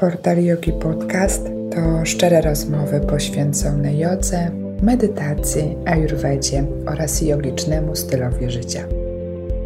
Portal 0.00 0.44
Yogi 0.44 0.72
Podcast 0.72 1.42
to 1.74 2.04
szczere 2.04 2.40
rozmowy 2.40 3.00
poświęcone 3.00 3.94
jodze, 3.94 4.50
medytacji, 4.82 5.76
ayurvedzie 5.86 6.64
oraz 6.86 7.22
jogicznemu 7.22 7.96
stylowi 7.96 8.50
życia. 8.50 8.84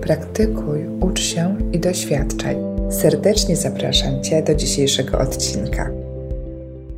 Praktykuj, 0.01 0.87
ucz 1.01 1.21
się 1.21 1.57
i 1.73 1.79
doświadczaj. 1.79 2.57
Serdecznie 2.91 3.57
zapraszam 3.57 4.23
Cię 4.23 4.43
do 4.43 4.55
dzisiejszego 4.55 5.19
odcinka. 5.19 6.02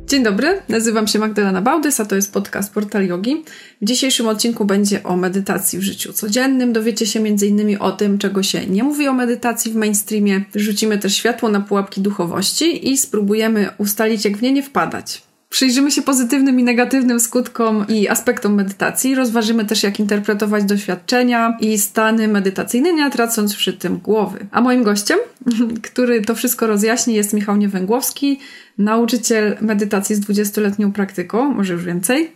Dzień 0.07 0.23
dobry, 0.23 0.61
nazywam 0.69 1.07
się 1.07 1.19
Magdalena 1.19 1.61
Bałdys, 1.61 1.99
a 1.99 2.05
to 2.05 2.15
jest 2.15 2.33
podcast 2.33 2.73
Portal 2.73 3.07
Yogi. 3.07 3.43
W 3.81 3.85
dzisiejszym 3.85 4.27
odcinku 4.27 4.65
będzie 4.65 5.03
o 5.03 5.17
medytacji 5.17 5.79
w 5.79 5.81
życiu 5.81 6.13
codziennym. 6.13 6.73
Dowiecie 6.73 7.05
się 7.05 7.19
m.in. 7.19 7.77
o 7.79 7.91
tym, 7.91 8.17
czego 8.17 8.43
się 8.43 8.65
nie 8.65 8.83
mówi 8.83 9.07
o 9.07 9.13
medytacji 9.13 9.71
w 9.71 9.75
mainstreamie. 9.75 10.45
Rzucimy 10.55 10.97
też 10.97 11.15
światło 11.15 11.49
na 11.49 11.61
pułapki 11.61 12.01
duchowości 12.01 12.91
i 12.91 12.97
spróbujemy 12.97 13.69
ustalić, 13.77 14.25
jak 14.25 14.37
w 14.37 14.41
nie 14.41 14.51
nie 14.51 14.63
wpadać. 14.63 15.24
Przyjrzymy 15.49 15.91
się 15.91 16.01
pozytywnym 16.01 16.59
i 16.59 16.63
negatywnym 16.63 17.19
skutkom 17.19 17.85
i 17.89 18.07
aspektom 18.07 18.53
medytacji. 18.53 19.15
Rozważymy 19.15 19.65
też, 19.65 19.83
jak 19.83 19.99
interpretować 19.99 20.63
doświadczenia 20.63 21.57
i 21.59 21.77
stany 21.77 22.27
medytacyjne, 22.27 22.93
nie 22.93 23.11
tracąc 23.11 23.55
przy 23.55 23.73
tym 23.73 23.97
głowy. 23.97 24.47
A 24.51 24.61
moim 24.61 24.83
gościem, 24.83 25.19
który 25.91 26.21
to 26.21 26.35
wszystko 26.35 26.67
rozjaśni, 26.67 27.13
jest 27.15 27.33
Michał 27.33 27.57
Niewęgłowski, 27.57 28.39
nauczyciel 28.77 29.57
medytacji 29.61 30.15
z 30.15 30.19
20-letnią 30.19 30.91
praktyką, 30.91 31.53
może 31.53 31.73
już 31.73 31.85
więcej. 31.85 32.31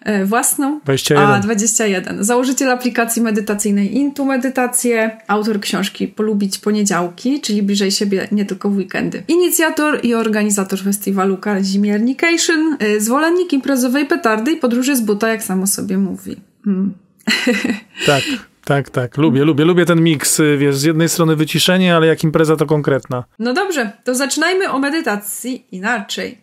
E, 0.00 0.24
własną. 0.24 0.80
21. 0.84 1.28
A, 1.28 1.40
21. 1.40 2.24
Założyciel 2.24 2.70
aplikacji 2.70 3.22
medytacyjnej 3.22 3.96
Intu 3.96 4.24
Medytację, 4.24 5.18
autor 5.26 5.60
książki 5.60 6.08
Polubić 6.08 6.58
Poniedziałki, 6.58 7.40
czyli 7.40 7.62
bliżej 7.62 7.90
siebie 7.90 8.28
nie 8.32 8.44
tylko 8.44 8.70
w 8.70 8.76
weekendy. 8.76 9.22
Inicjator 9.28 10.00
i 10.02 10.14
organizator 10.14 10.78
festiwalu 10.78 11.36
Kazimiernication, 11.36 12.76
e, 12.78 13.00
zwolennik 13.00 13.52
imprezowej 13.52 14.06
petardy 14.06 14.52
i 14.52 14.56
podróży 14.56 14.96
z 14.96 15.00
buta, 15.00 15.28
jak 15.28 15.42
samo 15.42 15.66
sobie 15.66 15.98
mówi. 15.98 16.36
Hmm. 16.64 16.94
Tak. 18.06 18.22
Tak, 18.66 18.90
tak, 18.90 19.16
lubię, 19.16 19.44
lubię, 19.44 19.64
lubię 19.64 19.84
ten 19.84 20.02
miks, 20.02 20.40
y, 20.40 20.56
wiesz, 20.58 20.76
z 20.76 20.82
jednej 20.82 21.08
strony 21.08 21.36
wyciszenie, 21.36 21.96
ale 21.96 22.06
jak 22.06 22.24
impreza 22.24 22.56
to 22.56 22.66
konkretna. 22.66 23.24
No 23.38 23.52
dobrze, 23.52 23.92
to 24.04 24.14
zaczynajmy 24.14 24.70
o 24.70 24.78
medytacji 24.78 25.66
inaczej. 25.72 26.38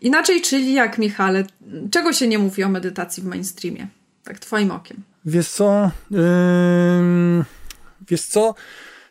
Inaczej, 0.00 0.42
czyli 0.42 0.72
jak, 0.72 0.98
Michale, 0.98 1.44
czego 1.90 2.12
się 2.12 2.28
nie 2.28 2.38
mówi 2.38 2.64
o 2.64 2.68
medytacji 2.68 3.22
w 3.22 3.26
mainstreamie? 3.26 3.86
Tak 4.24 4.38
twoim 4.38 4.70
okiem. 4.70 5.02
Wiesz 5.24 5.48
co, 5.48 5.90
yy, 6.10 6.18
wiesz 8.08 8.22
co, 8.22 8.54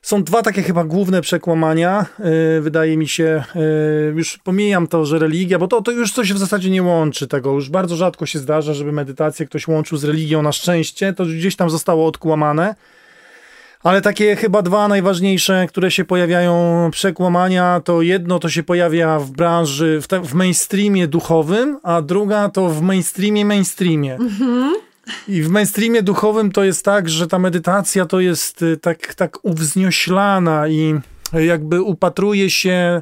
są 0.02 0.24
dwa 0.24 0.42
takie 0.42 0.62
chyba 0.64 0.84
główne 0.84 1.22
przekłamania, 1.22 2.06
yy, 2.20 2.62
wydaje 2.62 2.98
mi 2.98 3.08
się, 3.08 3.44
yy, 3.56 4.14
już 4.16 4.38
pomijam 4.38 4.88
to, 4.88 5.06
że 5.06 5.20
religia, 5.20 5.60
bo 5.60 5.68
to, 5.68 5.82
to 5.82 5.92
już 5.92 6.12
coś 6.12 6.34
w 6.34 6.38
zasadzie 6.38 6.70
nie 6.70 6.84
łączy 6.84 7.28
tego, 7.28 7.52
już 7.52 7.70
bardzo 7.70 7.96
rzadko 7.96 8.26
się 8.26 8.40
zdarza, 8.40 8.74
żeby 8.74 8.92
medytację 8.92 9.46
ktoś 9.46 9.68
łączył 9.68 9.98
z 9.98 10.04
religią, 10.04 10.42
na 10.42 10.52
szczęście, 10.52 11.14
to 11.14 11.26
gdzieś 11.26 11.56
tam 11.56 11.70
zostało 11.70 12.08
odkłamane. 12.08 12.76
Ale 13.88 14.02
takie 14.02 14.36
chyba 14.36 14.62
dwa 14.62 14.88
najważniejsze, 14.88 15.68
które 15.70 15.92
się 15.92 16.06
pojawiają, 16.06 16.90
przekłamania, 16.92 17.82
to 17.86 18.02
jedno 18.02 18.40
to 18.40 18.50
się 18.50 18.64
pojawia 18.64 19.20
w 19.20 19.32
branży, 19.32 20.00
w, 20.02 20.08
te, 20.08 20.22
w 20.22 20.34
mainstreamie 20.34 21.08
duchowym, 21.08 21.80
a 21.84 22.02
druga 22.02 22.50
to 22.50 22.70
w 22.70 22.82
mainstreamie 22.82 23.46
mainstreamie. 23.46 24.16
Mhm. 24.16 24.76
I 25.28 25.42
w 25.42 25.50
mainstreamie 25.50 26.04
duchowym 26.04 26.52
to 26.52 26.64
jest 26.64 26.86
tak, 26.86 27.10
że 27.10 27.28
ta 27.28 27.40
medytacja 27.40 28.06
to 28.06 28.20
jest 28.20 28.62
y, 28.62 28.78
tak, 28.78 29.16
tak 29.16 29.46
uwznioślana 29.46 30.68
i 30.68 31.00
jakby 31.34 31.82
upatruje 31.82 32.50
się 32.50 33.02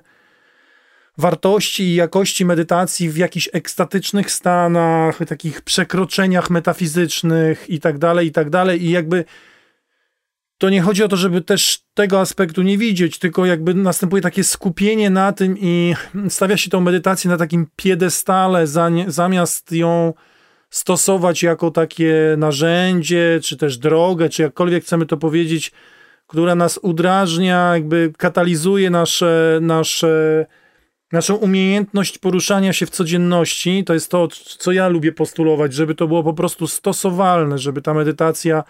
wartości 1.17 1.83
i 1.83 1.95
jakości 1.95 2.45
medytacji 2.45 3.09
w 3.09 3.17
jakichś 3.17 3.49
ekstatycznych 3.53 4.31
stanach, 4.31 5.19
takich 5.27 5.61
przekroczeniach 5.61 6.49
metafizycznych 6.49 7.69
i 7.69 7.79
tak 7.79 7.97
dalej, 7.97 8.27
i 8.27 8.31
tak 8.31 8.49
dalej. 8.49 8.85
I 8.85 8.89
jakby 8.89 9.25
to 10.65 10.69
nie 10.69 10.81
chodzi 10.81 11.03
o 11.03 11.07
to, 11.07 11.17
żeby 11.17 11.41
też 11.41 11.79
tego 11.93 12.19
aspektu 12.19 12.61
nie 12.61 12.77
widzieć, 12.77 13.19
tylko 13.19 13.45
jakby 13.45 13.73
następuje 13.73 14.21
takie 14.21 14.43
skupienie 14.43 15.09
na 15.09 15.33
tym 15.33 15.57
i 15.59 15.95
stawia 16.29 16.57
się 16.57 16.69
tą 16.69 16.81
medytację 16.81 17.29
na 17.29 17.37
takim 17.37 17.67
piedestale, 17.75 18.67
zamiast 19.07 19.71
ją 19.71 20.13
stosować 20.69 21.43
jako 21.43 21.71
takie 21.71 22.35
narzędzie, 22.37 23.39
czy 23.43 23.57
też 23.57 23.77
drogę, 23.77 24.29
czy 24.29 24.41
jakkolwiek 24.41 24.83
chcemy 24.83 25.05
to 25.05 25.17
powiedzieć, 25.17 25.71
która 26.27 26.55
nas 26.55 26.79
udrażnia, 26.81 27.73
jakby 27.73 28.13
katalizuje 28.17 28.89
nasze, 28.89 29.59
nasze, 29.61 30.45
naszą 31.11 31.35
umiejętność 31.35 32.17
poruszania 32.17 32.73
się 32.73 32.85
w 32.85 32.89
codzienności. 32.89 33.83
To 33.83 33.93
jest 33.93 34.11
to, 34.11 34.27
co 34.57 34.71
ja 34.71 34.87
lubię 34.87 35.11
postulować, 35.11 35.73
żeby 35.73 35.95
to 35.95 36.07
było 36.07 36.23
po 36.23 36.33
prostu 36.33 36.67
stosowalne, 36.67 37.57
żeby 37.57 37.81
ta 37.81 37.93
medytacja 37.93 38.63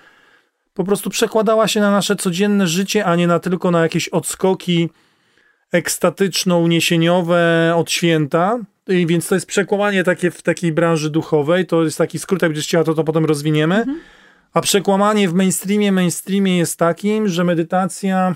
po 0.76 0.84
prostu 0.84 1.10
przekładała 1.10 1.68
się 1.68 1.80
na 1.80 1.92
nasze 1.92 2.16
codzienne 2.16 2.68
życie, 2.68 3.06
a 3.06 3.16
nie 3.16 3.28
na 3.28 3.40
tylko 3.40 3.72
na 3.72 3.82
jakieś 3.82 4.10
odskoki 4.10 4.90
ekstatyczno-uniesieniowe 5.72 7.74
od 7.76 7.92
święta. 7.92 8.60
I 8.88 9.08
więc 9.08 9.28
to 9.28 9.36
jest 9.36 9.48
przekłamanie 9.48 10.04
takie 10.04 10.32
w 10.32 10.42
takiej 10.42 10.72
branży 10.72 11.10
duchowej. 11.10 11.66
To 11.66 11.84
jest 11.84 11.98
taki 11.98 12.20
skrót, 12.20 12.42
jak 12.42 12.52
będziesz 12.52 12.68
chciała, 12.68 12.84
to 12.84 12.94
to 12.94 13.04
potem 13.04 13.26
rozwiniemy. 13.26 13.76
Mhm. 13.76 14.00
A 14.54 14.62
przekłamanie 14.62 15.30
w 15.30 15.34
mainstreamie, 15.34 15.92
mainstreamie 15.92 16.58
jest 16.58 16.80
takim, 16.80 17.28
że 17.28 17.44
medytacja, 17.44 18.36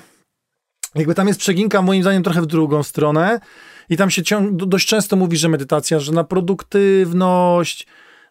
jakby 0.95 1.15
tam 1.15 1.27
jest 1.27 1.39
przeginka 1.39 1.81
moim 1.81 2.01
zdaniem 2.01 2.23
trochę 2.23 2.41
w 2.41 2.45
drugą 2.45 2.83
stronę. 2.83 3.39
I 3.89 3.97
tam 3.97 4.09
się 4.09 4.21
dość 4.51 4.87
często 4.87 5.15
mówi, 5.15 5.37
że 5.37 5.49
medytacja, 5.49 5.99
że 5.99 6.11
na 6.11 6.23
produktywność, 6.23 7.87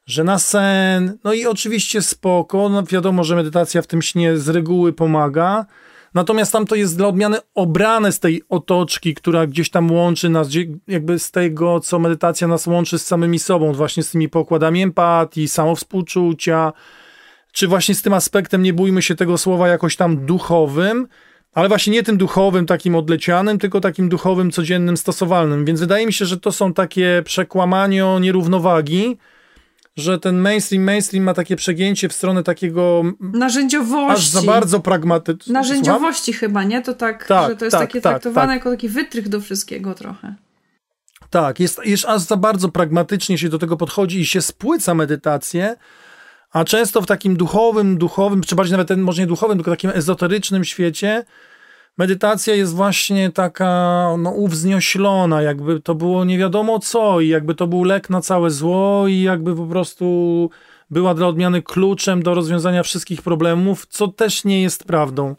że 0.09 0.25
na 0.25 0.39
sen, 0.39 1.19
no 1.25 1.33
i 1.33 1.47
oczywiście 1.47 2.03
spoko, 2.03 2.69
no 2.69 2.83
wiadomo, 2.83 3.25
że 3.25 3.37
medytacja 3.37 3.83
w 3.83 3.87
tym 3.87 4.03
śnie 4.03 4.39
z 4.39 4.49
reguły 4.49 4.93
pomaga, 4.93 5.67
natomiast 6.15 6.53
tam 6.53 6.67
to 6.67 6.75
jest 6.75 6.97
dla 6.97 7.09
odmiany 7.09 7.39
obrane 7.55 8.13
z 8.13 8.21
tej 8.21 8.43
otoczki, 8.49 9.15
która 9.15 9.47
gdzieś 9.47 9.71
tam 9.71 9.91
łączy 9.91 10.29
nas, 10.29 10.49
jakby 10.87 11.19
z 11.19 11.31
tego, 11.31 11.81
co 11.81 11.99
medytacja 11.99 12.49
nas 12.49 12.67
łączy 12.67 12.99
z 12.99 13.07
samymi 13.07 13.39
sobą, 13.39 13.73
właśnie 13.73 14.03
z 14.03 14.11
tymi 14.11 14.29
pokładami 14.29 14.83
empatii, 14.83 15.49
samowspółczucia, 15.49 16.73
czy 17.53 17.69
właśnie 17.69 17.95
z 17.95 18.03
tym 18.03 18.13
aspektem, 18.13 18.63
nie 18.63 18.73
bójmy 18.73 19.03
się 19.03 19.15
tego 19.15 19.39
słowa, 19.39 19.69
jakoś 19.69 19.97
tam 19.97 20.27
duchowym, 20.27 21.09
ale 21.53 21.69
właśnie 21.69 21.93
nie 21.93 22.03
tym 22.03 22.17
duchowym, 22.17 22.67
takim 22.67 22.95
odlecianym, 22.95 23.59
tylko 23.59 23.81
takim 23.81 24.09
duchowym, 24.09 24.51
codziennym, 24.51 24.97
stosowalnym. 24.97 25.65
Więc 25.65 25.81
wydaje 25.81 26.07
mi 26.07 26.13
się, 26.13 26.25
że 26.25 26.41
to 26.41 26.53
są 26.53 26.73
takie 26.73 27.23
przekłamania, 27.25 28.19
nierównowagi, 28.19 29.19
że 29.99 30.19
ten 30.19 30.39
mainstream, 30.39 30.85
mainstream 30.85 31.25
ma 31.25 31.35
takie 31.35 31.57
przegięcie 31.57 32.09
w 32.09 32.13
stronę 32.13 32.43
takiego... 32.43 33.03
Narzędziowości. 33.21 34.19
Aż 34.19 34.29
za 34.29 34.43
bardzo 34.43 34.81
pragmatycznego. 34.81 35.61
Narzędziowości 35.61 36.33
Słucham? 36.33 36.41
chyba, 36.41 36.65
nie? 36.65 36.83
To 36.83 36.95
tak, 36.95 37.27
tak 37.27 37.51
że 37.51 37.57
to 37.57 37.65
jest 37.65 37.77
tak, 37.77 37.89
takie 37.89 38.01
tak, 38.01 38.13
traktowane 38.13 38.47
tak. 38.47 38.57
jako 38.57 38.71
taki 38.71 38.89
wytrych 38.89 39.29
do 39.29 39.41
wszystkiego 39.41 39.95
trochę. 39.95 40.35
Tak, 41.31 41.61
jest, 41.61 41.81
jest 41.85 42.05
aż 42.05 42.21
za 42.21 42.37
bardzo 42.37 42.69
pragmatycznie 42.69 43.39
się 43.39 43.49
do 43.49 43.59
tego 43.59 43.77
podchodzi 43.77 44.21
i 44.21 44.27
się 44.27 44.43
spłyca 44.43 44.95
medytację, 44.95 45.77
a 46.53 46.65
często 46.65 47.03
w 47.03 47.07
takim 47.07 47.37
duchowym, 47.37 47.99
duchowym, 47.99 48.43
czy 48.43 48.57
bardziej 48.57 48.73
nawet 48.73 48.89
ten, 48.89 49.01
może 49.01 49.23
nie 49.23 49.27
duchowym, 49.27 49.59
tylko 49.59 49.71
takim 49.71 49.91
ezoterycznym 49.95 50.65
świecie 50.65 51.25
medytacja 51.99 52.55
jest 52.55 52.75
właśnie 52.75 53.31
taka 53.31 54.09
no, 54.19 54.31
uwznioślona, 54.31 55.43
jakby 55.43 55.81
to 55.81 55.95
było 55.95 56.25
nie 56.25 56.39
wiadomo 56.39 56.79
co 56.79 57.21
i 57.21 57.29
jakby 57.29 57.55
to 57.55 57.67
był 57.67 57.85
lek 57.85 58.11
na 58.11 58.21
całe 58.21 58.51
zło 58.51 59.09
i 59.09 59.21
jakby 59.21 59.57
po 59.57 59.67
prostu 59.67 60.51
była 60.91 61.15
dla 61.15 61.27
odmiany 61.27 61.63
kluczem 61.63 62.23
do 62.23 62.35
rozwiązania 62.35 62.83
wszystkich 62.83 63.23
problemów, 63.23 63.87
co 63.87 64.09
też 64.09 64.45
nie 64.45 64.63
jest 64.63 64.85
prawdą. 64.85 65.37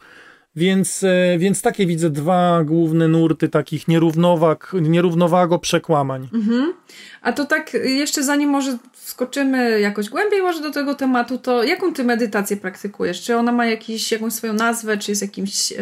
Więc, 0.55 1.03
e, 1.03 1.37
więc 1.37 1.61
takie 1.61 1.85
widzę 1.85 2.09
dwa 2.09 2.63
główne 2.63 3.07
nurty 3.07 3.49
takich 3.49 3.87
nierównowag, 3.87 4.71
nierównowago 4.81 5.59
przekłamań. 5.59 6.29
Mhm. 6.33 6.73
A 7.21 7.33
to 7.33 7.45
tak 7.45 7.73
jeszcze 7.73 8.23
zanim 8.23 8.49
może 8.49 8.77
wskoczymy 9.09 9.79
jakoś 9.79 10.09
głębiej 10.09 10.41
może 10.41 10.61
do 10.61 10.71
tego 10.71 10.95
tematu, 10.95 11.37
to 11.37 11.63
jaką 11.63 11.93
ty 11.93 12.03
medytację 12.03 12.57
praktykujesz? 12.57 13.21
Czy 13.21 13.35
ona 13.35 13.51
ma 13.51 13.65
jakiś, 13.65 14.11
jakąś 14.11 14.33
swoją 14.33 14.53
nazwę, 14.53 14.97
czy 14.97 15.11
jest 15.11 15.21
jakimś... 15.21 15.71
Yy 15.71 15.77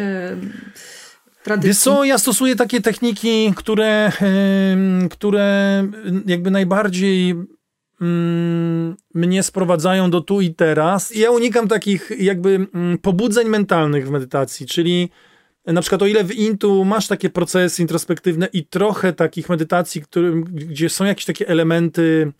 tradycji? 1.42 1.68
Wiesz 1.68 1.78
co, 1.78 2.04
ja 2.04 2.18
stosuję 2.18 2.56
takie 2.56 2.80
techniki, 2.80 3.52
które, 3.56 4.12
które 5.10 5.84
jakby 6.26 6.50
najbardziej 6.50 7.34
mm, 8.00 8.96
mnie 9.14 9.42
sprowadzają 9.42 10.10
do 10.10 10.20
tu 10.20 10.40
i 10.40 10.54
teraz. 10.54 11.14
Ja 11.14 11.30
unikam 11.30 11.68
takich 11.68 12.10
jakby 12.18 12.66
mm, 12.74 12.98
pobudzeń 12.98 13.48
mentalnych 13.48 14.06
w 14.06 14.10
medytacji, 14.10 14.66
czyli 14.66 15.08
na 15.66 15.80
przykład 15.80 16.02
o 16.02 16.06
ile 16.06 16.24
w 16.24 16.34
Intu 16.34 16.84
masz 16.84 17.06
takie 17.06 17.30
procesy 17.30 17.82
introspektywne 17.82 18.48
i 18.52 18.66
trochę 18.66 19.12
takich 19.12 19.48
medytacji, 19.48 20.02
gdzie 20.44 20.88
są 20.88 21.04
jakieś 21.04 21.24
takie 21.24 21.48
elementy 21.48 22.32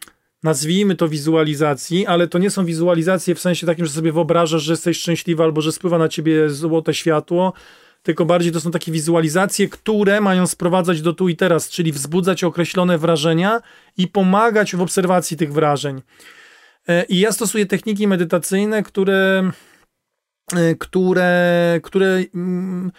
nazwijmy 0.42 0.94
to 0.94 1.08
wizualizacji, 1.08 2.06
ale 2.06 2.28
to 2.28 2.38
nie 2.38 2.50
są 2.50 2.64
wizualizacje 2.64 3.34
w 3.34 3.40
sensie 3.40 3.66
takim, 3.66 3.86
że 3.86 3.92
sobie 3.92 4.12
wyobrażasz, 4.12 4.62
że 4.62 4.72
jesteś 4.72 4.98
szczęśliwa 4.98 5.44
albo 5.44 5.60
że 5.60 5.72
spływa 5.72 5.98
na 5.98 6.08
ciebie 6.08 6.50
złote 6.50 6.94
światło, 6.94 7.52
tylko 8.02 8.24
bardziej 8.24 8.52
to 8.52 8.60
są 8.60 8.70
takie 8.70 8.92
wizualizacje, 8.92 9.68
które 9.68 10.20
mają 10.20 10.46
sprowadzać 10.46 11.02
do 11.02 11.12
tu 11.12 11.28
i 11.28 11.36
teraz, 11.36 11.70
czyli 11.70 11.92
wzbudzać 11.92 12.44
określone 12.44 12.98
wrażenia 12.98 13.60
i 13.96 14.08
pomagać 14.08 14.76
w 14.76 14.80
obserwacji 14.80 15.36
tych 15.36 15.52
wrażeń. 15.52 16.02
E, 16.88 17.04
I 17.04 17.20
ja 17.20 17.32
stosuję 17.32 17.66
techniki 17.66 18.08
medytacyjne, 18.08 18.82
które, 18.82 19.50
e, 20.56 20.74
które, 20.74 21.80
które 21.82 22.24
mm, 22.34 22.92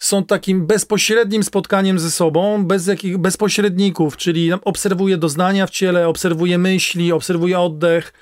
są 0.00 0.24
takim 0.24 0.66
bezpośrednim 0.66 1.42
spotkaniem 1.42 1.98
ze 1.98 2.10
sobą, 2.10 2.64
bez 2.64 2.86
jakich, 2.86 3.18
bez 3.18 3.36
pośredników, 3.36 4.16
czyli 4.16 4.52
obserwuję 4.52 5.16
doznania 5.16 5.66
w 5.66 5.70
ciele, 5.70 6.08
obserwuję 6.08 6.58
myśli, 6.58 7.12
obserwuję 7.12 7.60
oddech, 7.60 8.12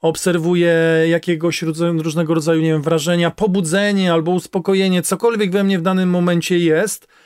obserwuję 0.00 0.74
jakiegoś 1.08 1.62
różnego 1.98 2.34
rodzaju, 2.34 2.62
nie 2.62 2.72
wiem, 2.72 2.82
wrażenia, 2.82 3.30
pobudzenie 3.30 4.12
albo 4.12 4.32
uspokojenie, 4.32 5.02
cokolwiek 5.02 5.50
we 5.50 5.64
mnie 5.64 5.78
w 5.78 5.82
danym 5.82 6.10
momencie 6.10 6.58
jest– 6.58 7.06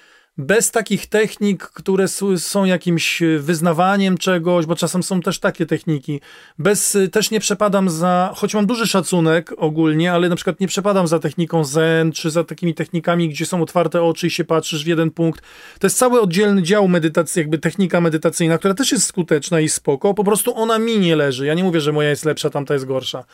bez 0.40 0.70
takich 0.70 1.06
technik, 1.06 1.62
które 1.62 2.08
są 2.36 2.64
jakimś 2.64 3.22
wyznawaniem 3.38 4.18
czegoś, 4.18 4.66
bo 4.66 4.76
czasem 4.76 5.02
są 5.02 5.20
też 5.20 5.38
takie 5.38 5.66
techniki. 5.66 6.20
Bez, 6.58 6.98
też 7.12 7.30
nie 7.30 7.40
przepadam 7.40 7.90
za, 7.90 8.32
choć 8.36 8.54
mam 8.54 8.66
duży 8.66 8.86
szacunek 8.86 9.52
ogólnie, 9.56 10.12
ale 10.12 10.28
na 10.28 10.36
przykład 10.36 10.60
nie 10.60 10.68
przepadam 10.68 11.06
za 11.06 11.18
techniką 11.18 11.64
zen, 11.64 12.12
czy 12.12 12.30
za 12.30 12.44
takimi 12.44 12.74
technikami, 12.74 13.28
gdzie 13.28 13.46
są 13.46 13.62
otwarte 13.62 14.02
oczy 14.02 14.26
i 14.26 14.30
się 14.30 14.44
patrzysz 14.44 14.84
w 14.84 14.86
jeden 14.86 15.10
punkt. 15.10 15.40
To 15.78 15.86
jest 15.86 15.98
cały 15.98 16.20
oddzielny 16.20 16.62
dział 16.62 16.88
medytacji, 16.88 17.40
jakby 17.40 17.58
technika 17.58 18.00
medytacyjna, 18.00 18.58
która 18.58 18.74
też 18.74 18.92
jest 18.92 19.06
skuteczna 19.06 19.60
i 19.60 19.68
spoko, 19.68 20.14
po 20.14 20.24
prostu 20.24 20.56
ona 20.56 20.78
mi 20.78 20.98
nie 20.98 21.16
leży. 21.16 21.46
Ja 21.46 21.54
nie 21.54 21.64
mówię, 21.64 21.80
że 21.80 21.92
moja 21.92 22.10
jest 22.10 22.24
lepsza, 22.24 22.50
tamta 22.50 22.74
jest 22.74 22.86
gorsza. 22.86 23.24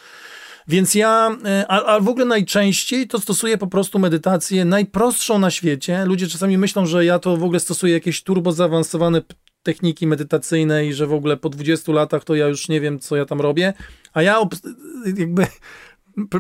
Więc 0.69 0.95
ja, 0.95 1.37
e, 1.45 1.65
a, 1.69 1.85
a 1.85 2.01
w 2.01 2.09
ogóle 2.09 2.25
najczęściej 2.25 3.09
to 3.09 3.21
stosuję 3.21 3.59
po 3.59 3.67
prostu 3.67 3.99
medytację 3.99 4.65
najprostszą 4.65 5.39
na 5.39 5.51
świecie. 5.51 6.05
Ludzie 6.05 6.29
czasami 6.29 6.59
myślą, 6.59 6.87
że 6.87 7.05
ja 7.05 7.19
to 7.19 7.37
w 7.37 7.45
ogóle 7.45 7.61
stosuję 7.61 7.93
jakieś 7.93 8.23
turbo 8.23 8.53
zaawansowane 8.53 9.23
techniki 9.63 10.07
medytacyjne 10.07 10.87
i 10.87 10.93
że 10.93 11.07
w 11.07 11.13
ogóle 11.13 11.37
po 11.37 11.49
20 11.49 11.93
latach 11.93 12.25
to 12.25 12.35
ja 12.35 12.47
już 12.49 12.69
nie 12.69 12.81
wiem, 12.81 12.99
co 12.99 13.17
ja 13.17 13.25
tam 13.25 13.41
robię. 13.41 13.73
A 14.13 14.23
ja 14.23 14.39
jakby 15.19 15.47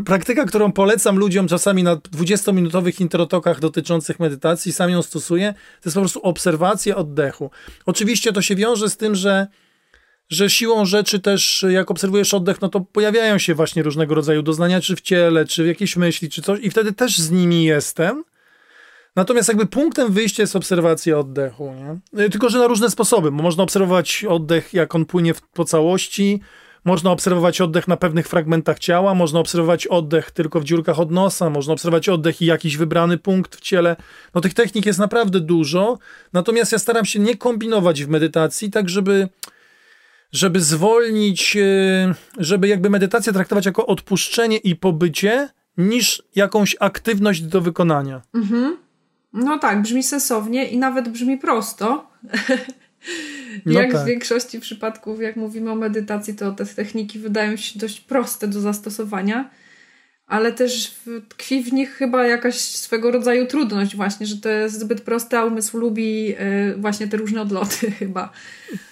praktyka, 0.05 0.45
którą 0.45 0.73
polecam 0.73 1.19
ludziom 1.19 1.49
czasami 1.49 1.83
na 1.83 1.97
20-minutowych 1.97 3.01
introtokach 3.01 3.61
dotyczących 3.61 4.21
medytacji, 4.21 4.73
sam 4.73 4.91
ją 4.91 5.03
stosuję, 5.03 5.53
to 5.53 5.89
jest 5.89 5.95
po 5.95 6.01
prostu 6.01 6.21
obserwacja 6.21 6.97
oddechu. 6.97 7.51
Oczywiście 7.87 8.33
to 8.33 8.43
się 8.43 8.57
wiąże 8.57 8.91
z 8.91 8.97
tym, 8.97 9.15
że 9.15 9.47
że 10.29 10.51
siłą 10.51 10.85
rzeczy 10.85 11.21
też, 11.21 11.65
jak 11.69 11.91
obserwujesz 11.91 12.35
oddech, 12.35 12.61
no 12.61 12.69
to 12.69 12.81
pojawiają 12.81 13.39
się 13.39 13.55
właśnie 13.55 13.83
różnego 13.83 14.15
rodzaju 14.15 14.43
doznania, 14.43 14.81
czy 14.81 14.97
w 14.97 15.01
ciele, 15.01 15.45
czy 15.45 15.67
jakieś 15.67 15.97
myśli, 15.97 16.31
czy 16.31 16.43
coś, 16.43 16.61
i 16.61 16.71
wtedy 16.71 16.93
też 16.93 17.19
z 17.19 17.31
nimi 17.31 17.65
jestem. 17.65 18.25
Natomiast 19.17 19.49
jakby 19.49 19.67
punktem 19.67 20.13
wyjścia 20.13 20.43
jest 20.43 20.57
obserwacja 20.57 21.19
oddechu, 21.19 21.75
nie? 21.75 22.25
Y, 22.25 22.31
tylko, 22.31 22.51
że 22.51 22.59
na 22.59 22.67
różne 22.67 22.91
sposoby, 22.91 23.31
bo 23.31 23.43
można 23.43 23.63
obserwować 23.63 24.25
oddech, 24.29 24.75
jak 24.75 24.95
on 24.95 25.05
płynie 25.05 25.35
po 25.55 25.65
całości, 25.65 26.41
można 26.85 27.11
obserwować 27.11 27.61
oddech 27.61 27.89
na 27.89 27.97
pewnych 27.97 28.29
fragmentach 28.29 28.79
ciała, 28.79 29.15
można 29.15 29.41
obserwować 29.41 29.87
oddech 29.87 30.31
tylko 30.31 30.61
w 30.61 30.65
dziurkach 30.65 31.01
od 31.01 31.11
nosa, 31.11 31.51
można 31.51 31.73
obserwować 31.73 32.09
oddech 32.09 32.43
i 32.43 32.47
jakiś 32.47 32.77
wybrany 32.77 33.19
punkt 33.19 33.57
w 33.57 33.61
ciele. 33.61 33.97
No 34.35 34.41
tych 34.41 34.55
technik 34.55 34.87
jest 34.87 34.99
naprawdę 34.99 35.41
dużo, 35.41 35.99
natomiast 36.33 36.73
ja 36.73 36.79
staram 36.79 37.05
się 37.05 37.19
nie 37.19 37.37
kombinować 37.37 38.05
w 38.05 38.09
medytacji, 38.09 38.71
tak 38.71 38.89
żeby 38.89 39.29
żeby 40.33 40.61
zwolnić, 40.61 41.57
e, 41.57 42.15
żeby 42.39 42.69
jakby 42.69 42.91
medytację 42.91 43.33
traktować 43.33 43.67
jako 43.67 43.87
odpuszczenie 43.87 44.57
i 44.57 44.77
pobycie, 44.77 45.49
niż 45.77 46.23
jakąś 46.35 46.77
aktywność 46.81 47.43
do 47.43 47.61
wykonania. 47.61 48.23
Mhm. 48.35 48.77
No 49.33 49.59
tak, 49.59 49.83
brzmi 49.83 50.03
sensownie 50.03 50.69
i 50.69 50.79
nawet 50.79 51.09
brzmi 51.09 51.39
prosto. 51.39 52.07
No 53.67 53.81
jak 53.81 53.93
tak. 53.93 54.03
w 54.03 54.07
większości 54.07 54.61
przypadków, 54.61 55.21
jak 55.21 55.37
mówimy 55.37 55.71
o 55.71 55.75
medytacji, 55.75 56.35
to 56.35 56.53
te 56.53 56.67
techniki 56.67 57.19
wydają 57.19 57.57
się 57.57 57.79
dość 57.79 58.01
proste 58.01 58.49
do 58.49 58.61
zastosowania 58.61 59.51
ale 60.27 60.53
też 60.53 60.95
tkwi 61.29 61.63
w 61.63 61.73
nich 61.73 61.91
chyba 61.91 62.27
jakaś 62.27 62.55
swego 62.55 63.11
rodzaju 63.11 63.47
trudność 63.47 63.97
właśnie, 63.97 64.27
że 64.27 64.37
to 64.37 64.49
jest 64.49 64.81
zbyt 64.81 65.01
proste, 65.01 65.39
a 65.39 65.45
umysł 65.45 65.79
lubi 65.79 66.35
e, 66.39 66.75
właśnie 66.77 67.09
te 67.09 67.17
różne 67.17 67.43
odloty 67.43 67.91
chyba. 67.99 68.31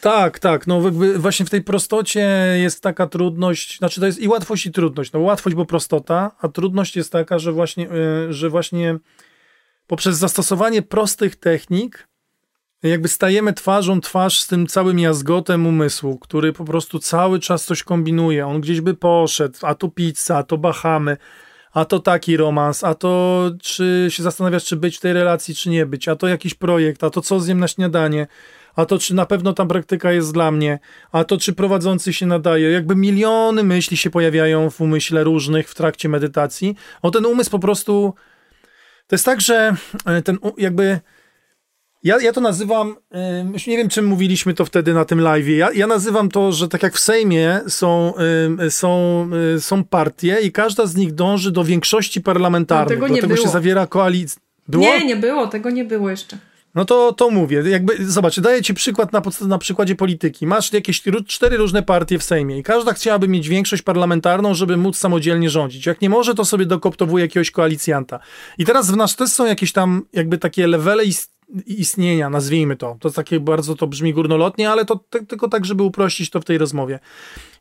Tak, 0.00 0.38
tak, 0.38 0.66
no 0.66 0.80
właśnie 1.16 1.46
w 1.46 1.50
tej 1.50 1.62
prostocie 1.62 2.28
jest 2.62 2.82
taka 2.82 3.06
trudność, 3.06 3.78
znaczy 3.78 4.00
to 4.00 4.06
jest 4.06 4.18
i 4.18 4.28
łatwość 4.28 4.66
i 4.66 4.72
trudność, 4.72 5.12
no 5.12 5.20
łatwość, 5.20 5.56
bo 5.56 5.66
prostota, 5.66 6.30
a 6.40 6.48
trudność 6.48 6.96
jest 6.96 7.12
taka, 7.12 7.38
że 7.38 7.52
właśnie, 7.52 7.90
e, 7.90 8.32
że 8.32 8.50
właśnie 8.50 8.98
poprzez 9.86 10.16
zastosowanie 10.16 10.82
prostych 10.82 11.36
technik 11.36 12.08
jakby 12.88 13.08
stajemy 13.08 13.52
twarzą 13.52 14.00
twarz 14.00 14.40
z 14.40 14.46
tym 14.46 14.66
całym 14.66 14.98
jazgotem 14.98 15.66
umysłu, 15.66 16.18
który 16.18 16.52
po 16.52 16.64
prostu 16.64 16.98
cały 16.98 17.40
czas 17.40 17.64
coś 17.64 17.82
kombinuje. 17.82 18.46
On 18.46 18.60
gdzieś 18.60 18.80
by 18.80 18.94
poszedł, 18.94 19.58
a 19.62 19.74
to 19.74 19.88
pizza, 19.88 20.36
a 20.36 20.42
to 20.42 20.58
Bahamy, 20.58 21.16
a 21.72 21.84
to 21.84 21.98
taki 21.98 22.36
romans, 22.36 22.84
a 22.84 22.94
to 22.94 23.50
czy 23.62 24.06
się 24.10 24.22
zastanawiasz, 24.22 24.64
czy 24.64 24.76
być 24.76 24.96
w 24.96 25.00
tej 25.00 25.12
relacji, 25.12 25.54
czy 25.54 25.70
nie 25.70 25.86
być, 25.86 26.08
a 26.08 26.16
to 26.16 26.28
jakiś 26.28 26.54
projekt, 26.54 27.04
a 27.04 27.10
to 27.10 27.20
co 27.20 27.40
zjem 27.40 27.60
na 27.60 27.68
śniadanie, 27.68 28.26
a 28.76 28.86
to 28.86 28.98
czy 28.98 29.14
na 29.14 29.26
pewno 29.26 29.52
ta 29.52 29.66
praktyka 29.66 30.12
jest 30.12 30.32
dla 30.32 30.50
mnie, 30.50 30.78
a 31.12 31.24
to 31.24 31.38
czy 31.38 31.52
prowadzący 31.52 32.12
się 32.12 32.26
nadaje. 32.26 32.70
Jakby 32.70 32.96
miliony 32.96 33.64
myśli 33.64 33.96
się 33.96 34.10
pojawiają 34.10 34.70
w 34.70 34.80
umyśle 34.80 35.24
różnych 35.24 35.68
w 35.68 35.74
trakcie 35.74 36.08
medytacji. 36.08 36.76
O 37.02 37.10
ten 37.10 37.26
umysł 37.26 37.50
po 37.50 37.58
prostu. 37.58 38.14
To 39.06 39.14
jest 39.14 39.24
tak, 39.24 39.40
że 39.40 39.76
e, 40.06 40.22
ten 40.22 40.38
jakby 40.58 41.00
ja, 42.04 42.20
ja 42.20 42.32
to 42.32 42.40
nazywam, 42.40 42.96
już 43.52 43.66
nie 43.66 43.76
wiem 43.76 43.88
czym 43.88 44.04
mówiliśmy 44.06 44.54
to 44.54 44.64
wtedy 44.64 44.94
na 44.94 45.04
tym 45.04 45.20
live. 45.20 45.48
Ja, 45.48 45.72
ja 45.72 45.86
nazywam 45.86 46.28
to, 46.28 46.52
że 46.52 46.68
tak 46.68 46.82
jak 46.82 46.94
w 46.94 46.98
Sejmie 46.98 47.60
są, 47.68 48.14
są, 48.70 49.28
y, 49.56 49.60
są 49.60 49.84
partie 49.84 50.38
i 50.42 50.52
każda 50.52 50.86
z 50.86 50.96
nich 50.96 51.14
dąży 51.14 51.52
do 51.52 51.64
większości 51.64 52.20
parlamentarnej. 52.20 52.96
No, 52.96 53.02
tego 53.02 53.08
do 53.08 53.20
tego 53.20 53.34
było. 53.34 53.46
się 53.46 53.52
zawiera 53.52 53.86
koalicja. 53.86 54.40
Nie, 54.68 55.06
nie 55.06 55.16
było, 55.16 55.46
tego 55.46 55.70
nie 55.70 55.84
było 55.84 56.10
jeszcze. 56.10 56.38
No 56.74 56.84
to, 56.84 57.12
to 57.12 57.30
mówię, 57.30 57.62
jakby, 57.66 58.06
zobacz, 58.06 58.40
daję 58.40 58.62
ci 58.62 58.74
przykład 58.74 59.12
na, 59.12 59.22
na 59.40 59.58
przykładzie 59.58 59.94
polityki. 59.94 60.46
Masz 60.46 60.72
jakieś 60.72 61.02
cztery 61.26 61.56
różne 61.56 61.82
partie 61.82 62.18
w 62.18 62.22
Sejmie 62.22 62.58
i 62.58 62.62
każda 62.62 62.92
chciałaby 62.92 63.28
mieć 63.28 63.48
większość 63.48 63.82
parlamentarną, 63.82 64.54
żeby 64.54 64.76
móc 64.76 64.98
samodzielnie 64.98 65.50
rządzić. 65.50 65.86
Jak 65.86 66.00
nie 66.00 66.10
może, 66.10 66.34
to 66.34 66.44
sobie 66.44 66.66
dokoptowuje 66.66 67.24
jakiegoś 67.24 67.50
koalicjanta. 67.50 68.20
I 68.58 68.64
teraz 68.64 68.90
w 68.90 68.96
nas 68.96 69.16
też 69.16 69.30
są 69.30 69.46
jakieś 69.46 69.72
tam 69.72 70.02
jakby 70.12 70.38
takie 70.38 70.66
levele 70.66 71.04
istnienia, 71.66 72.30
nazwijmy 72.30 72.76
to. 72.76 72.96
To 73.00 73.10
takie 73.10 73.40
bardzo 73.40 73.74
to 73.74 73.86
brzmi 73.86 74.14
górnolotnie, 74.14 74.70
ale 74.70 74.84
to 74.84 75.00
tylko 75.28 75.48
tak, 75.48 75.64
żeby 75.64 75.82
uprościć 75.82 76.30
to 76.30 76.40
w 76.40 76.44
tej 76.44 76.58
rozmowie. 76.58 76.98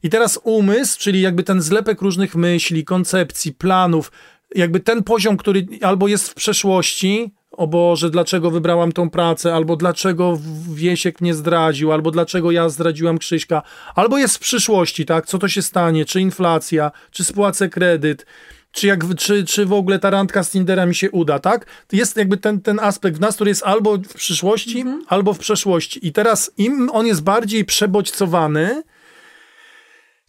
I 0.03 0.09
teraz 0.09 0.39
umysł, 0.43 0.99
czyli 0.99 1.21
jakby 1.21 1.43
ten 1.43 1.61
zlepek 1.61 2.01
różnych 2.01 2.35
myśli, 2.35 2.85
koncepcji, 2.85 3.53
planów, 3.53 4.11
jakby 4.55 4.79
ten 4.79 5.03
poziom, 5.03 5.37
który 5.37 5.67
albo 5.81 6.07
jest 6.07 6.29
w 6.29 6.33
przeszłości, 6.33 7.31
o 7.51 7.67
Boże, 7.67 8.09
dlaczego 8.09 8.51
wybrałam 8.51 8.91
tą 8.91 9.09
pracę, 9.09 9.55
albo 9.55 9.75
dlaczego 9.75 10.39
Wiesiek 10.73 11.21
mnie 11.21 11.33
zdradził, 11.33 11.91
albo 11.91 12.11
dlaczego 12.11 12.51
ja 12.51 12.69
zdradziłam 12.69 13.17
Krzyśka, 13.17 13.61
albo 13.95 14.17
jest 14.17 14.35
w 14.35 14.39
przyszłości, 14.39 15.05
tak, 15.05 15.25
co 15.25 15.39
to 15.39 15.47
się 15.47 15.61
stanie, 15.61 16.05
czy 16.05 16.21
inflacja, 16.21 16.91
czy 17.11 17.23
spłacę 17.23 17.69
kredyt, 17.69 18.25
czy, 18.73 18.87
jak, 18.87 19.15
czy, 19.17 19.45
czy 19.45 19.65
w 19.65 19.73
ogóle 19.73 19.99
ta 19.99 20.09
randka 20.09 20.43
z 20.43 20.51
Tindera 20.51 20.85
mi 20.85 20.95
się 20.95 21.11
uda, 21.11 21.39
tak? 21.39 21.65
Jest 21.91 22.17
jakby 22.17 22.37
ten, 22.37 22.61
ten 22.61 22.79
aspekt 22.79 23.17
w 23.17 23.19
nas, 23.19 23.35
który 23.35 23.49
jest 23.51 23.63
albo 23.63 23.97
w 23.97 24.13
przyszłości, 24.13 24.79
mhm. 24.79 25.03
albo 25.07 25.33
w 25.33 25.39
przeszłości. 25.39 26.07
I 26.07 26.11
teraz 26.11 26.51
im 26.57 26.89
on 26.93 27.07
jest 27.07 27.23
bardziej 27.23 27.65
przebodźcowany, 27.65 28.83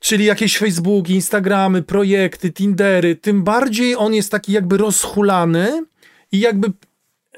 czyli 0.01 0.25
jakieś 0.25 0.59
Facebooki, 0.59 1.15
Instagramy, 1.15 1.83
projekty, 1.83 2.53
Tindery, 2.53 3.17
tym 3.17 3.45
bardziej 3.45 3.97
on 3.97 4.15
jest 4.15 4.31
taki 4.31 4.53
jakby 4.53 4.77
rozhulany 4.77 5.85
i 6.33 6.41
jakby 6.41 6.73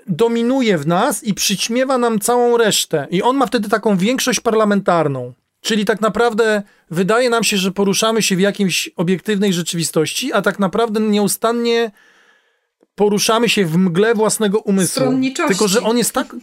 dominuje 0.07 0.79
w 0.79 0.87
nas 0.87 1.25
i 1.25 1.35
przyćmiewa 1.35 1.99
nam 1.99 2.19
całą 2.19 2.57
resztę. 2.57 3.07
I 3.11 3.23
on 3.23 3.37
ma 3.37 3.47
wtedy 3.47 3.69
taką 3.69 3.97
większość 3.97 4.41
parlamentarną. 4.41 5.33
Czyli 5.61 5.85
tak 5.85 6.01
naprawdę 6.01 6.63
wydaje 6.91 7.31
nam 7.31 7.45
się, 7.45 7.57
że 7.57 7.73
poruszamy 7.73 8.23
się 8.23 8.37
w 8.37 8.41
jakiejś 8.41 8.91
obiektywnej 8.97 9.53
rzeczywistości, 9.53 10.33
a 10.33 10.43
tak 10.43 10.59
naprawdę 10.59 11.01
nieustannie 11.01 11.91
poruszamy 12.95 13.49
się 13.49 13.67
w 13.67 13.77
mgle 13.77 14.15
własnego 14.15 14.59
umysłu. 14.59 15.03
Stronniczości. 15.03 15.49
Tylko, 15.49 15.69
że 15.69 15.81
on 15.83 15.99
jest 15.99 16.13
tak... 16.13 16.37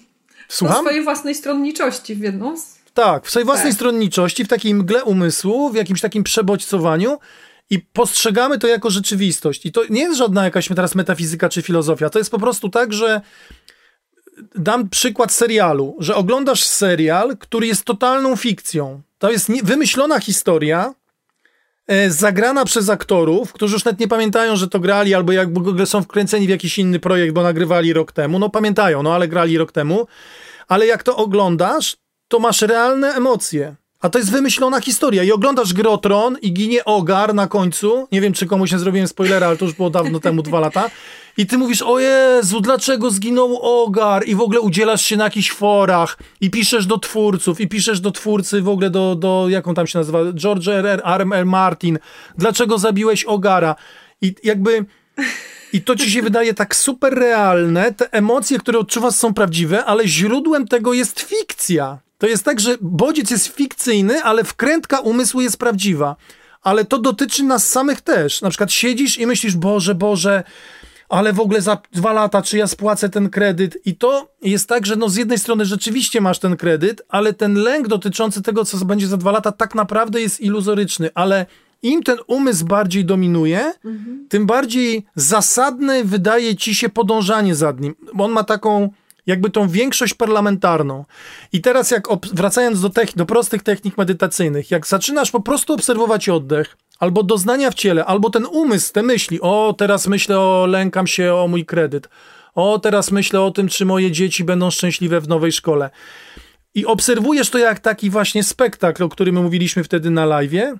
Słucham? 0.47 0.77
W 0.77 0.79
swojej 0.79 1.03
własnej 1.03 1.35
stronniczości 1.35 2.15
w 2.15 2.19
jedną 2.19 2.57
z... 2.57 2.75
Tak, 2.93 3.25
w 3.25 3.29
swojej 3.29 3.45
własnej 3.45 3.71
tak. 3.71 3.75
stronniczości, 3.75 4.45
w 4.45 4.47
takiej 4.47 4.73
mgle 4.73 5.03
umysłu, 5.03 5.69
w 5.69 5.75
jakimś 5.75 6.01
takim 6.01 6.23
przebodźcowaniu 6.23 7.19
i 7.69 7.79
postrzegamy 7.79 8.59
to 8.59 8.67
jako 8.67 8.89
rzeczywistość. 8.89 9.65
I 9.65 9.71
to 9.71 9.81
nie 9.89 10.01
jest 10.01 10.17
żadna 10.17 10.43
jakaś 10.43 10.67
teraz 10.67 10.95
metafizyka 10.95 11.49
czy 11.49 11.61
filozofia. 11.61 12.09
To 12.09 12.19
jest 12.19 12.31
po 12.31 12.39
prostu 12.39 12.69
tak, 12.69 12.93
że 12.93 13.21
dam 14.55 14.89
przykład 14.89 15.31
serialu, 15.31 15.95
że 15.99 16.15
oglądasz 16.15 16.63
serial, 16.63 17.37
który 17.37 17.67
jest 17.67 17.85
totalną 17.85 18.35
fikcją. 18.35 19.01
To 19.17 19.31
jest 19.31 19.51
wymyślona 19.63 20.19
historia, 20.19 20.93
e, 21.87 22.11
zagrana 22.11 22.65
przez 22.65 22.89
aktorów, 22.89 23.53
którzy 23.53 23.73
już 23.73 23.85
nawet 23.85 23.99
nie 23.99 24.07
pamiętają, 24.07 24.55
że 24.55 24.67
to 24.67 24.79
grali, 24.79 25.13
albo 25.13 25.31
jak 25.31 25.53
w 25.53 25.57
ogóle 25.57 25.85
są 25.85 26.03
wkręceni 26.03 26.47
w 26.47 26.49
jakiś 26.49 26.79
inny 26.79 26.99
projekt, 26.99 27.33
bo 27.33 27.43
nagrywali 27.43 27.93
rok 27.93 28.11
temu. 28.11 28.39
No 28.39 28.49
pamiętają, 28.49 29.03
no 29.03 29.15
ale 29.15 29.27
grali 29.27 29.57
rok 29.57 29.71
temu. 29.71 30.07
Ale 30.67 30.85
jak 30.85 31.03
to 31.03 31.15
oglądasz, 31.15 31.97
to 32.27 32.39
masz 32.39 32.61
realne 32.61 33.13
emocje. 33.13 33.75
A 34.03 34.09
to 34.09 34.19
jest 34.19 34.31
wymyślona 34.31 34.81
historia. 34.81 35.23
I 35.23 35.31
oglądasz 35.31 35.73
Grotron 35.73 36.37
i 36.41 36.53
ginie 36.53 36.85
Ogar 36.85 37.33
na 37.33 37.47
końcu. 37.47 38.07
Nie 38.11 38.21
wiem, 38.21 38.33
czy 38.33 38.45
komuś 38.45 38.71
nie 38.71 38.79
zrobiłem 38.79 39.07
spoilera, 39.07 39.47
ale 39.47 39.57
to 39.57 39.65
już 39.65 39.73
było 39.73 39.89
dawno 39.89 40.19
temu, 40.19 40.41
dwa 40.41 40.59
lata. 40.59 40.89
I 41.37 41.45
ty 41.45 41.57
mówisz, 41.57 41.81
o 41.81 41.99
Jezu, 41.99 42.61
dlaczego 42.61 43.11
zginął 43.11 43.59
Ogar? 43.61 44.27
I 44.27 44.35
w 44.35 44.41
ogóle 44.41 44.59
udzielasz 44.59 45.01
się 45.01 45.17
na 45.17 45.23
jakichś 45.23 45.51
forach 45.51 46.17
i 46.41 46.49
piszesz 46.49 46.85
do 46.85 46.97
twórców, 46.97 47.61
i 47.61 47.67
piszesz 47.67 47.99
do 47.99 48.11
twórcy 48.11 48.61
w 48.61 48.69
ogóle 48.69 48.89
do, 48.89 49.15
do 49.15 49.45
jaką 49.49 49.73
tam 49.73 49.87
się 49.87 49.99
nazywa, 49.99 50.19
George 50.33 50.67
R. 50.67 50.85
R. 50.85 51.01
R. 51.05 51.25
R. 51.33 51.45
Martin. 51.45 51.99
Dlaczego 52.37 52.77
zabiłeś 52.77 53.25
Ogara? 53.25 53.75
I 54.21 54.35
jakby... 54.43 54.85
I 55.73 55.81
to 55.81 55.95
ci 55.95 56.11
się 56.11 56.21
wydaje 56.21 56.53
tak 56.53 56.75
super 56.75 57.13
realne, 57.13 57.93
te 57.93 58.13
emocje, 58.13 58.59
które 58.59 58.79
odczuwasz 58.79 59.15
są 59.15 59.33
prawdziwe, 59.33 59.85
ale 59.85 60.07
źródłem 60.07 60.67
tego 60.67 60.93
jest 60.93 61.19
fikcja. 61.19 61.99
To 62.23 62.27
jest 62.27 62.43
tak, 62.43 62.59
że 62.59 62.77
bodziec 62.81 63.31
jest 63.31 63.47
fikcyjny, 63.47 64.23
ale 64.23 64.43
wkrętka 64.43 64.99
umysłu 64.99 65.41
jest 65.41 65.57
prawdziwa. 65.57 66.15
Ale 66.61 66.85
to 66.85 66.99
dotyczy 66.99 67.43
nas 67.43 67.69
samych 67.69 68.01
też. 68.01 68.41
Na 68.41 68.49
przykład 68.49 68.71
siedzisz 68.71 69.19
i 69.19 69.27
myślisz, 69.27 69.55
Boże, 69.55 69.95
Boże, 69.95 70.43
ale 71.09 71.33
w 71.33 71.39
ogóle 71.39 71.61
za 71.61 71.77
dwa 71.91 72.13
lata, 72.13 72.41
czy 72.41 72.57
ja 72.57 72.67
spłacę 72.67 73.09
ten 73.09 73.29
kredyt? 73.29 73.77
I 73.85 73.95
to 73.95 74.27
jest 74.41 74.69
tak, 74.69 74.85
że 74.85 74.95
no 74.95 75.09
z 75.09 75.15
jednej 75.15 75.39
strony 75.39 75.65
rzeczywiście 75.65 76.21
masz 76.21 76.39
ten 76.39 76.57
kredyt, 76.57 77.01
ale 77.09 77.33
ten 77.33 77.53
lęk 77.53 77.87
dotyczący 77.87 78.41
tego, 78.41 78.65
co 78.65 78.85
będzie 78.85 79.07
za 79.07 79.17
dwa 79.17 79.31
lata, 79.31 79.51
tak 79.51 79.75
naprawdę 79.75 80.21
jest 80.21 80.41
iluzoryczny, 80.41 81.09
ale 81.13 81.45
im 81.81 82.03
ten 82.03 82.17
umysł 82.27 82.65
bardziej 82.65 83.05
dominuje, 83.05 83.73
mhm. 83.85 84.25
tym 84.29 84.45
bardziej 84.45 85.05
zasadne 85.15 86.03
wydaje 86.03 86.55
ci 86.55 86.75
się 86.75 86.89
podążanie 86.89 87.55
za 87.55 87.71
nim. 87.71 87.95
On 88.19 88.31
ma 88.31 88.43
taką 88.43 88.89
jakby 89.25 89.49
tą 89.49 89.67
większość 89.67 90.13
parlamentarną. 90.13 91.05
I 91.53 91.61
teraz 91.61 91.91
jak 91.91 92.07
wracając 92.33 92.81
do, 92.81 92.89
do 93.15 93.25
prostych 93.25 93.63
technik 93.63 93.97
medytacyjnych, 93.97 94.71
jak 94.71 94.87
zaczynasz 94.87 95.31
po 95.31 95.39
prostu 95.39 95.73
obserwować 95.73 96.29
oddech, 96.29 96.77
albo 96.99 97.23
doznania 97.23 97.71
w 97.71 97.73
ciele, 97.73 98.05
albo 98.05 98.29
ten 98.29 98.45
umysł, 98.45 98.93
te 98.93 99.03
myśli, 99.03 99.41
o 99.41 99.75
teraz 99.77 100.07
myślę 100.07 100.39
o, 100.39 100.65
lękam 100.65 101.07
się 101.07 101.33
o 101.33 101.47
mój 101.47 101.65
kredyt, 101.65 102.09
o 102.55 102.79
teraz 102.79 103.11
myślę 103.11 103.41
o 103.41 103.51
tym, 103.51 103.67
czy 103.67 103.85
moje 103.85 104.11
dzieci 104.11 104.43
będą 104.43 104.71
szczęśliwe 104.71 105.21
w 105.21 105.27
nowej 105.27 105.51
szkole. 105.51 105.89
I 106.75 106.85
obserwujesz 106.85 107.49
to 107.49 107.57
jak 107.57 107.79
taki 107.79 108.09
właśnie 108.09 108.43
spektakl, 108.43 109.03
o 109.03 109.09
którym 109.09 109.43
mówiliśmy 109.43 109.83
wtedy 109.83 110.09
na 110.09 110.27
live'ie, 110.27 110.77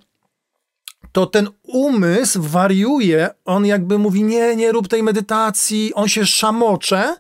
to 1.11 1.25
ten 1.25 1.49
umysł 1.63 2.41
wariuje, 2.41 3.29
on 3.45 3.65
jakby 3.65 3.97
mówi, 3.97 4.23
nie, 4.23 4.55
nie 4.55 4.71
rób 4.71 4.87
tej 4.87 5.03
medytacji, 5.03 5.93
on 5.93 6.07
się 6.07 6.25
szamocze, 6.25 7.15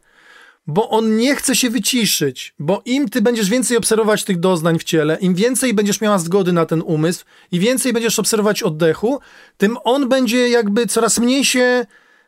bo 0.67 0.89
on 0.89 1.17
nie 1.17 1.35
chce 1.35 1.55
się 1.55 1.69
wyciszyć, 1.69 2.55
bo 2.59 2.81
im 2.85 3.09
ty 3.09 3.21
będziesz 3.21 3.49
więcej 3.49 3.77
obserwować 3.77 4.23
tych 4.23 4.39
doznań 4.39 4.79
w 4.79 4.83
ciele, 4.83 5.17
im 5.21 5.35
więcej 5.35 5.73
będziesz 5.73 6.01
miała 6.01 6.19
zgody 6.19 6.53
na 6.53 6.65
ten 6.65 6.81
umysł 6.85 7.25
i 7.51 7.59
więcej 7.59 7.93
będziesz 7.93 8.19
obserwować 8.19 8.63
oddechu, 8.63 9.19
tym 9.57 9.77
on 9.83 10.09
będzie 10.09 10.49
jakby 10.49 10.87
coraz 10.87 11.19
mniej 11.19 11.45
się 11.45 11.85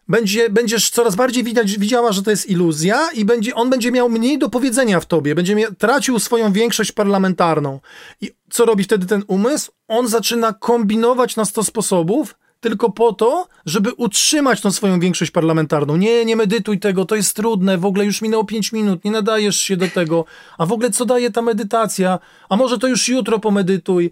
będzie, 0.08 0.50
będziesz 0.50 0.90
coraz 0.90 1.16
bardziej 1.16 1.44
widać, 1.44 1.78
widziała, 1.78 2.12
że 2.12 2.24
to 2.24 2.32
jest 2.32 2.50
iluzja 2.50 3.12
i 3.12 3.26
będzie, 3.26 3.56
on 3.56 3.70
będzie 3.70 3.92
miał 3.92 4.10
mniej 4.10 4.38
do 4.38 4.50
powiedzenia 4.50 5.00
w 5.00 5.06
tobie, 5.06 5.36
będzie 5.36 5.56
mia, 5.56 5.68
tracił 5.78 6.20
swoją 6.20 6.52
większość 6.52 6.92
parlamentarną. 6.92 7.80
I 8.22 8.32
co 8.50 8.66
robi 8.66 8.84
wtedy 8.84 9.06
ten 9.06 9.24
umysł? 9.28 9.72
On 9.88 10.08
zaczyna 10.08 10.54
kombinować 10.54 11.36
na 11.36 11.46
100 11.46 11.64
sposobów, 11.64 12.36
tylko 12.70 12.92
po 12.92 13.14
to, 13.14 13.48
żeby 13.66 13.94
utrzymać 13.94 14.62
tą 14.62 14.72
swoją 14.72 15.00
większość 15.00 15.32
parlamentarną. 15.32 15.98
Nie, 15.98 16.26
nie 16.26 16.36
medytuj 16.36 16.80
tego, 16.80 17.06
to 17.06 17.16
jest 17.16 17.36
trudne, 17.36 17.78
w 17.78 17.86
ogóle 17.86 18.06
już 18.06 18.22
minęło 18.22 18.44
5 18.44 18.72
minut, 18.72 19.06
nie 19.06 19.12
nadajesz 19.12 19.60
się 19.60 19.78
do 19.78 19.88
tego. 19.88 20.26
A 20.58 20.66
w 20.66 20.72
ogóle 20.72 20.90
co 20.90 21.06
daje 21.06 21.32
ta 21.32 21.42
medytacja? 21.42 22.20
A 22.50 22.56
może 22.56 22.78
to 22.78 22.88
już 22.88 23.08
jutro 23.08 23.40
pomedytuj? 23.40 24.12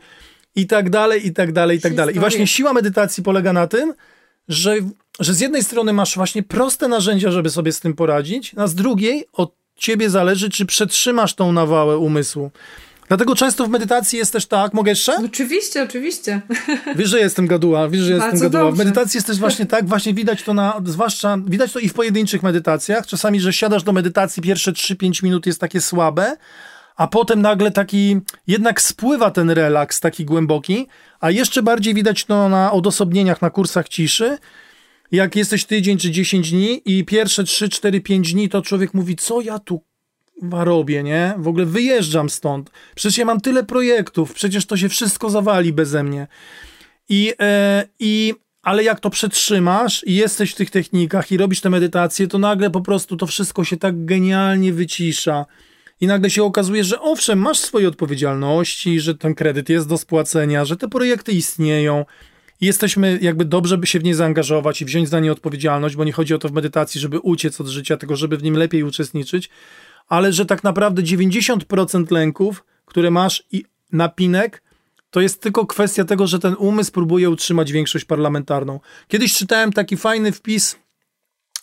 I 0.56 0.68
tak 0.68 0.90
dalej, 0.90 1.28
i 1.28 1.34
tak 1.34 1.52
dalej, 1.52 1.78
i 1.78 1.82
tak 1.82 1.96
dalej. 1.96 2.16
I 2.16 2.20
właśnie 2.20 2.48
siła 2.48 2.74
medytacji 2.74 3.24
polega 3.24 3.54
na 3.54 3.68
tym, 3.68 3.94
że, 4.48 4.76
że 5.20 5.34
z 5.34 5.40
jednej 5.40 5.64
strony 5.64 5.94
masz 5.94 6.16
właśnie 6.16 6.44
proste 6.44 6.88
narzędzia, 6.88 7.32
żeby 7.32 7.50
sobie 7.50 7.72
z 7.72 7.80
tym 7.80 7.94
poradzić, 7.94 8.52
a 8.58 8.68
z 8.68 8.76
drugiej 8.76 9.26
od 9.34 9.56
ciebie 9.76 10.10
zależy, 10.10 10.50
czy 10.50 10.66
przetrzymasz 10.66 11.34
tą 11.34 11.52
nawałę 11.52 11.98
umysłu. 11.98 12.52
Dlatego 13.08 13.36
często 13.36 13.66
w 13.66 13.70
medytacji 13.70 14.20
jest 14.20 14.34
też 14.34 14.46
tak, 14.46 14.74
mogę 14.74 14.92
jeszcze? 14.92 15.16
Oczywiście, 15.26 15.84
oczywiście. 15.84 16.42
Wiesz, 16.96 17.10
że 17.10 17.20
jestem 17.20 17.48
gaduła, 17.48 17.90
wiesz, 17.90 18.02
że 18.02 18.12
jestem 18.12 18.30
Bardzo 18.30 18.44
gaduła. 18.44 18.64
Dobrze. 18.64 18.84
W 18.84 18.86
medytacji 18.86 19.18
jest 19.18 19.28
też 19.28 19.38
właśnie 19.40 19.66
tak, 19.66 19.88
właśnie 19.88 20.14
widać 20.14 20.44
to 20.44 20.54
na, 20.54 20.82
zwłaszcza, 20.86 21.38
widać 21.46 21.72
to 21.72 21.80
i 21.80 21.90
w 21.90 21.94
pojedynczych 21.94 22.44
medytacjach. 22.44 23.08
Czasami, 23.08 23.40
że 23.40 23.54
siadasz 23.54 23.84
do 23.84 23.94
medytacji, 23.94 24.44
pierwsze 24.44 24.72
3-5 24.72 25.24
minut 25.24 25.46
jest 25.46 25.60
takie 25.60 25.82
słabe, 25.82 26.38
a 26.96 27.08
potem 27.08 27.42
nagle 27.42 27.72
taki, 27.72 28.18
jednak 28.48 28.82
spływa 28.82 29.32
ten 29.32 29.50
relaks 29.50 30.00
taki 30.00 30.26
głęboki, 30.26 30.88
a 31.20 31.32
jeszcze 31.32 31.64
bardziej 31.64 31.94
widać 31.94 32.26
to 32.26 32.50
na 32.50 32.72
odosobnieniach, 32.72 33.42
na 33.42 33.50
kursach 33.50 33.90
ciszy, 33.90 34.38
jak 35.12 35.36
jesteś 35.36 35.66
tydzień 35.66 35.98
czy 35.98 36.12
10 36.12 36.52
dni 36.52 36.82
i 36.86 37.06
pierwsze 37.06 37.44
3, 37.44 37.70
4, 37.70 38.02
5 38.02 38.34
dni, 38.34 38.50
to 38.50 38.62
człowiek 38.62 38.94
mówi, 38.94 39.16
co 39.16 39.42
ja 39.42 39.60
tu 39.60 39.82
robię, 40.52 41.04
nie? 41.04 41.34
W 41.38 41.48
ogóle 41.48 41.66
wyjeżdżam 41.66 42.30
stąd. 42.30 42.72
Przecież 42.96 43.18
ja 43.18 43.26
mam 43.26 43.42
tyle 43.42 43.64
projektów, 43.64 44.34
przecież 44.34 44.66
to 44.66 44.78
się 44.78 44.90
wszystko 44.90 45.30
zawali 45.30 45.74
beze 45.74 46.04
mnie. 46.04 46.28
I, 47.10 47.34
e, 47.40 47.88
i 48.00 48.34
ale 48.64 48.84
jak 48.84 49.00
to 49.00 49.10
przetrzymasz 49.10 50.04
i 50.08 50.16
jesteś 50.16 50.52
w 50.52 50.56
tych 50.56 50.72
technikach 50.72 51.32
i 51.32 51.38
robisz 51.38 51.62
te 51.62 51.70
medytacje, 51.70 52.28
to 52.28 52.38
nagle 52.38 52.70
po 52.70 52.82
prostu 52.82 53.18
to 53.18 53.28
wszystko 53.28 53.64
się 53.64 53.78
tak 53.78 54.06
genialnie 54.06 54.74
wycisza. 54.74 55.46
I 56.02 56.08
nagle 56.08 56.30
się 56.30 56.44
okazuje, 56.44 56.84
że 56.84 57.02
owszem, 57.02 57.40
masz 57.40 57.60
swoje 57.60 57.88
odpowiedzialności, 57.88 59.00
że 59.00 59.16
ten 59.16 59.36
kredyt 59.36 59.70
jest 59.70 59.88
do 59.88 59.98
spłacenia, 59.98 60.66
że 60.66 60.78
te 60.78 60.88
projekty 60.88 61.32
istnieją. 61.32 62.06
I 62.62 62.66
jesteśmy 62.66 63.20
jakby 63.22 63.46
dobrze, 63.46 63.78
by 63.78 63.88
się 63.88 64.00
w 64.00 64.04
nie 64.04 64.16
zaangażować 64.16 64.82
i 64.82 64.86
wziąć 64.86 65.10
za 65.10 65.20
nie 65.20 65.32
odpowiedzialność, 65.32 65.96
bo 65.96 66.04
nie 66.04 66.12
chodzi 66.12 66.34
o 66.34 66.38
to 66.38 66.50
w 66.50 66.52
medytacji, 66.52 67.02
żeby 67.02 67.20
uciec 67.20 67.62
od 67.62 67.68
życia, 67.68 67.98
tylko 67.98 68.16
żeby 68.16 68.38
w 68.38 68.44
nim 68.44 68.58
lepiej 68.58 68.84
uczestniczyć 68.84 69.50
ale 70.08 70.34
że 70.34 70.46
tak 70.46 70.64
naprawdę 70.64 71.02
90% 71.02 72.12
lęków, 72.12 72.64
które 72.86 73.12
masz 73.12 73.44
i 73.52 73.66
napinek, 73.92 74.64
to 75.10 75.22
jest 75.22 75.42
tylko 75.42 75.66
kwestia 75.66 76.06
tego, 76.06 76.28
że 76.28 76.40
ten 76.40 76.56
umysł 76.60 76.92
próbuje 76.92 77.30
utrzymać 77.30 77.72
większość 77.72 78.06
parlamentarną. 78.06 78.80
Kiedyś 79.08 79.34
czytałem 79.34 79.74
taki 79.74 79.98
fajny 79.98 80.32
wpis 80.32 80.76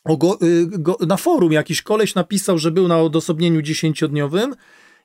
go, 0.05 0.39
y, 0.43 0.67
go, 0.67 0.97
na 1.07 1.17
forum. 1.17 1.53
Jakiś 1.53 1.83
koleś 1.83 2.15
napisał, 2.15 2.59
że 2.59 2.71
był 2.71 2.89
na 2.89 2.99
odosobnieniu 2.99 3.63
dziesięciodniowym 3.63 4.55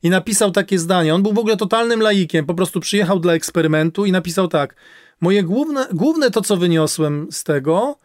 i 0.04 0.10
napisał 0.10 0.51
takie 0.51 0.80
zdanie. 0.80 1.15
On 1.15 1.24
był 1.24 1.34
w 1.34 1.39
ogóle 1.39 1.58
totalnym 1.58 2.01
laikiem, 2.01 2.46
po 2.46 2.54
prostu 2.54 2.80
przyjechał 2.80 3.20
dla 3.20 3.34
eksperymentu 3.34 4.06
i 4.06 4.12
napisał 4.12 4.48
tak. 4.48 4.75
Moje 5.22 5.44
główne, 5.44 5.88
główne 5.94 6.32
to, 6.32 6.42
co 6.42 6.58
wyniosłem 6.58 7.27
z 7.32 7.44
tego, 7.44 7.98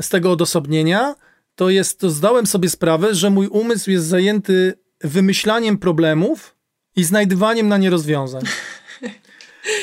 z 0.00 0.08
tego 0.08 0.32
odosobnienia, 0.32 1.14
to 1.60 1.70
jest, 1.70 2.00
to 2.00 2.10
zdałem 2.10 2.46
sobie 2.46 2.68
sprawę, 2.68 3.14
że 3.14 3.30
mój 3.30 3.46
umysł 3.46 3.90
jest 3.90 4.06
zajęty 4.06 4.74
wymyślaniem 5.00 5.78
problemów 5.78 6.56
i 6.96 7.04
znajdywaniem 7.04 7.68
na 7.68 7.78
nie 7.78 7.90
rozwiązań. 7.90 8.42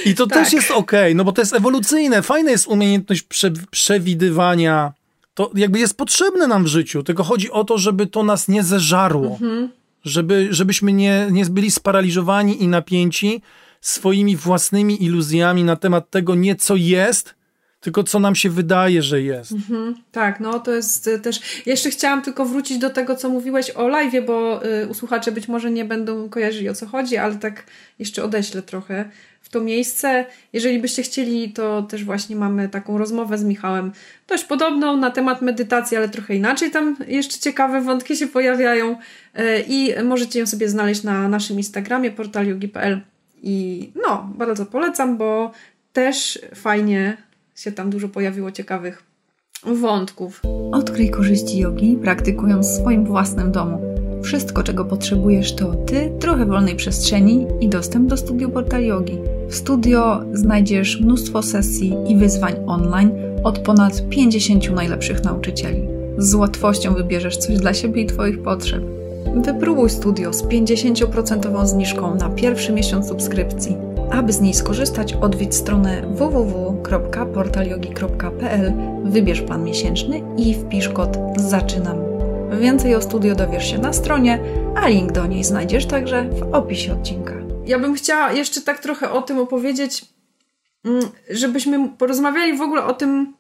I 0.06 0.16
to 0.16 0.28
tak. 0.28 0.44
też 0.44 0.54
jest 0.54 0.72
ok, 0.72 0.92
no 1.16 1.24
bo 1.24 1.32
to 1.32 1.42
jest 1.42 1.54
ewolucyjne. 1.54 2.22
Fajna 2.22 2.52
jest 2.52 2.68
umiejętność 2.68 3.22
prze, 3.22 3.52
przewidywania. 3.72 4.94
To 5.34 5.52
jakby 5.56 5.80
jest 5.80 5.98
potrzebne 5.98 6.48
nam 6.48 6.64
w 6.64 6.68
życiu, 6.68 7.04
tylko 7.04 7.24
chodzi 7.24 7.52
o 7.52 7.64
to, 7.64 7.78
żeby 7.78 8.08
to 8.08 8.24
nas 8.24 8.48
nie 8.48 8.64
zeżarło. 8.64 9.32
Mhm. 9.32 9.70
Żeby, 10.06 10.48
żebyśmy 10.52 10.94
nie, 10.94 11.28
nie 11.32 11.46
byli 11.46 11.72
sparaliżowani 11.72 12.64
i 12.64 12.68
napięci 12.68 13.42
swoimi 13.82 14.36
własnymi 14.36 15.04
iluzjami 15.04 15.64
na 15.64 15.76
temat 15.76 16.10
tego 16.10 16.36
nie 16.36 16.56
co 16.56 16.76
jest, 16.76 17.36
tylko 17.80 18.04
co 18.04 18.20
nam 18.20 18.36
się 18.36 18.50
wydaje, 18.50 19.02
że 19.02 19.22
jest. 19.22 19.52
Mhm, 19.52 19.96
tak, 20.12 20.40
no 20.40 20.60
to 20.60 20.74
jest 20.74 21.08
y, 21.08 21.20
też. 21.20 21.40
Jeszcze 21.66 21.90
chciałam 21.90 22.22
tylko 22.22 22.46
wrócić 22.46 22.78
do 22.78 22.90
tego, 22.90 23.16
co 23.16 23.30
mówiłeś 23.30 23.70
o 23.70 23.88
live, 23.88 24.26
bo 24.26 24.66
y, 24.66 24.88
usłuchacze 24.88 25.32
być 25.32 25.48
może 25.48 25.72
nie 25.72 25.86
będą 25.86 26.30
kojarzyli 26.30 26.70
o 26.70 26.76
co 26.76 26.86
chodzi, 26.86 27.18
ale 27.18 27.36
tak 27.36 27.64
jeszcze 28.00 28.24
odeślę 28.24 28.62
trochę 28.62 29.10
w 29.42 29.50
to 29.50 29.62
miejsce. 29.62 30.26
Jeżeli 30.54 30.80
byście 30.80 31.04
chcieli, 31.04 31.54
to 31.54 31.82
też 31.82 32.04
właśnie 32.04 32.36
mamy 32.36 32.70
taką 32.70 32.98
rozmowę 32.98 33.38
z 33.38 33.44
Michałem, 33.44 33.92
dość 34.28 34.44
podobną 34.44 34.98
na 34.98 35.12
temat 35.12 35.42
medytacji, 35.42 35.98
ale 35.98 36.10
trochę 36.10 36.36
inaczej. 36.36 36.72
Tam 36.72 36.96
jeszcze 37.08 37.40
ciekawe 37.40 37.82
wątki 37.82 38.18
się 38.18 38.28
pojawiają 38.28 38.92
y, 38.92 39.64
i 39.68 39.94
możecie 40.04 40.40
ją 40.40 40.48
sobie 40.48 40.70
znaleźć 40.70 41.04
na 41.04 41.30
naszym 41.30 41.58
Instagramie 41.58 42.12
portalyogi.pl 42.12 43.02
i 43.44 43.90
no, 44.08 44.34
bardzo 44.36 44.66
polecam, 44.66 45.18
bo 45.18 45.52
też 45.94 46.40
fajnie 46.56 47.27
się 47.58 47.72
tam 47.72 47.90
dużo 47.90 48.10
pojawiło 48.10 48.52
ciekawych 48.52 49.04
wątków. 49.66 50.42
Odkryj 50.72 51.10
korzyści 51.10 51.60
jogi, 51.60 51.98
praktykując 52.02 52.68
w 52.68 52.72
swoim 52.72 53.06
własnym 53.06 53.52
domu. 53.52 53.82
Wszystko, 54.24 54.64
czego 54.64 54.86
potrzebujesz, 54.86 55.56
to 55.56 55.76
ty, 55.76 56.12
trochę 56.20 56.46
wolnej 56.46 56.76
przestrzeni 56.76 57.48
i 57.62 57.70
dostęp 57.70 58.10
do 58.10 58.18
studio 58.18 58.50
Portal 58.50 58.84
Yogi. 58.84 59.18
W 59.50 59.56
studio 59.56 60.24
znajdziesz 60.34 61.02
mnóstwo 61.02 61.44
sesji 61.44 61.94
i 62.08 62.16
wyzwań 62.16 62.54
online 62.68 63.12
od 63.44 63.60
ponad 63.60 64.10
50 64.10 64.72
najlepszych 64.72 65.24
nauczycieli. 65.24 65.88
Z 66.18 66.34
łatwością 66.34 66.94
wybierzesz 66.94 67.38
coś 67.38 67.58
dla 67.58 67.74
siebie 67.74 68.02
i 68.02 68.06
Twoich 68.06 68.42
potrzeb. 68.42 68.84
Wypróbuj 69.36 69.90
studio 69.90 70.34
z 70.34 70.44
50% 70.44 71.66
zniżką 71.66 72.16
na 72.16 72.30
pierwszy 72.30 72.74
miesiąc 72.74 73.08
subskrypcji. 73.08 73.87
Aby 74.12 74.34
z 74.34 74.42
niej 74.42 74.54
skorzystać, 74.54 75.14
odwiedź 75.14 75.56
stronę 75.56 76.02
www.portalyogi.pl, 76.02 78.74
wybierz 79.04 79.42
plan 79.42 79.64
miesięczny 79.64 80.22
i 80.38 80.54
wpisz 80.54 80.90
kod 80.90 81.18
ZAczynam. 81.38 81.98
Więcej 82.60 82.96
o 82.96 83.02
studio 83.02 83.36
dowiesz 83.36 83.72
się 83.72 83.78
na 83.78 83.94
stronie, 83.94 84.40
a 84.76 84.88
link 84.88 85.12
do 85.12 85.26
niej 85.26 85.44
znajdziesz 85.44 85.86
także 85.86 86.30
w 86.30 86.54
opisie 86.54 86.94
odcinka. 86.94 87.34
Ja 87.66 87.80
bym 87.80 87.94
chciała 87.94 88.32
jeszcze 88.32 88.62
tak 88.62 88.80
trochę 88.80 89.12
o 89.12 89.22
tym 89.22 89.40
opowiedzieć, 89.40 90.06
mm, 90.86 91.02
żebyśmy 91.30 91.90
porozmawiali 91.90 92.58
w 92.58 92.62
ogóle 92.62 92.84
o 92.84 92.94
tym 92.94 93.34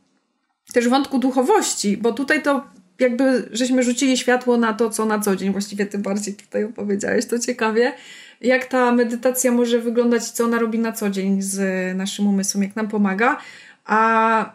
też 0.73 0.89
wątku 0.89 1.19
duchowości, 1.19 1.97
bo 1.97 2.13
tutaj 2.13 2.43
to 2.43 2.61
jakby 2.99 3.49
żeśmy 3.51 3.83
rzucili 3.83 4.17
światło 4.17 4.57
na 4.57 4.73
to, 4.73 4.89
co 4.89 5.05
na 5.05 5.19
co 5.19 5.35
dzień, 5.35 5.51
właściwie 5.51 5.85
ty 5.85 5.97
bardziej 5.97 6.33
tutaj 6.33 6.63
opowiedziałeś, 6.63 7.25
to 7.25 7.39
ciekawie, 7.39 7.93
jak 8.41 8.65
ta 8.65 8.91
medytacja 8.91 9.51
może 9.51 9.79
wyglądać, 9.79 10.23
co 10.23 10.43
ona 10.43 10.59
robi 10.59 10.79
na 10.79 10.91
co 10.91 11.09
dzień 11.09 11.41
z 11.41 11.95
naszym 11.97 12.27
umysłem, 12.27 12.63
jak 12.63 12.75
nam 12.75 12.87
pomaga, 12.87 13.37
a 13.85 14.51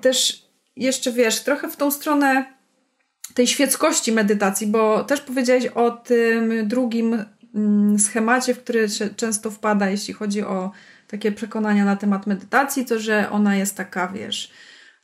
też 0.00 0.48
jeszcze 0.76 1.12
wiesz, 1.12 1.40
trochę 1.40 1.68
w 1.68 1.76
tą 1.76 1.90
stronę 1.90 2.44
tej 3.34 3.46
świeckości 3.46 4.12
medytacji, 4.12 4.66
bo 4.66 5.04
też 5.04 5.20
powiedziałeś 5.20 5.66
o 5.66 5.90
tym 5.90 6.68
drugim 6.68 7.24
mm, 7.54 7.98
schemacie, 7.98 8.54
w 8.54 8.62
który 8.62 8.86
często 9.16 9.50
wpada, 9.50 9.90
jeśli 9.90 10.14
chodzi 10.14 10.42
o 10.42 10.70
takie 11.08 11.32
przekonania 11.32 11.84
na 11.84 11.96
temat 11.96 12.26
medytacji, 12.26 12.84
to 12.84 12.98
że 12.98 13.30
ona 13.30 13.56
jest 13.56 13.76
taka, 13.76 14.08
wiesz, 14.08 14.50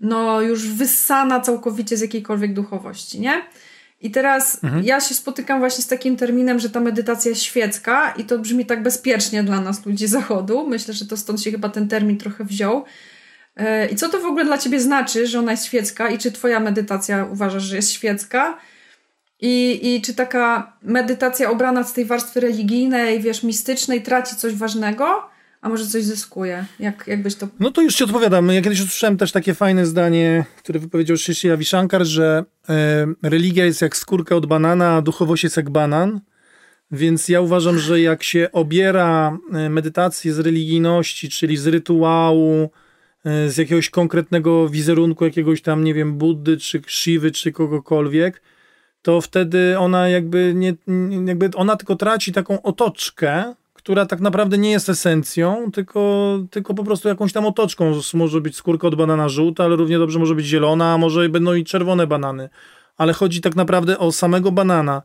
no 0.00 0.40
już 0.40 0.68
wyssana 0.68 1.40
całkowicie 1.40 1.96
z 1.96 2.00
jakiejkolwiek 2.00 2.52
duchowości, 2.52 3.20
nie? 3.20 3.42
I 4.04 4.10
teraz 4.10 4.64
mhm. 4.64 4.84
ja 4.84 5.00
się 5.00 5.14
spotykam 5.14 5.58
właśnie 5.58 5.84
z 5.84 5.86
takim 5.86 6.16
terminem, 6.16 6.58
że 6.58 6.70
ta 6.70 6.80
medytacja 6.80 7.28
jest 7.28 7.42
świecka 7.42 8.14
i 8.16 8.24
to 8.24 8.38
brzmi 8.38 8.66
tak 8.66 8.82
bezpiecznie 8.82 9.42
dla 9.42 9.60
nas, 9.60 9.86
ludzi 9.86 10.06
zachodu. 10.06 10.66
Myślę, 10.68 10.94
że 10.94 11.06
to 11.06 11.16
stąd 11.16 11.42
się 11.42 11.50
chyba 11.50 11.68
ten 11.68 11.88
termin 11.88 12.18
trochę 12.18 12.44
wziął. 12.44 12.84
E, 13.56 13.86
I 13.86 13.96
co 13.96 14.08
to 14.08 14.20
w 14.20 14.24
ogóle 14.24 14.44
dla 14.44 14.58
ciebie 14.58 14.80
znaczy, 14.80 15.26
że 15.26 15.38
ona 15.38 15.50
jest 15.50 15.64
świecka 15.64 16.08
i 16.08 16.18
czy 16.18 16.32
twoja 16.32 16.60
medytacja 16.60 17.28
uważasz, 17.32 17.62
że 17.62 17.76
jest 17.76 17.90
świecka? 17.90 18.58
I, 19.40 19.80
I 19.94 20.02
czy 20.02 20.14
taka 20.14 20.76
medytacja 20.82 21.50
obrana 21.50 21.84
z 21.84 21.92
tej 21.92 22.04
warstwy 22.04 22.40
religijnej, 22.40 23.20
wiesz, 23.20 23.42
mistycznej 23.42 24.02
traci 24.02 24.36
coś 24.36 24.54
ważnego? 24.54 25.33
A 25.64 25.68
może 25.68 25.86
coś 25.86 26.04
zyskuje? 26.04 26.64
Jak, 26.80 27.04
jakbyś 27.06 27.34
to... 27.34 27.48
No 27.60 27.70
to 27.70 27.82
już 27.82 27.96
ci 27.96 28.04
odpowiadam. 28.04 28.48
Ja 28.48 28.62
kiedyś 28.62 28.80
usłyszałem 28.80 29.16
też 29.16 29.32
takie 29.32 29.54
fajne 29.54 29.86
zdanie, 29.86 30.44
które 30.58 30.80
wypowiedział 30.80 31.16
Shishi 31.16 31.48
Ravi 31.48 31.64
Shankar, 31.64 32.04
że 32.04 32.44
e, 32.68 33.06
religia 33.22 33.64
jest 33.64 33.82
jak 33.82 33.96
skórka 33.96 34.36
od 34.36 34.46
banana, 34.46 34.96
a 34.96 35.02
duchowość 35.02 35.44
jest 35.44 35.56
jak 35.56 35.70
banan. 35.70 36.20
Więc 36.90 37.28
ja 37.28 37.40
uważam, 37.40 37.78
że 37.78 38.00
jak 38.00 38.22
się 38.22 38.48
obiera 38.52 39.38
e, 39.52 39.70
medytację 39.70 40.32
z 40.32 40.38
religijności, 40.38 41.28
czyli 41.28 41.56
z 41.56 41.66
rytuału, 41.66 42.70
e, 43.24 43.50
z 43.50 43.56
jakiegoś 43.56 43.90
konkretnego 43.90 44.68
wizerunku, 44.68 45.24
jakiegoś 45.24 45.62
tam, 45.62 45.84
nie 45.84 45.94
wiem, 45.94 46.14
Buddy, 46.18 46.56
czy 46.56 46.82
Shiwy, 46.86 47.30
czy 47.30 47.52
kogokolwiek, 47.52 48.42
to 49.02 49.20
wtedy 49.20 49.78
ona 49.78 50.08
jakby 50.08 50.52
nie, 50.54 50.74
jakby 51.26 51.50
ona 51.54 51.76
tylko 51.76 51.96
traci 51.96 52.32
taką 52.32 52.62
otoczkę, 52.62 53.54
która 53.84 54.06
tak 54.06 54.20
naprawdę 54.20 54.58
nie 54.58 54.70
jest 54.70 54.88
esencją, 54.88 55.70
tylko, 55.72 56.38
tylko 56.50 56.74
po 56.74 56.84
prostu 56.84 57.08
jakąś 57.08 57.32
tam 57.32 57.46
otoczką. 57.46 58.00
Może 58.14 58.40
być 58.40 58.56
skórka 58.56 58.88
od 58.88 58.94
banana 58.94 59.28
żółta, 59.28 59.64
ale 59.64 59.76
równie 59.76 59.98
dobrze 59.98 60.18
może 60.18 60.34
być 60.34 60.46
zielona, 60.46 60.92
a 60.92 60.98
może 60.98 61.28
będą 61.28 61.54
i 61.54 61.64
czerwone 61.64 62.06
banany. 62.06 62.48
Ale 62.96 63.12
chodzi 63.12 63.40
tak 63.40 63.56
naprawdę 63.56 63.98
o 63.98 64.12
samego 64.12 64.52
banana. 64.52 65.02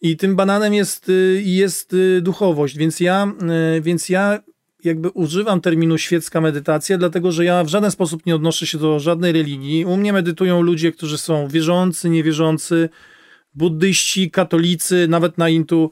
I 0.00 0.16
tym 0.16 0.36
bananem 0.36 0.74
jest, 0.74 1.08
y, 1.08 1.42
jest 1.44 1.92
y, 1.92 2.20
duchowość, 2.22 2.76
więc 2.76 3.00
ja, 3.00 3.32
y, 3.76 3.80
więc 3.80 4.08
ja 4.08 4.38
jakby 4.84 5.08
używam 5.10 5.60
terminu 5.60 5.98
świecka 5.98 6.40
medytacja, 6.40 6.98
dlatego 6.98 7.32
że 7.32 7.44
ja 7.44 7.64
w 7.64 7.68
żaden 7.68 7.90
sposób 7.90 8.26
nie 8.26 8.34
odnoszę 8.34 8.66
się 8.66 8.78
do 8.78 9.00
żadnej 9.00 9.32
religii. 9.32 9.84
U 9.84 9.96
mnie 9.96 10.12
medytują 10.12 10.62
ludzie, 10.62 10.92
którzy 10.92 11.18
są 11.18 11.48
wierzący, 11.48 12.10
niewierzący, 12.10 12.88
buddyści, 13.54 14.30
katolicy, 14.30 15.06
nawet 15.08 15.38
na 15.38 15.48
intu 15.48 15.90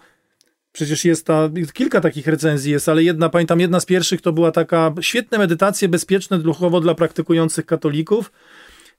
Przecież 0.77 1.05
jest 1.05 1.27
ta, 1.27 1.51
kilka 1.73 2.01
takich 2.01 2.27
recenzji 2.27 2.73
jest, 2.73 2.89
ale 2.89 3.03
jedna, 3.03 3.29
pamiętam, 3.29 3.61
jedna 3.61 3.81
z 3.81 3.87
pierwszych 3.87 4.21
to 4.21 4.33
była 4.33 4.53
taka 4.53 4.95
świetne 5.01 5.39
medytacje 5.39 5.89
bezpieczne 5.89 6.39
duchowo 6.39 6.81
dla 6.81 6.95
praktykujących 6.95 7.67
katolików 7.67 8.33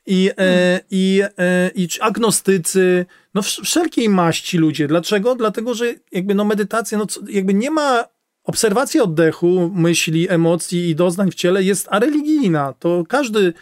i, 0.06 0.32
e, 0.38 0.80
i, 0.92 1.22
e, 1.38 1.72
i 1.76 1.88
agnostycy, 2.02 3.06
no 3.34 3.42
wszelkiej 3.42 4.10
maści 4.10 4.58
ludzie. 4.58 4.88
Dlaczego? 4.88 5.36
Dlatego, 5.36 5.74
że 5.74 5.94
jakby 6.12 6.36
no 6.36 6.46
medytacja, 6.46 6.98
no 6.98 7.06
jakby 7.30 7.54
nie 7.54 7.72
ma 7.72 8.06
obserwacji 8.44 9.00
oddechu, 9.00 9.72
myśli, 9.74 10.30
emocji 10.30 10.90
i 10.90 10.96
doznań 10.96 11.32
w 11.32 11.36
ciele 11.36 11.64
jest 11.64 11.88
areligijna. 11.92 12.74
To 12.80 13.04
każdy 13.10 13.54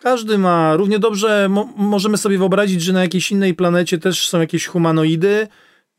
każdy 0.00 0.38
ma 0.38 0.76
równie 0.76 0.98
dobrze, 0.98 1.48
mo 1.48 1.64
możemy 1.76 2.16
sobie 2.16 2.38
wyobrazić, 2.38 2.82
że 2.82 2.92
na 2.92 3.02
jakiejś 3.02 3.30
innej 3.30 3.54
planecie 3.54 3.98
też 3.98 4.28
są 4.28 4.40
jakieś 4.40 4.66
humanoidy, 4.66 5.48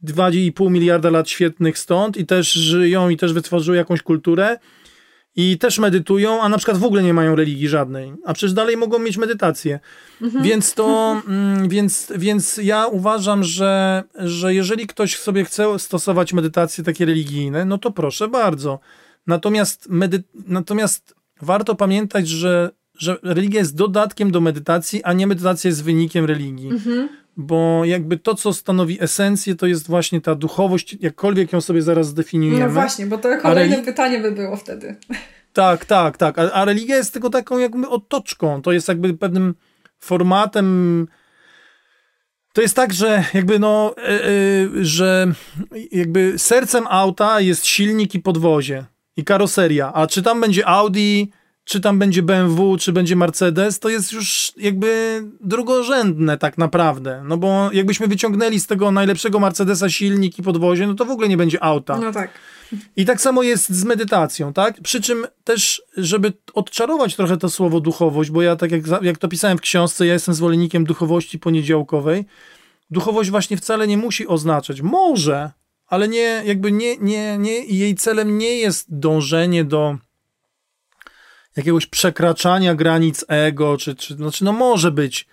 2,5 0.04 0.72
miliarda 0.72 1.10
lat 1.10 1.30
świetnych 1.30 1.78
stąd 1.78 2.18
i 2.18 2.26
też 2.26 2.52
żyją 2.52 3.10
i 3.10 3.18
też 3.18 3.34
wytworzyły 3.34 3.78
jakąś 3.78 4.02
kulturę 4.02 4.58
i 5.40 5.58
też 5.58 5.80
medytują, 5.80 6.42
a 6.42 6.50
na 6.50 6.58
przykład 6.58 6.78
w 6.78 6.84
ogóle 6.84 7.04
nie 7.04 7.14
mają 7.14 7.36
religii 7.36 7.68
żadnej, 7.68 8.14
a 8.26 8.34
przecież 8.34 8.54
dalej 8.54 8.78
mogą 8.78 9.00
mieć 9.00 9.18
medytację. 9.18 9.80
Mhm. 10.22 10.44
Więc 10.44 10.74
to, 10.74 10.86
mm, 11.28 11.70
więc, 11.70 12.14
więc 12.16 12.60
ja 12.64 12.88
uważam, 12.88 13.44
że, 13.44 14.04
że 14.16 14.54
jeżeli 14.54 14.88
ktoś 14.88 15.18
sobie 15.20 15.46
chce 15.46 15.80
stosować 15.80 16.34
medytacje 16.34 16.84
takie 16.84 17.06
religijne, 17.06 17.66
no 17.66 17.78
to 17.78 17.92
proszę 17.92 18.28
bardzo. 18.28 18.80
Natomiast, 19.28 19.90
medy, 19.90 20.24
natomiast 20.48 21.16
warto 21.42 21.76
pamiętać, 21.76 22.28
że, 22.28 22.70
że 22.94 23.18
religia 23.24 23.60
jest 23.60 23.76
dodatkiem 23.76 24.32
do 24.32 24.42
medytacji, 24.42 25.04
a 25.04 25.14
nie 25.14 25.28
medytacja 25.28 25.68
jest 25.68 25.84
wynikiem 25.84 26.26
religii. 26.26 26.70
Mhm 26.70 27.10
bo 27.38 27.86
jakby 27.86 28.18
to, 28.18 28.36
co 28.36 28.54
stanowi 28.54 29.04
esencję, 29.04 29.56
to 29.56 29.68
jest 29.68 29.88
właśnie 29.88 30.22
ta 30.22 30.36
duchowość, 30.36 30.98
jakkolwiek 31.00 31.54
ją 31.54 31.62
sobie 31.62 31.82
zaraz 31.82 32.08
zdefiniujemy. 32.08 32.66
No 32.66 32.70
właśnie, 32.70 33.06
bo 33.06 33.18
to 33.18 33.38
kolejne 33.42 33.78
pytanie 33.78 34.20
by 34.20 34.32
było 34.32 34.56
wtedy. 34.56 34.96
Tak, 35.54 35.86
tak, 35.86 36.18
tak. 36.18 36.40
A, 36.40 36.52
a, 36.52 36.66
religia 36.66 36.96
jest 36.96 37.14
tylko 37.14 37.30
taką 37.30 37.58
jakby 37.58 37.90
otoczką. 37.90 38.62
To 38.62 38.72
jest 38.72 38.88
jakby 38.88 39.14
pewnym 39.14 39.56
formatem. 40.00 41.08
To 42.54 42.62
jest 42.62 42.76
tak, 42.76 42.94
że 42.94 43.24
jakby 43.34 43.60
no, 43.60 43.96
yy, 44.74 44.86
że 44.86 45.34
jakby 45.92 46.40
sercem 46.40 46.88
auta 46.90 47.42
jest 47.42 47.66
silnik 47.66 48.16
i 48.16 48.20
podwozie 48.20 48.86
i 49.18 49.24
karoseria. 49.24 49.94
A 49.94 50.08
czy 50.08 50.24
tam 50.24 50.42
będzie 50.42 50.68
Audi, 50.68 51.24
czy 51.68 51.80
tam 51.80 52.00
będzie 52.00 52.24
BMW, 52.24 52.78
czy 52.78 52.94
będzie 52.94 53.16
Mercedes, 53.16 53.80
to 53.80 53.90
jest 53.90 54.12
już 54.12 54.52
jakby 54.58 55.22
drugorzędne 55.42 56.38
tak 56.38 56.58
naprawdę. 56.58 57.24
No 57.26 57.38
bo 57.38 57.70
jakbyśmy 57.74 58.08
wyciągnęli 58.08 58.60
z 58.60 58.68
tego 58.68 58.92
najlepszego 58.92 59.40
Mercedesa 59.40 59.90
silnik 59.90 60.40
i 60.40 60.44
podwozie, 60.44 60.88
no 60.88 60.94
to 60.94 61.06
w 61.06 61.12
ogóle 61.12 61.30
nie 61.30 61.38
będzie 61.38 61.64
auta. 61.64 61.98
No 61.98 62.12
tak. 62.12 62.32
I 62.96 63.06
tak 63.06 63.22
samo 63.22 63.44
jest 63.44 63.70
z 63.70 63.84
medytacją, 63.84 64.54
tak? 64.54 64.82
Przy 64.82 65.02
czym 65.02 65.28
też, 65.44 65.82
żeby 65.98 66.34
odczarować 66.54 67.16
trochę 67.16 67.38
to 67.38 67.50
słowo 67.50 67.80
duchowość, 67.80 68.32
bo 68.32 68.42
ja 68.42 68.56
tak 68.56 68.72
jak, 68.72 68.82
jak 69.02 69.18
to 69.18 69.28
pisałem 69.28 69.58
w 69.58 69.62
książce, 69.62 70.06
ja 70.06 70.14
jestem 70.14 70.34
zwolennikiem 70.34 70.84
duchowości 70.84 71.40
poniedziałkowej. 71.40 72.26
Duchowość 72.90 73.30
właśnie 73.30 73.58
wcale 73.58 73.88
nie 73.88 73.98
musi 73.98 74.28
oznaczać, 74.28 74.82
może, 74.82 75.52
ale 75.88 76.08
nie, 76.08 76.42
jakby 76.46 76.72
nie, 76.72 76.98
nie, 76.98 77.38
nie, 77.38 77.66
jej 77.66 77.96
celem 77.96 78.38
nie 78.38 78.58
jest 78.58 79.00
dążenie 79.00 79.66
do 79.66 79.98
jakiegoś 81.58 81.86
przekraczania 81.86 82.76
granic 82.76 83.26
ego, 83.28 83.78
czy, 83.78 83.96
czy 83.96 84.14
znaczy 84.16 84.44
no 84.44 84.52
może 84.52 84.92
być. 84.92 85.28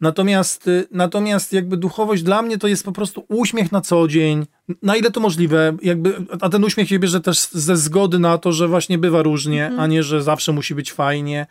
Natomiast, 0.00 0.68
y, 0.68 0.88
natomiast 0.90 1.52
jakby 1.52 1.76
duchowość 1.76 2.22
dla 2.22 2.42
mnie 2.42 2.58
to 2.58 2.68
jest 2.68 2.84
po 2.84 2.92
prostu 2.92 3.24
uśmiech 3.28 3.72
na 3.72 3.80
co 3.80 4.08
dzień, 4.08 4.46
na 4.82 4.96
ile 4.96 5.10
to 5.10 5.20
możliwe, 5.20 5.76
jakby, 5.82 6.14
a 6.40 6.48
ten 6.48 6.64
uśmiech 6.64 6.88
się 6.88 6.98
bierze 6.98 7.20
też 7.20 7.38
ze 7.38 7.76
zgody 7.76 8.18
na 8.18 8.38
to, 8.38 8.52
że 8.52 8.68
właśnie 8.68 8.98
bywa 8.98 9.22
różnie, 9.22 9.64
mhm. 9.64 9.80
a 9.80 9.86
nie, 9.86 10.02
że 10.02 10.22
zawsze 10.22 10.52
musi 10.52 10.74
być 10.74 10.92
fajnie. 10.92 11.46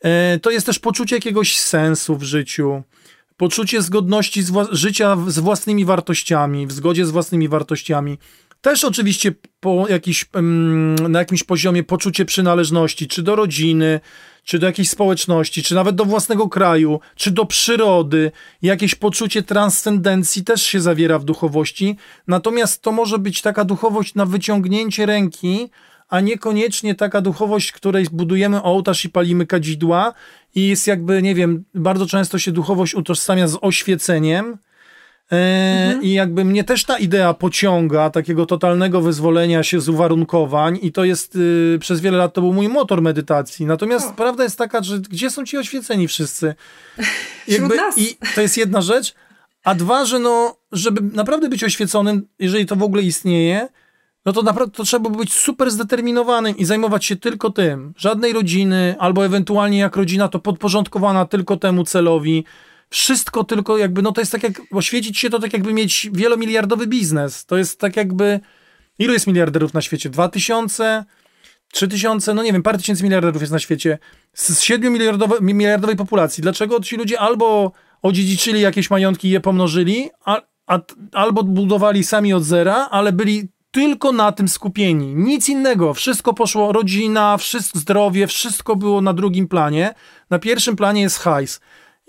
E, 0.00 0.38
to 0.38 0.50
jest 0.50 0.66
też 0.66 0.78
poczucie 0.78 1.16
jakiegoś 1.16 1.58
sensu 1.58 2.16
w 2.16 2.22
życiu, 2.22 2.82
poczucie 3.36 3.82
zgodności 3.82 4.42
z 4.42 4.52
życia 4.72 5.16
z 5.26 5.38
własnymi 5.38 5.84
wartościami, 5.84 6.66
w 6.66 6.72
zgodzie 6.72 7.06
z 7.06 7.10
własnymi 7.10 7.48
wartościami. 7.48 8.18
Też 8.60 8.84
oczywiście 8.84 9.32
po 9.60 9.88
jakiś, 9.88 10.26
na 11.08 11.18
jakimś 11.18 11.42
poziomie 11.42 11.82
poczucie 11.82 12.24
przynależności, 12.24 13.08
czy 13.08 13.22
do 13.22 13.36
rodziny, 13.36 14.00
czy 14.44 14.58
do 14.58 14.66
jakiejś 14.66 14.90
społeczności, 14.90 15.62
czy 15.62 15.74
nawet 15.74 15.96
do 15.96 16.04
własnego 16.04 16.48
kraju, 16.48 17.00
czy 17.14 17.30
do 17.30 17.46
przyrody. 17.46 18.32
Jakieś 18.62 18.94
poczucie 18.94 19.42
transcendencji 19.42 20.44
też 20.44 20.62
się 20.62 20.80
zawiera 20.80 21.18
w 21.18 21.24
duchowości. 21.24 21.96
Natomiast 22.26 22.82
to 22.82 22.92
może 22.92 23.18
być 23.18 23.42
taka 23.42 23.64
duchowość 23.64 24.14
na 24.14 24.26
wyciągnięcie 24.26 25.06
ręki, 25.06 25.70
a 26.08 26.20
niekoniecznie 26.20 26.94
taka 26.94 27.20
duchowość, 27.20 27.72
której 27.72 28.06
budujemy 28.12 28.62
ołtarz 28.62 29.04
i 29.04 29.08
palimy 29.08 29.46
kadzidła 29.46 30.14
i 30.54 30.68
jest 30.68 30.86
jakby, 30.86 31.22
nie 31.22 31.34
wiem, 31.34 31.64
bardzo 31.74 32.06
często 32.06 32.38
się 32.38 32.52
duchowość 32.52 32.94
utożsamia 32.94 33.48
z 33.48 33.58
oświeceniem, 33.60 34.58
mhm. 35.30 36.02
I 36.02 36.12
jakby 36.12 36.44
mnie 36.44 36.64
też 36.64 36.84
ta 36.84 36.98
idea 36.98 37.34
pociąga, 37.34 38.10
takiego 38.10 38.46
totalnego 38.46 39.00
wyzwolenia 39.00 39.62
się 39.62 39.80
z 39.80 39.88
uwarunkowań, 39.88 40.78
i 40.82 40.92
to 40.92 41.04
jest 41.04 41.36
y, 41.36 41.78
przez 41.80 42.00
wiele 42.00 42.18
lat 42.18 42.34
to 42.34 42.40
był 42.40 42.52
mój 42.52 42.68
motor 42.68 43.02
medytacji. 43.02 43.66
Natomiast 43.66 44.10
o. 44.10 44.12
prawda 44.12 44.44
jest 44.44 44.58
taka, 44.58 44.82
że 44.82 44.98
gdzie 44.98 45.30
są 45.30 45.44
ci 45.44 45.58
oświeceni 45.58 46.08
wszyscy? 46.08 46.54
Jakby. 47.48 47.76
I 47.96 48.16
to 48.34 48.40
jest 48.40 48.56
jedna 48.56 48.80
rzecz. 48.80 49.14
A 49.64 49.74
dwa, 49.74 50.04
że 50.04 50.18
no, 50.18 50.56
żeby 50.72 51.16
naprawdę 51.16 51.48
być 51.48 51.64
oświeconym, 51.64 52.28
jeżeli 52.38 52.66
to 52.66 52.76
w 52.76 52.82
ogóle 52.82 53.02
istnieje, 53.02 53.68
no 54.26 54.32
to 54.32 54.42
naprawdę 54.42 54.76
to 54.76 54.84
trzeba 54.84 55.10
być 55.10 55.32
super 55.32 55.70
zdeterminowanym 55.70 56.56
i 56.56 56.64
zajmować 56.64 57.04
się 57.04 57.16
tylko 57.16 57.50
tym. 57.50 57.92
Żadnej 57.96 58.32
rodziny, 58.32 58.94
albo 58.98 59.24
ewentualnie 59.24 59.78
jak 59.78 59.96
rodzina, 59.96 60.28
to 60.28 60.38
podporządkowana 60.38 61.26
tylko 61.26 61.56
temu 61.56 61.84
celowi 61.84 62.44
wszystko 62.90 63.44
tylko 63.44 63.78
jakby, 63.78 64.02
no 64.02 64.12
to 64.12 64.20
jest 64.20 64.32
tak 64.32 64.42
jak, 64.42 64.62
oświecić 64.72 65.18
się 65.18 65.30
to 65.30 65.38
tak 65.38 65.52
jakby 65.52 65.72
mieć 65.72 66.10
wielomiliardowy 66.12 66.86
biznes. 66.86 67.46
To 67.46 67.56
jest 67.56 67.80
tak 67.80 67.96
jakby, 67.96 68.40
ilu 68.98 69.12
jest 69.12 69.26
miliarderów 69.26 69.74
na 69.74 69.82
świecie? 69.82 70.10
Dwa 70.10 70.28
tysiące? 70.28 71.04
Trzy 71.72 71.88
tysiące? 71.88 72.34
No 72.34 72.42
nie 72.42 72.52
wiem, 72.52 72.62
parę 72.62 72.78
tysięcy 72.78 73.04
miliarderów 73.04 73.42
jest 73.42 73.52
na 73.52 73.58
świecie. 73.58 73.98
Z 74.34 74.60
siedmiu 74.60 74.90
miliardowej 75.40 75.96
populacji. 75.96 76.42
Dlaczego 76.42 76.80
ci 76.80 76.96
ludzie 76.96 77.20
albo 77.20 77.72
odziedziczyli 78.02 78.60
jakieś 78.60 78.90
majątki 78.90 79.28
i 79.28 79.30
je 79.30 79.40
pomnożyli, 79.40 80.10
a, 80.24 80.42
a, 80.66 80.80
albo 81.12 81.42
budowali 81.42 82.04
sami 82.04 82.32
od 82.32 82.44
zera, 82.44 82.88
ale 82.90 83.12
byli 83.12 83.48
tylko 83.70 84.12
na 84.12 84.32
tym 84.32 84.48
skupieni. 84.48 85.14
Nic 85.14 85.48
innego. 85.48 85.94
Wszystko 85.94 86.34
poszło, 86.34 86.72
rodzina, 86.72 87.36
wszystko, 87.36 87.78
zdrowie, 87.78 88.26
wszystko 88.26 88.76
było 88.76 89.00
na 89.00 89.12
drugim 89.12 89.48
planie. 89.48 89.94
Na 90.30 90.38
pierwszym 90.38 90.76
planie 90.76 91.02
jest 91.02 91.18
hajs. 91.18 91.60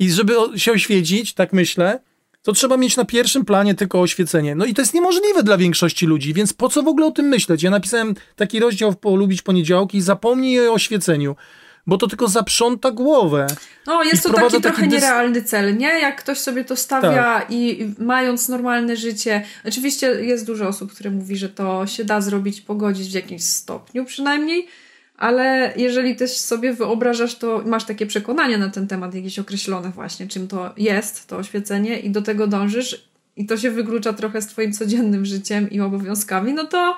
I 0.02 0.12
żeby 0.12 0.34
się 0.56 0.72
oświecić, 0.72 1.34
tak 1.34 1.54
myślę, 1.54 2.00
to 2.42 2.54
trzeba 2.54 2.78
mieć 2.78 2.98
na 2.98 3.06
pierwszym 3.06 3.46
planie 3.46 3.76
tylko 3.76 4.02
oświecenie. 4.02 4.56
No 4.56 4.66
i 4.66 4.74
to 4.74 4.82
jest 4.82 4.94
niemożliwe 4.94 5.44
dla 5.44 5.58
większości 5.58 6.06
ludzi, 6.06 6.34
więc 6.34 6.54
po 6.54 6.70
co 6.70 6.84
w 6.84 6.88
ogóle 6.88 7.06
o 7.06 7.12
tym 7.12 7.26
myśleć? 7.26 7.64
Ja 7.64 7.70
napisałem 7.70 8.16
taki 8.36 8.60
rozdział 8.60 8.92
w 8.92 8.98
Polubić 8.98 9.42
Poniedziałki 9.42 9.98
i 9.98 10.02
zapomnij 10.02 10.68
o 10.68 10.74
oświeceniu 10.74 11.36
bo 11.88 11.98
to 11.98 12.08
tylko 12.08 12.28
zaprząta 12.28 12.92
głowę. 12.92 13.48
No, 13.88 14.04
jest 14.04 14.24
to 14.24 14.34
taki 14.34 14.62
trochę 14.62 14.88
nierealny 14.88 15.44
cel, 15.44 15.78
nie? 15.78 15.88
Jak 15.88 16.20
ktoś 16.20 16.38
sobie 16.38 16.64
to 16.64 16.76
stawia 16.76 17.40
tak. 17.40 17.52
i 17.52 17.94
mając 18.00 18.50
normalne 18.50 18.98
życie. 18.98 19.44
Oczywiście 19.66 20.08
jest 20.08 20.46
dużo 20.46 20.68
osób, 20.68 20.94
które 20.94 21.12
mówi, 21.12 21.38
że 21.38 21.50
to 21.50 21.88
się 21.88 22.06
da 22.06 22.22
zrobić, 22.22 22.62
pogodzić 22.62 23.10
w 23.10 23.14
jakimś 23.14 23.44
stopniu 23.44 24.06
przynajmniej, 24.06 24.68
ale 25.22 25.74
jeżeli 25.76 26.16
też 26.16 26.38
sobie 26.38 26.74
wyobrażasz, 26.74 27.36
to 27.36 27.64
masz 27.66 27.86
takie 27.86 28.06
przekonania 28.06 28.58
na 28.58 28.70
ten 28.70 28.88
temat, 28.88 29.16
jakieś 29.16 29.40
określone 29.40 29.90
właśnie, 29.90 30.28
czym 30.28 30.48
to 30.48 30.74
jest, 30.78 31.28
to 31.28 31.38
oświecenie 31.38 32.00
i 32.00 32.10
do 32.10 32.22
tego 32.22 32.48
dążysz 32.48 33.10
i 33.36 33.46
to 33.46 33.58
się 33.58 33.72
wyklucza 33.72 34.14
trochę 34.14 34.42
z 34.42 34.48
twoim 34.48 34.74
codziennym 34.74 35.26
życiem 35.26 35.70
i 35.70 35.80
obowiązkami, 35.82 36.54
no 36.54 36.64
to 36.64 36.98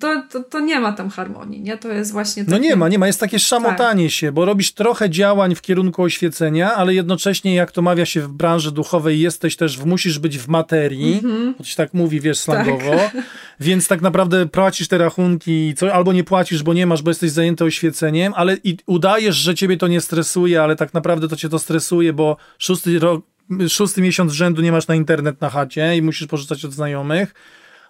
to, 0.00 0.22
to, 0.30 0.42
to 0.42 0.60
nie 0.60 0.80
ma 0.80 0.92
tam 0.92 1.10
harmonii, 1.10 1.60
nie? 1.60 1.78
To 1.78 1.92
jest 1.92 2.12
właśnie 2.12 2.44
takie... 2.44 2.56
No 2.56 2.62
nie 2.62 2.76
ma, 2.76 2.88
nie 2.88 2.98
ma. 2.98 3.06
Jest 3.06 3.20
takie 3.20 3.38
szamotanie 3.38 4.04
tak. 4.04 4.12
się, 4.12 4.32
bo 4.32 4.44
robisz 4.44 4.72
trochę 4.72 5.10
działań 5.10 5.54
w 5.54 5.62
kierunku 5.62 6.02
oświecenia, 6.02 6.74
ale 6.74 6.94
jednocześnie, 6.94 7.54
jak 7.54 7.72
to 7.72 7.82
mawia 7.82 8.06
się 8.06 8.20
w 8.20 8.28
branży 8.28 8.72
duchowej, 8.72 9.20
jesteś 9.20 9.56
też, 9.56 9.78
musisz 9.84 10.18
być 10.18 10.38
w 10.38 10.48
materii, 10.48 11.22
bo 11.58 11.64
się 11.64 11.76
tak 11.76 11.94
mówi, 11.94 12.20
wiesz, 12.20 12.38
slangowo, 12.38 12.96
tak. 12.96 13.16
więc 13.60 13.88
tak 13.88 14.00
naprawdę 14.00 14.46
płacisz 14.46 14.88
te 14.88 14.98
rachunki, 14.98 15.74
co, 15.76 15.94
albo 15.94 16.12
nie 16.12 16.24
płacisz, 16.24 16.62
bo 16.62 16.74
nie 16.74 16.86
masz, 16.86 17.02
bo 17.02 17.10
jesteś 17.10 17.30
zajęty 17.30 17.64
oświeceniem, 17.64 18.32
ale 18.36 18.56
i 18.64 18.76
udajesz, 18.86 19.36
że 19.36 19.54
ciebie 19.54 19.76
to 19.76 19.88
nie 19.88 20.00
stresuje, 20.00 20.62
ale 20.62 20.76
tak 20.76 20.94
naprawdę 20.94 21.28
to 21.28 21.36
cię 21.36 21.48
to 21.48 21.58
stresuje, 21.58 22.12
bo 22.12 22.36
szósty 22.58 22.98
rok, 22.98 23.24
szósty 23.68 24.02
miesiąc 24.02 24.32
rzędu 24.32 24.62
nie 24.62 24.72
masz 24.72 24.88
na 24.88 24.94
internet 24.94 25.40
na 25.40 25.50
chacie 25.50 25.96
i 25.96 26.02
musisz 26.02 26.26
pożyczać 26.26 26.64
od 26.64 26.72
znajomych, 26.72 27.34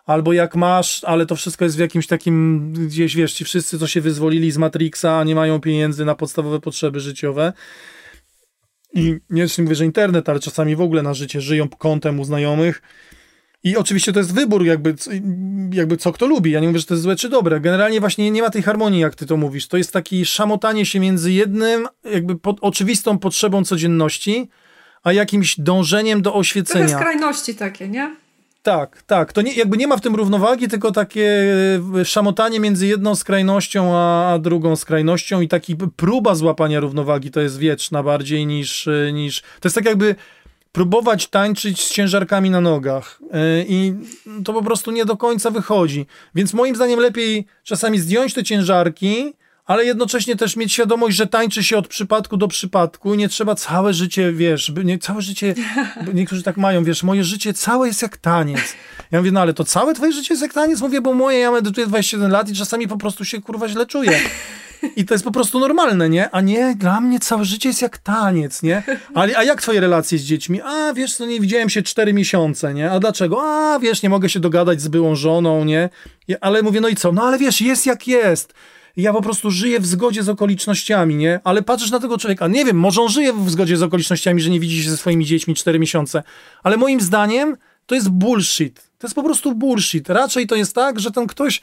albo 0.05 0.33
jak 0.33 0.57
masz, 0.57 1.05
ale 1.05 1.27
to 1.27 1.37
wszystko 1.37 1.65
jest 1.65 1.77
w 1.77 1.81
jakimś 1.81 2.07
takim, 2.07 2.73
gdzieś 2.73 3.17
wiesz, 3.17 3.33
ci 3.33 3.45
wszyscy, 3.45 3.79
co 3.79 3.87
się 3.87 4.01
wyzwolili 4.01 4.51
z 4.51 4.59
Matrixa, 4.59 5.25
nie 5.25 5.35
mają 5.35 5.61
pieniędzy 5.61 6.05
na 6.05 6.15
podstawowe 6.15 6.61
potrzeby 6.61 7.01
życiowe. 7.01 7.53
I 8.95 9.19
nie 9.31 9.47
mówię, 9.59 9.75
że 9.75 9.85
internet, 9.85 10.29
ale 10.29 10.41
czasami 10.41 10.77
w 10.77 10.81
ogóle 10.81 11.03
na 11.03 11.15
życie 11.15 11.41
żyją 11.41 11.69
kątem 11.69 12.21
u 12.21 12.25
znajomych. 12.25 12.83
I 13.65 13.77
oczywiście 13.77 14.13
to 14.13 14.19
jest 14.19 14.35
wybór, 14.35 14.65
jakby, 14.65 14.95
jakby 15.73 15.97
co 15.97 16.13
kto 16.13 16.27
lubi. 16.27 16.51
Ja 16.51 16.61
nie 16.61 16.67
mówię, 16.67 16.79
że 16.79 16.87
to 16.87 16.95
jest 16.95 17.03
złe 17.03 17.17
czy 17.17 17.29
dobre. 17.29 17.61
Generalnie 17.61 18.01
właśnie 18.01 18.31
nie 18.31 18.43
ma 18.43 18.51
tej 18.51 18.63
harmonii, 18.63 19.01
jak 19.01 19.15
ty 19.15 19.27
to 19.27 19.37
mówisz. 19.37 19.69
To 19.69 19.77
jest 19.77 19.93
takie 19.93 20.25
szamotanie 20.25 20.87
się 20.87 21.01
między 21.01 21.33
jednym, 21.33 21.89
jakby 22.13 22.39
pod, 22.39 22.59
oczywistą 22.61 23.19
potrzebą 23.19 23.65
codzienności, 23.65 24.49
a 25.03 25.13
jakimś 25.13 25.61
dążeniem 25.61 26.23
do 26.23 26.35
oświecenia. 26.35 26.89
Trochę 26.89 27.03
skrajności 27.03 27.55
takie, 27.55 27.89
nie? 27.89 28.24
Tak, 28.65 29.03
tak. 29.03 29.33
To 29.33 29.43
nie, 29.43 29.53
jakby 29.53 29.77
nie 29.77 29.87
ma 29.87 29.97
w 29.97 30.01
tym 30.01 30.15
równowagi, 30.15 30.69
tylko 30.69 30.93
takie 30.93 31.45
e, 32.01 32.05
szamotanie 32.05 32.61
między 32.61 32.87
jedną 32.87 33.15
skrajnością 33.15 33.97
a, 33.97 34.39
drugą 34.39 34.77
skrajnością 34.77 35.41
i 35.41 35.49
taki 35.49 35.77
próba 35.97 36.35
złapania 36.35 36.81
równowagi 36.81 37.31
to 37.31 37.41
jest 37.41 37.59
wieczna 37.59 38.03
bardziej 38.03 38.47
niż, 38.47 38.89
e, 38.89 39.13
niż... 39.13 39.41
To 39.41 39.69
jest 39.69 39.75
tak 39.75 39.85
jakby 39.85 40.15
próbować 40.73 41.27
tańczyć 41.27 41.85
z 41.85 41.93
ciężarkami 41.93 42.51
na 42.51 42.61
nogach 42.61 43.21
e, 43.33 43.63
i 43.63 43.95
to 44.45 44.53
po 44.53 44.63
prostu 44.63 44.91
nie 44.91 45.05
do 45.05 45.17
końca 45.17 45.51
wychodzi. 45.51 46.07
Więc 46.35 46.55
moim 46.55 46.77
zdaniem 46.77 47.01
lepiej 47.01 47.47
czasami 47.63 47.99
zdjąć 47.99 48.35
te 48.35 48.45
ciężarki, 48.45 49.35
ale 49.67 49.85
jednocześnie 49.85 50.37
też 50.37 50.57
mieć 50.57 50.73
świadomość, 50.73 51.17
że 51.17 51.27
tańczy 51.27 51.65
się 51.65 51.79
od 51.79 51.89
przypadku 51.89 52.37
do 52.37 52.49
przypadku 52.49 53.15
i 53.15 53.17
nie 53.17 53.29
trzeba 53.29 53.55
całe 53.55 53.95
życie, 53.95 54.33
wiesz, 54.33 54.73
nie, 54.85 54.99
całe 54.99 55.23
życie, 55.23 55.55
niektórzy 56.15 56.43
tak 56.43 56.57
mają, 56.57 56.85
wiesz, 56.85 57.03
moje 57.03 57.25
życie 57.25 57.55
całe 57.55 57.87
jest 57.89 58.03
jak 58.03 58.17
taniec. 58.17 58.75
Ja 59.11 59.19
mówię, 59.19 59.33
no 59.33 59.41
ale 59.41 59.55
to 59.55 59.65
całe 59.65 59.95
twoje 59.95 60.13
życie 60.13 60.35
jest 60.35 60.43
jak 60.43 60.53
taniec? 60.53 60.81
Mówię, 60.81 61.01
bo 61.01 61.15
moje, 61.15 61.39
ja 61.39 61.51
medytuję 61.51 61.87
27 61.87 62.31
lat 62.31 62.49
i 62.49 62.55
czasami 62.55 62.89
po 62.89 62.97
prostu 62.97 63.25
się 63.25 63.41
kurwa 63.41 63.69
źle 63.69 63.87
czuję. 63.87 64.21
I 64.97 65.05
to 65.05 65.15
jest 65.15 65.25
po 65.25 65.31
prostu 65.31 65.61
normalne, 65.61 66.09
nie? 66.09 66.31
A 66.31 66.41
nie, 66.41 66.75
dla 66.79 67.01
mnie 67.01 67.21
całe 67.21 67.45
życie 67.45 67.69
jest 67.69 67.83
jak 67.83 67.99
taniec, 67.99 68.63
nie? 68.63 68.83
Ale, 69.15 69.37
a 69.37 69.43
jak 69.43 69.63
twoje 69.63 69.81
relacje 69.81 70.19
z 70.19 70.23
dziećmi? 70.23 70.61
A, 70.65 70.93
wiesz, 70.93 71.19
no 71.19 71.27
nie 71.27 71.41
widziałem 71.41 71.71
się 71.71 71.83
cztery 71.83 72.13
miesiące, 72.13 72.75
nie? 72.75 72.91
A 72.91 73.01
dlaczego? 73.01 73.43
A, 73.43 73.79
wiesz, 73.79 74.03
nie 74.03 74.09
mogę 74.09 74.29
się 74.29 74.41
dogadać 74.41 74.81
z 74.81 74.89
byłą 74.89 75.15
żoną, 75.15 75.65
nie? 75.65 75.89
Ale 76.41 76.63
mówię, 76.63 76.81
no 76.81 76.89
i 76.89 76.97
co? 76.97 77.13
No 77.13 77.23
ale 77.23 77.39
wiesz, 77.39 77.61
jest 77.61 77.87
jak 77.87 78.09
jest 78.09 78.55
ja 78.97 79.13
po 79.13 79.23
prostu 79.23 79.51
żyję 79.51 79.81
w 79.81 79.87
zgodzie 79.87 80.23
z 80.23 80.29
okolicznościami, 80.29 81.15
nie? 81.15 81.41
Ale 81.45 81.63
patrzysz 81.63 81.91
na 81.91 82.01
tego 82.01 82.19
człowieka, 82.19 82.49
nie 82.49 82.65
wiem, 82.65 82.77
może 82.77 83.03
on 83.03 83.09
żyje 83.09 83.33
w 83.33 83.51
zgodzie 83.51 83.77
z 83.77 83.83
okolicznościami, 83.83 84.41
że 84.41 84.51
nie 84.51 84.61
widzi 84.61 84.83
się 84.83 84.91
ze 84.91 84.97
swoimi 84.97 85.25
dziećmi 85.25 85.55
4 85.55 85.79
miesiące, 85.79 86.23
ale 86.63 86.77
moim 86.77 87.01
zdaniem 87.01 87.57
to 87.87 87.95
jest 87.95 88.09
bullshit. 88.09 88.91
To 88.99 89.07
jest 89.07 89.15
po 89.15 89.23
prostu 89.23 89.55
bullshit. 89.55 90.09
Raczej 90.09 90.47
to 90.47 90.55
jest 90.57 90.75
tak, 90.75 91.01
że 91.01 91.11
ten 91.11 91.27
ktoś 91.27 91.63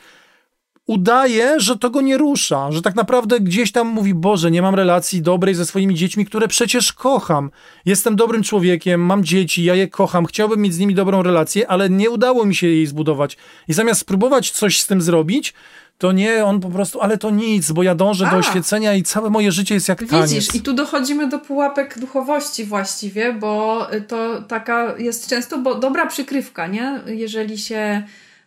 udaje, 0.87 1.59
że 1.59 1.77
to 1.77 1.89
go 1.89 2.01
nie 2.01 2.17
rusza, 2.17 2.71
że 2.71 2.81
tak 2.81 2.95
naprawdę 2.95 3.39
gdzieś 3.39 3.71
tam 3.71 3.87
mówi, 3.87 4.13
Boże, 4.13 4.51
nie 4.51 4.61
mam 4.61 4.75
relacji 4.75 5.21
dobrej 5.21 5.55
ze 5.55 5.65
swoimi 5.65 5.95
dziećmi, 5.95 6.25
które 6.25 6.47
przecież 6.47 6.93
kocham. 6.93 7.51
Jestem 7.85 8.15
dobrym 8.15 8.43
człowiekiem, 8.43 9.01
mam 9.01 9.23
dzieci, 9.23 9.63
ja 9.63 9.75
je 9.75 9.87
kocham, 9.87 10.25
chciałbym 10.25 10.61
mieć 10.61 10.73
z 10.73 10.79
nimi 10.79 10.95
dobrą 10.95 11.23
relację, 11.23 11.67
ale 11.67 11.89
nie 11.89 12.09
udało 12.09 12.45
mi 12.45 12.55
się 12.55 12.67
jej 12.67 12.87
zbudować. 12.87 13.37
I 13.67 13.73
zamiast 13.73 14.01
spróbować 14.01 14.51
coś 14.51 14.81
z 14.81 14.87
tym 14.87 15.01
zrobić, 15.01 15.53
to 16.01 16.11
nie, 16.11 16.45
on 16.45 16.59
po 16.59 16.69
prostu, 16.69 17.01
ale 17.01 17.17
to 17.17 17.29
nic, 17.29 17.71
bo 17.71 17.83
ja 17.83 17.95
dążę 17.95 18.27
A. 18.27 18.31
do 18.31 18.37
oświecenia 18.37 18.93
i 18.93 19.03
całe 19.03 19.29
moje 19.29 19.51
życie 19.51 19.75
jest 19.75 19.89
jak 19.89 20.03
taniec. 20.05 20.31
Widzisz, 20.31 20.55
i 20.55 20.61
tu 20.61 20.73
dochodzimy 20.73 21.29
do 21.29 21.39
pułapek 21.39 21.99
duchowości 21.99 22.65
właściwie, 22.65 23.33
bo 23.33 23.87
to 24.07 24.41
taka 24.41 24.97
jest 24.97 25.29
często 25.29 25.57
bo 25.57 25.75
dobra 25.75 26.05
przykrywka, 26.05 26.67
nie? 26.67 26.99
Jeżeli 27.05 27.57
się 27.57 28.03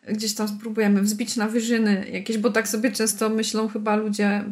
gdzieś 0.08 0.34
tam 0.34 0.48
spróbujemy 0.48 1.02
wzbić 1.02 1.36
na 1.36 1.48
wyżyny 1.48 2.06
jakieś, 2.12 2.38
bo 2.38 2.50
tak 2.50 2.68
sobie 2.68 2.92
często 2.92 3.28
myślą 3.28 3.68
chyba 3.68 3.96
ludzie, 3.96 4.44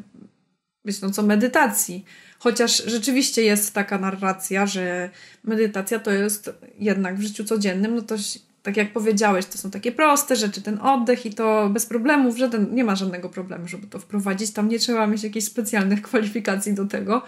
myślą 0.85 1.11
co 1.11 1.23
medytacji. 1.23 2.05
Chociaż 2.39 2.85
rzeczywiście 2.87 3.43
jest 3.43 3.75
taka 3.75 3.99
narracja, 3.99 4.67
że 4.67 5.11
medytacja 5.45 5.99
to 5.99 6.11
jest 6.11 6.51
jednak 6.79 7.17
w 7.17 7.23
życiu 7.23 7.45
codziennym, 7.45 7.95
no 7.95 8.03
to 8.03 8.17
tak 8.63 8.77
jak 8.77 8.93
powiedziałeś, 8.93 9.47
to 9.47 9.59
są 9.59 9.71
takie 9.71 9.93
proste 9.93 10.37
rzeczy, 10.37 10.63
ten 10.63 10.79
oddech 10.81 11.27
i 11.27 11.35
to 11.35 11.69
bez 11.69 11.87
problemów, 11.87 12.37
żaden, 12.37 12.75
nie 12.75 12.85
ma 12.85 12.97
żadnego 12.97 13.29
problemu, 13.29 13.69
żeby 13.69 13.87
to 13.87 13.99
wprowadzić. 13.99 14.51
Tam 14.51 14.69
nie 14.69 14.79
trzeba 14.79 15.07
mieć 15.07 15.25
jakichś 15.25 15.47
specjalnych 15.47 16.03
kwalifikacji 16.09 16.75
do 16.75 16.87
tego. 16.87 17.23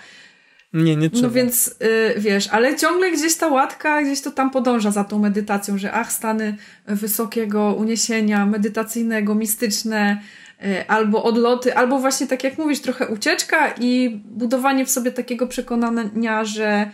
Nie, 0.73 0.97
nie 0.97 1.11
trzeba. 1.11 1.29
No 1.29 1.35
więc 1.35 1.69
y, 1.69 2.21
wiesz, 2.21 2.49
ale 2.49 2.77
ciągle 2.77 3.13
gdzieś 3.13 3.37
ta 3.37 3.49
łatka, 3.49 4.03
gdzieś 4.03 4.21
to 4.21 4.31
tam 4.31 4.51
podąża 4.51 4.91
za 4.91 5.05
tą 5.05 5.19
medytacją, 5.19 5.79
że 5.79 5.93
ach, 5.93 6.13
stany 6.13 6.57
wysokiego 6.87 7.75
uniesienia, 7.75 8.47
medytacyjnego, 8.47 9.35
mistyczne, 9.35 10.21
y, 10.65 10.89
albo 10.89 11.23
odloty, 11.23 11.75
albo 11.75 11.99
właśnie 11.99 12.27
tak 12.27 12.45
jak 12.45 12.59
mówisz, 12.59 12.81
trochę 12.81 13.07
ucieczka 13.07 13.75
i 13.81 14.21
budowanie 14.25 14.87
w 14.87 14.91
sobie 14.91 15.11
takiego 15.11 15.47
przekonania, 15.47 16.45
że 16.45 16.91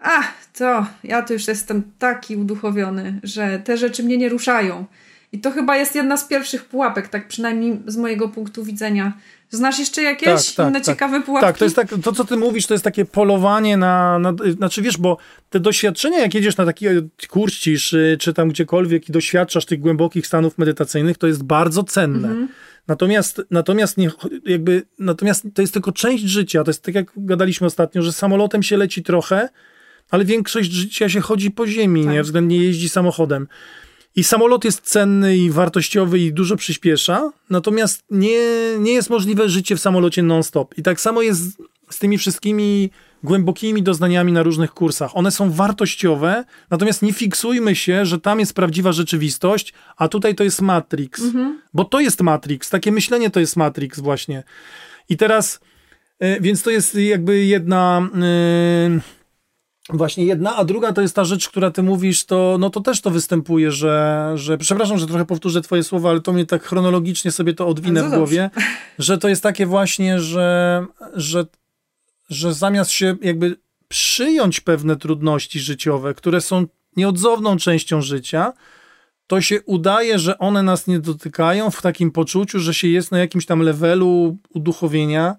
a, 0.00 0.22
to 0.58 0.86
ja 1.04 1.22
to 1.22 1.32
już 1.32 1.48
jestem 1.48 1.82
taki 1.98 2.36
uduchowiony, 2.36 3.20
że 3.22 3.58
te 3.58 3.76
rzeczy 3.76 4.02
mnie 4.02 4.16
nie 4.16 4.28
ruszają. 4.28 4.84
I 5.32 5.38
to 5.38 5.50
chyba 5.50 5.76
jest 5.76 5.94
jedna 5.94 6.16
z 6.16 6.24
pierwszych 6.24 6.64
pułapek, 6.64 7.08
tak 7.08 7.28
przynajmniej 7.28 7.82
z 7.86 7.96
mojego 7.96 8.28
punktu 8.28 8.64
widzenia. 8.64 9.12
Znasz 9.50 9.78
jeszcze 9.78 10.02
jakieś 10.02 10.46
tak, 10.46 10.56
tak, 10.56 10.68
inne 10.68 10.80
tak, 10.80 10.86
ciekawe 10.86 11.20
pułapki? 11.20 11.46
Tak, 11.46 11.58
to 11.58 11.64
jest 11.64 11.76
tak, 11.76 11.88
to 12.02 12.12
co 12.12 12.24
ty 12.24 12.36
mówisz, 12.36 12.66
to 12.66 12.74
jest 12.74 12.84
takie 12.84 13.04
polowanie 13.04 13.76
na, 13.76 14.18
na, 14.18 14.32
znaczy 14.56 14.82
wiesz, 14.82 14.98
bo 14.98 15.16
te 15.50 15.60
doświadczenia, 15.60 16.18
jak 16.18 16.34
jedziesz 16.34 16.56
na 16.56 16.64
taki 16.64 16.86
kurs 17.28 17.54
czy, 17.54 18.16
czy 18.20 18.34
tam 18.34 18.48
gdziekolwiek 18.48 19.08
i 19.08 19.12
doświadczasz 19.12 19.66
tych 19.66 19.80
głębokich 19.80 20.26
stanów 20.26 20.58
medytacyjnych, 20.58 21.18
to 21.18 21.26
jest 21.26 21.42
bardzo 21.42 21.84
cenne. 21.84 22.28
Mhm. 22.28 22.48
Natomiast, 22.88 23.42
natomiast, 23.50 23.96
nie, 23.96 24.10
jakby, 24.44 24.82
natomiast 24.98 25.46
to 25.54 25.62
jest 25.62 25.72
tylko 25.72 25.92
część 25.92 26.24
życia. 26.24 26.64
To 26.64 26.70
jest 26.70 26.82
tak, 26.82 26.94
jak 26.94 27.06
gadaliśmy 27.16 27.66
ostatnio, 27.66 28.02
że 28.02 28.12
samolotem 28.12 28.62
się 28.62 28.76
leci 28.76 29.02
trochę, 29.02 29.48
ale 30.10 30.24
większość 30.24 30.70
życia 30.72 31.08
się 31.08 31.20
chodzi 31.20 31.50
po 31.50 31.66
ziemi, 31.66 32.04
tak. 32.04 32.12
nie? 32.12 32.22
Względnie 32.22 32.56
jeździ 32.56 32.88
samochodem. 32.88 33.48
I 34.16 34.24
samolot 34.24 34.64
jest 34.64 34.80
cenny 34.80 35.36
i 35.36 35.50
wartościowy 35.50 36.18
i 36.18 36.32
dużo 36.32 36.56
przyspiesza, 36.56 37.32
natomiast 37.50 38.02
nie, 38.10 38.38
nie 38.78 38.92
jest 38.92 39.10
możliwe 39.10 39.48
życie 39.48 39.76
w 39.76 39.80
samolocie 39.80 40.22
non-stop. 40.22 40.78
I 40.78 40.82
tak 40.82 41.00
samo 41.00 41.22
jest 41.22 41.42
z 41.90 41.98
tymi 41.98 42.18
wszystkimi 42.18 42.90
głębokimi 43.22 43.82
doznaniami 43.82 44.32
na 44.32 44.42
różnych 44.42 44.70
kursach. 44.70 45.16
One 45.16 45.30
są 45.30 45.50
wartościowe, 45.50 46.44
natomiast 46.70 47.02
nie 47.02 47.12
fiksujmy 47.12 47.76
się, 47.76 48.06
że 48.06 48.20
tam 48.20 48.40
jest 48.40 48.54
prawdziwa 48.54 48.92
rzeczywistość, 48.92 49.72
a 49.96 50.08
tutaj 50.08 50.34
to 50.34 50.44
jest 50.44 50.62
Matrix. 50.62 51.22
Mhm. 51.22 51.60
Bo 51.74 51.84
to 51.84 52.00
jest 52.00 52.20
Matrix, 52.20 52.70
takie 52.70 52.92
myślenie 52.92 53.30
to 53.30 53.40
jest 53.40 53.56
Matrix 53.56 54.00
właśnie. 54.00 54.42
I 55.08 55.16
teraz, 55.16 55.60
y, 56.22 56.38
więc 56.40 56.62
to 56.62 56.70
jest 56.70 56.94
jakby 56.94 57.44
jedna... 57.44 58.08
Yy, 58.94 59.15
Właśnie 59.88 60.24
jedna, 60.24 60.56
a 60.56 60.64
druga 60.64 60.92
to 60.92 61.00
jest 61.00 61.16
ta 61.16 61.24
rzecz, 61.24 61.48
która 61.48 61.70
ty 61.70 61.82
mówisz, 61.82 62.24
to, 62.24 62.56
no 62.60 62.70
to 62.70 62.80
też 62.80 63.00
to 63.00 63.10
występuje, 63.10 63.72
że, 63.72 64.32
że 64.34 64.58
przepraszam, 64.58 64.98
że 64.98 65.06
trochę 65.06 65.24
powtórzę 65.24 65.60
twoje 65.60 65.82
słowa, 65.82 66.10
ale 66.10 66.20
to 66.20 66.32
mnie 66.32 66.46
tak 66.46 66.62
chronologicznie 66.62 67.30
sobie 67.32 67.54
to 67.54 67.68
odwinę 67.68 68.02
w 68.02 68.10
głowie, 68.10 68.50
dobrze. 68.54 68.70
że 68.98 69.18
to 69.18 69.28
jest 69.28 69.42
takie 69.42 69.66
właśnie, 69.66 70.20
że, 70.20 70.86
że, 71.14 71.46
że 72.30 72.54
zamiast 72.54 72.90
się 72.90 73.16
jakby 73.22 73.56
przyjąć 73.88 74.60
pewne 74.60 74.96
trudności 74.96 75.60
życiowe, 75.60 76.14
które 76.14 76.40
są 76.40 76.66
nieodzowną 76.96 77.56
częścią 77.56 78.02
życia, 78.02 78.52
to 79.26 79.40
się 79.40 79.62
udaje, 79.62 80.18
że 80.18 80.38
one 80.38 80.62
nas 80.62 80.86
nie 80.86 80.98
dotykają 80.98 81.70
w 81.70 81.82
takim 81.82 82.10
poczuciu, 82.10 82.58
że 82.58 82.74
się 82.74 82.88
jest 82.88 83.12
na 83.12 83.18
jakimś 83.18 83.46
tam 83.46 83.60
levelu 83.60 84.36
uduchowienia, 84.54 85.36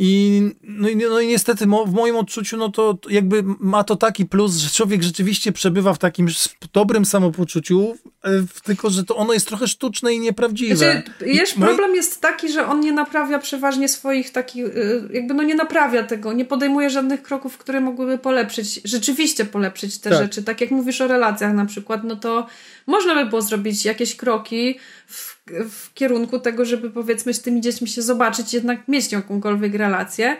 i, 0.00 0.42
no, 0.62 0.88
i, 0.88 0.96
no 0.96 1.20
i 1.20 1.26
niestety 1.26 1.64
w 1.86 1.92
moim 1.92 2.16
odczuciu, 2.16 2.56
no 2.56 2.68
to 2.68 2.98
jakby 3.10 3.42
ma 3.60 3.84
to 3.84 3.96
taki 3.96 4.26
plus, 4.26 4.56
że 4.56 4.70
człowiek 4.70 5.02
rzeczywiście 5.02 5.52
przebywa 5.52 5.94
w 5.94 5.98
takim 5.98 6.28
dobrym 6.72 7.04
samopoczuciu, 7.04 7.96
e, 8.24 8.30
tylko 8.64 8.90
że 8.90 9.04
to 9.04 9.16
ono 9.16 9.32
jest 9.32 9.48
trochę 9.48 9.68
sztuczne 9.68 10.14
i 10.14 10.20
nieprawdziwe. 10.20 10.76
Znaczy, 10.76 11.02
wiesz, 11.20 11.54
problem 11.54 11.94
jest 11.94 12.20
taki, 12.20 12.52
że 12.52 12.66
on 12.66 12.80
nie 12.80 12.92
naprawia 12.92 13.38
przeważnie 13.38 13.88
swoich 13.88 14.30
takich, 14.32 14.64
e, 14.66 14.70
jakby 15.12 15.34
no 15.34 15.42
nie 15.42 15.54
naprawia 15.54 16.02
tego, 16.02 16.32
nie 16.32 16.44
podejmuje 16.44 16.90
żadnych 16.90 17.22
kroków, 17.22 17.58
które 17.58 17.80
mogłyby 17.80 18.18
polepszyć, 18.18 18.80
rzeczywiście 18.84 19.44
polepszyć 19.44 19.98
te 19.98 20.10
tak. 20.10 20.18
rzeczy. 20.18 20.42
Tak 20.42 20.60
jak 20.60 20.70
mówisz 20.70 21.00
o 21.00 21.08
relacjach 21.08 21.54
na 21.54 21.66
przykład, 21.66 22.04
no 22.04 22.16
to 22.16 22.46
można 22.86 23.14
by 23.14 23.30
było 23.30 23.42
zrobić 23.42 23.84
jakieś 23.84 24.16
kroki 24.16 24.78
w 25.06 25.37
w 25.70 25.94
kierunku 25.94 26.38
tego, 26.38 26.64
żeby 26.64 26.90
powiedzmy 26.90 27.34
z 27.34 27.42
tymi 27.42 27.60
dziećmi 27.60 27.88
się 27.88 28.02
zobaczyć, 28.02 28.54
jednak 28.54 28.88
mieć 28.88 29.12
jakąkolwiek 29.12 29.74
relację. 29.74 30.36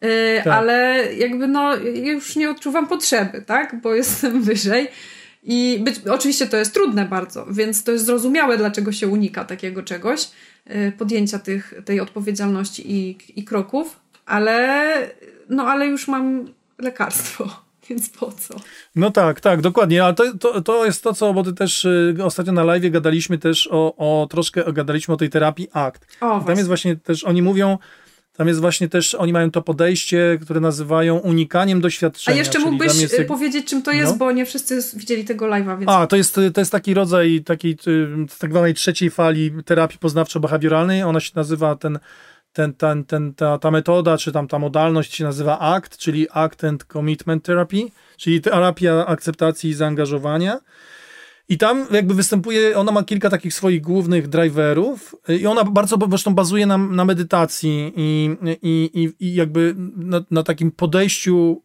Yy, 0.00 0.08
tak. 0.44 0.46
Ale 0.46 1.04
jakby 1.14 1.48
no, 1.48 1.76
już 1.94 2.36
nie 2.36 2.50
odczuwam 2.50 2.86
potrzeby, 2.86 3.42
tak? 3.42 3.80
Bo 3.80 3.94
jestem 4.02 4.42
wyżej. 4.42 4.88
I 5.42 5.80
być, 5.84 6.00
oczywiście 6.10 6.46
to 6.46 6.56
jest 6.56 6.74
trudne 6.74 7.04
bardzo, 7.04 7.46
więc 7.50 7.84
to 7.84 7.92
jest 7.92 8.06
zrozumiałe, 8.06 8.58
dlaczego 8.58 8.92
się 8.92 9.08
unika 9.08 9.44
takiego 9.44 9.82
czegoś, 9.82 10.30
yy, 10.66 10.92
podjęcia 10.98 11.38
tych, 11.38 11.74
tej 11.84 12.00
odpowiedzialności 12.00 12.92
i, 12.92 13.18
i 13.36 13.44
kroków, 13.44 14.00
ale, 14.26 15.10
no, 15.48 15.66
ale 15.66 15.86
już 15.86 16.08
mam 16.08 16.52
lekarstwo. 16.78 17.67
Więc 17.90 18.10
po 18.10 18.32
co? 18.32 18.54
No 18.96 19.10
tak, 19.10 19.40
tak, 19.40 19.60
dokładnie. 19.60 20.04
Ale 20.04 20.14
to, 20.14 20.38
to, 20.38 20.60
to 20.60 20.84
jest 20.84 21.02
to, 21.02 21.14
co, 21.14 21.34
bo 21.34 21.42
ty 21.42 21.52
też 21.52 21.84
y, 21.84 22.16
ostatnio 22.24 22.52
na 22.52 22.64
live 22.64 22.90
gadaliśmy 22.90 23.38
też 23.38 23.68
o, 23.72 23.94
o 23.96 24.26
troszkę, 24.30 24.72
gadaliśmy 24.72 25.14
o 25.14 25.16
tej 25.16 25.30
terapii 25.30 25.68
ACT. 25.72 26.06
O, 26.20 26.40
tam 26.40 26.56
jest 26.56 26.68
właśnie 26.68 26.96
też, 26.96 27.24
oni 27.24 27.42
mówią, 27.42 27.78
tam 28.38 28.48
jest 28.48 28.60
właśnie 28.60 28.88
też, 28.88 29.14
oni 29.14 29.32
mają 29.32 29.50
to 29.50 29.62
podejście, 29.62 30.38
które 30.42 30.60
nazywają 30.60 31.16
unikaniem 31.16 31.80
doświadczenia. 31.80 32.34
A 32.34 32.38
jeszcze 32.38 32.58
mógłbyś 32.58 33.00
jest, 33.00 33.18
y, 33.18 33.24
powiedzieć, 33.24 33.66
czym 33.66 33.82
to 33.82 33.92
jest, 33.92 34.12
no. 34.12 34.18
bo 34.18 34.32
nie 34.32 34.46
wszyscy 34.46 34.80
widzieli 34.94 35.24
tego 35.24 35.46
live'a, 35.46 35.78
więc... 35.78 35.90
A, 35.90 36.06
to 36.06 36.16
jest, 36.16 36.34
to 36.54 36.60
jest 36.60 36.72
taki 36.72 36.94
rodzaj 36.94 37.42
takiej 37.46 37.76
tak 38.38 38.50
zwanej 38.50 38.74
trzeciej 38.74 39.10
fali 39.10 39.52
terapii 39.64 39.98
poznawczo-behawioralnej. 39.98 41.02
Ona 41.06 41.20
się 41.20 41.32
nazywa 41.34 41.76
ten 41.76 41.98
ten, 42.52 42.74
ten, 42.74 43.04
ten, 43.04 43.34
ta, 43.34 43.58
ta 43.58 43.70
metoda, 43.70 44.18
czy 44.18 44.32
tam 44.32 44.48
ta 44.48 44.58
modalność 44.58 45.14
się 45.14 45.24
nazywa 45.24 45.58
ACT, 45.58 45.96
czyli 45.96 46.26
Act 46.30 46.64
and 46.64 46.84
Commitment 46.84 47.44
Therapy, 47.44 47.82
czyli 48.16 48.40
terapia 48.40 49.06
akceptacji 49.06 49.70
i 49.70 49.74
zaangażowania. 49.74 50.60
I 51.48 51.58
tam 51.58 51.86
jakby 51.90 52.14
występuje, 52.14 52.78
ona 52.78 52.92
ma 52.92 53.02
kilka 53.02 53.30
takich 53.30 53.54
swoich 53.54 53.80
głównych 53.80 54.28
driverów 54.28 55.14
i 55.28 55.46
ona 55.46 55.64
bardzo 55.64 55.96
zresztą 56.08 56.34
bazuje 56.34 56.66
na, 56.66 56.78
na 56.78 57.04
medytacji 57.04 57.92
i, 57.96 58.30
i, 58.62 58.90
i, 58.94 59.26
i 59.26 59.34
jakby 59.34 59.74
na, 59.96 60.20
na 60.30 60.42
takim 60.42 60.70
podejściu 60.70 61.62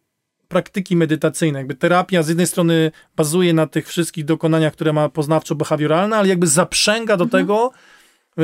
praktyki 0.48 0.96
medytacyjnej. 0.96 1.60
Jakby 1.60 1.74
terapia 1.74 2.22
z 2.22 2.28
jednej 2.28 2.46
strony 2.46 2.92
bazuje 3.16 3.54
na 3.54 3.66
tych 3.66 3.88
wszystkich 3.88 4.24
dokonaniach, 4.24 4.72
które 4.72 4.92
ma 4.92 5.08
poznawczo-behawioralne, 5.08 6.16
ale 6.16 6.28
jakby 6.28 6.46
zaprzęga 6.46 7.16
do 7.16 7.24
mhm. 7.24 7.42
tego 7.42 7.70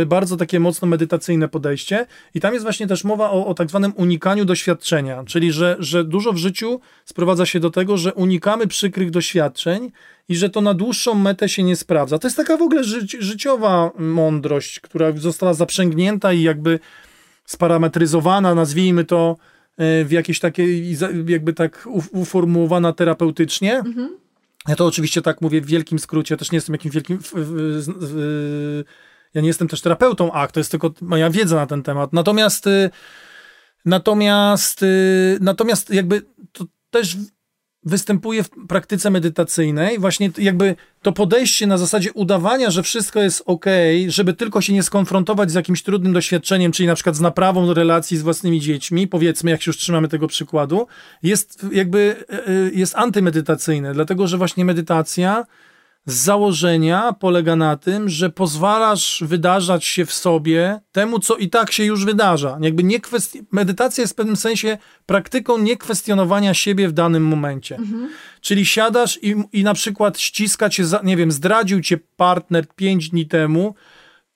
bardzo 0.07 0.37
takie 0.37 0.61
mocno 0.61 0.88
medytacyjne 0.88 1.48
podejście 1.48 2.07
i 2.35 2.40
tam 2.40 2.53
jest 2.53 2.64
właśnie 2.64 2.87
też 2.87 3.05
mowa 3.05 3.31
o, 3.31 3.46
o 3.46 3.55
tak 3.55 3.68
zwanym 3.68 3.92
unikaniu 3.96 4.44
doświadczenia, 4.44 5.24
czyli 5.24 5.53
że, 5.53 5.76
że 5.79 6.05
dużo 6.05 6.33
w 6.33 6.37
życiu 6.37 6.81
sprowadza 7.05 7.46
się 7.46 7.61
do 7.61 7.70
tego, 7.70 7.96
że 7.96 8.14
unikamy 8.14 8.66
przykrych 8.66 9.11
doświadczeń 9.11 9.92
i 10.29 10.37
że 10.37 10.50
to 10.50 10.61
na 10.61 10.74
dłuższą 10.74 11.14
metę 11.14 11.48
się 11.48 11.62
nie 11.62 11.76
sprawdza. 11.76 12.18
To 12.18 12.26
jest 12.26 12.37
taka 12.37 12.57
w 12.57 12.62
ogóle 12.62 12.85
ży 12.85 13.07
życiowa 13.18 13.90
mądrość, 13.98 14.81
która 14.81 15.12
została 15.12 15.55
zaprzęgnięta 15.55 16.33
i 16.33 16.42
jakby 16.42 16.79
sparametryzowana, 17.44 18.55
nazwijmy 18.55 19.05
to 19.05 19.37
e, 19.76 20.05
w 20.05 20.12
jakieś 20.12 20.40
takie, 20.40 20.92
jakby 21.26 21.53
tak 21.53 21.88
uformułowana 22.12 22.92
terapeutycznie. 22.92 23.79
Mhm. 23.79 24.16
Ja 24.68 24.76
to 24.76 24.87
oczywiście 24.87 25.22
tak 25.22 25.40
mówię 25.40 25.61
w 25.61 25.66
wielkim 25.66 25.98
skrócie, 25.98 26.37
też 26.37 26.53
nie 26.53 26.57
jestem 26.57 26.74
jakimś 26.74 26.94
wielkim 26.94 27.18
w, 27.18 27.33
w, 27.33 27.35
w, 28.00 28.85
ja 29.34 29.40
nie 29.40 29.48
jestem 29.48 29.68
też 29.68 29.80
terapeutą 29.80 30.32
akt, 30.32 30.54
to 30.54 30.60
jest 30.60 30.70
tylko 30.70 30.90
moja 31.00 31.30
wiedza 31.30 31.56
na 31.56 31.66
ten 31.66 31.82
temat. 31.82 32.12
Natomiast 32.12 32.66
y, 32.66 32.90
natomiast 33.84 34.82
y, 34.82 35.38
natomiast 35.40 35.90
jakby 35.90 36.22
to 36.52 36.64
też 36.90 37.16
występuje 37.84 38.42
w 38.42 38.50
praktyce 38.68 39.10
medytacyjnej, 39.10 39.98
właśnie 39.98 40.30
jakby 40.38 40.76
to 41.02 41.12
podejście 41.12 41.66
na 41.66 41.78
zasadzie 41.78 42.12
udawania, 42.12 42.70
że 42.70 42.82
wszystko 42.82 43.20
jest 43.20 43.42
ok, 43.46 43.66
żeby 44.08 44.34
tylko 44.34 44.60
się 44.60 44.72
nie 44.72 44.82
skonfrontować 44.82 45.50
z 45.50 45.54
jakimś 45.54 45.82
trudnym 45.82 46.12
doświadczeniem, 46.12 46.72
czyli 46.72 46.86
na 46.86 46.94
przykład 46.94 47.16
z 47.16 47.20
naprawą 47.20 47.74
relacji 47.74 48.16
z 48.16 48.22
własnymi 48.22 48.60
dziećmi, 48.60 49.08
powiedzmy, 49.08 49.50
jak 49.50 49.62
się 49.62 49.68
już 49.68 49.76
trzymamy 49.76 50.08
tego 50.08 50.26
przykładu, 50.26 50.86
jest 51.22 51.66
jakby 51.72 52.24
y, 52.48 52.70
jest 52.74 52.96
antymedytacyjne, 52.96 53.94
dlatego 53.94 54.26
że 54.26 54.38
właśnie 54.38 54.64
medytacja 54.64 55.44
z 56.06 56.14
założenia 56.14 57.12
polega 57.12 57.56
na 57.56 57.76
tym, 57.76 58.08
że 58.08 58.30
pozwalasz 58.30 59.24
wydarzać 59.26 59.84
się 59.84 60.06
w 60.06 60.12
sobie 60.12 60.80
temu, 60.92 61.18
co 61.18 61.36
i 61.36 61.48
tak 61.48 61.72
się 61.72 61.84
już 61.84 62.04
wydarza. 62.04 62.58
Jakby 62.60 62.82
nie 62.82 63.00
kwesti- 63.00 63.42
medytacja 63.52 64.02
jest 64.02 64.12
w 64.12 64.16
pewnym 64.16 64.36
sensie 64.36 64.78
praktyką 65.06 65.58
niekwestionowania 65.58 66.54
siebie 66.54 66.88
w 66.88 66.92
danym 66.92 67.24
momencie. 67.24 67.76
Mhm. 67.76 68.08
Czyli 68.40 68.66
siadasz 68.66 69.18
i, 69.22 69.34
i 69.52 69.64
na 69.64 69.74
przykład 69.74 70.20
ściska 70.20 70.70
cię, 70.70 70.84
za, 70.84 71.00
nie 71.04 71.16
wiem, 71.16 71.32
zdradził 71.32 71.80
cię 71.80 71.98
partner 72.16 72.68
pięć 72.68 73.08
dni 73.08 73.26
temu, 73.26 73.74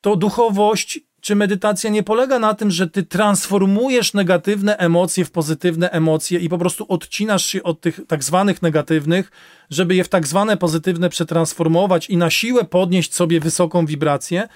to 0.00 0.16
duchowość 0.16 1.00
czy 1.24 1.34
medytacja 1.34 1.90
nie 1.90 2.02
polega 2.02 2.38
na 2.38 2.54
tym, 2.54 2.70
że 2.70 2.90
ty 2.90 3.02
transformujesz 3.02 4.14
negatywne 4.14 4.76
emocje 4.76 5.24
w 5.24 5.30
pozytywne 5.30 5.90
emocje 5.90 6.38
i 6.38 6.48
po 6.48 6.58
prostu 6.58 6.86
odcinasz 6.88 7.46
się 7.46 7.62
od 7.62 7.80
tych 7.80 8.00
tak 8.08 8.24
zwanych 8.24 8.62
negatywnych, 8.62 9.30
żeby 9.70 9.94
je 9.94 10.04
w 10.04 10.08
tak 10.08 10.26
zwane 10.26 10.56
pozytywne 10.56 11.08
przetransformować 11.08 12.10
i 12.10 12.16
na 12.16 12.30
siłę 12.30 12.64
podnieść 12.64 13.14
sobie 13.14 13.40
wysoką 13.40 13.86
wibrację, 13.86 14.48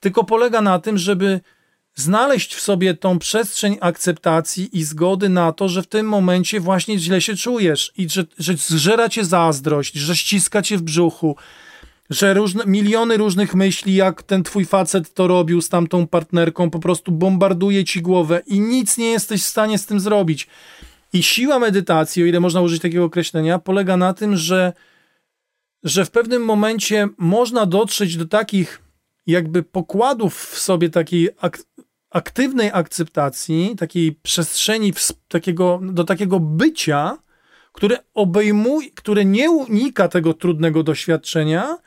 tylko 0.00 0.24
polega 0.24 0.60
na 0.60 0.78
tym, 0.78 0.98
żeby 0.98 1.40
znaleźć 1.94 2.54
w 2.54 2.60
sobie 2.60 2.94
tą 2.94 3.18
przestrzeń 3.18 3.78
akceptacji 3.80 4.78
i 4.78 4.84
zgody 4.84 5.28
na 5.28 5.52
to, 5.52 5.68
że 5.68 5.82
w 5.82 5.86
tym 5.86 6.08
momencie 6.08 6.60
właśnie 6.60 6.98
źle 6.98 7.20
się 7.20 7.36
czujesz 7.36 7.92
i 7.96 8.08
że, 8.08 8.24
że 8.38 8.54
zżera 8.54 9.08
cię 9.08 9.24
zazdrość, 9.24 9.94
że 9.94 10.16
ściska 10.16 10.62
cię 10.62 10.76
w 10.76 10.82
brzuchu, 10.82 11.36
że 12.10 12.34
różne, 12.34 12.64
miliony 12.66 13.16
różnych 13.16 13.54
myśli, 13.54 13.94
jak 13.94 14.22
ten 14.22 14.42
twój 14.42 14.64
facet 14.64 15.14
to 15.14 15.26
robił 15.26 15.60
z 15.60 15.68
tamtą 15.68 16.06
partnerką, 16.06 16.70
po 16.70 16.78
prostu 16.78 17.12
bombarduje 17.12 17.84
ci 17.84 18.02
głowę 18.02 18.42
i 18.46 18.60
nic 18.60 18.98
nie 18.98 19.10
jesteś 19.10 19.42
w 19.42 19.46
stanie 19.46 19.78
z 19.78 19.86
tym 19.86 20.00
zrobić. 20.00 20.48
I 21.12 21.22
siła 21.22 21.58
medytacji, 21.58 22.22
o 22.22 22.26
ile 22.26 22.40
można 22.40 22.60
użyć 22.60 22.82
takiego 22.82 23.04
określenia, 23.04 23.58
polega 23.58 23.96
na 23.96 24.14
tym, 24.14 24.36
że, 24.36 24.72
że 25.84 26.04
w 26.04 26.10
pewnym 26.10 26.44
momencie 26.44 27.08
można 27.18 27.66
dotrzeć 27.66 28.16
do 28.16 28.26
takich 28.26 28.82
jakby 29.26 29.62
pokładów 29.62 30.36
w 30.36 30.58
sobie 30.58 30.90
takiej 30.90 31.28
ak 31.40 31.58
aktywnej 32.10 32.70
akceptacji, 32.72 33.74
takiej 33.78 34.12
przestrzeni 34.12 34.92
takiego, 35.28 35.80
do 35.82 36.04
takiego 36.04 36.40
bycia, 36.40 37.18
które 37.72 37.98
obejmuje, 38.14 38.90
które 38.90 39.24
nie 39.24 39.50
unika 39.50 40.08
tego 40.08 40.34
trudnego 40.34 40.82
doświadczenia, 40.82 41.78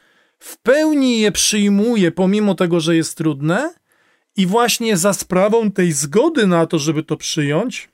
w 0.42 0.58
pełni 0.58 1.20
je 1.20 1.32
przyjmuje, 1.32 2.12
pomimo 2.12 2.56
tego, 2.56 2.80
że 2.80 2.96
jest 2.96 3.18
trudne, 3.18 3.74
i 4.38 4.46
właśnie 4.46 4.98
za 4.98 5.14
sprawą 5.14 5.72
tej 5.72 5.92
zgody 5.92 6.48
na 6.48 6.66
to, 6.66 6.80
żeby 6.80 7.04
to 7.04 7.18
przyjąć, 7.18 7.90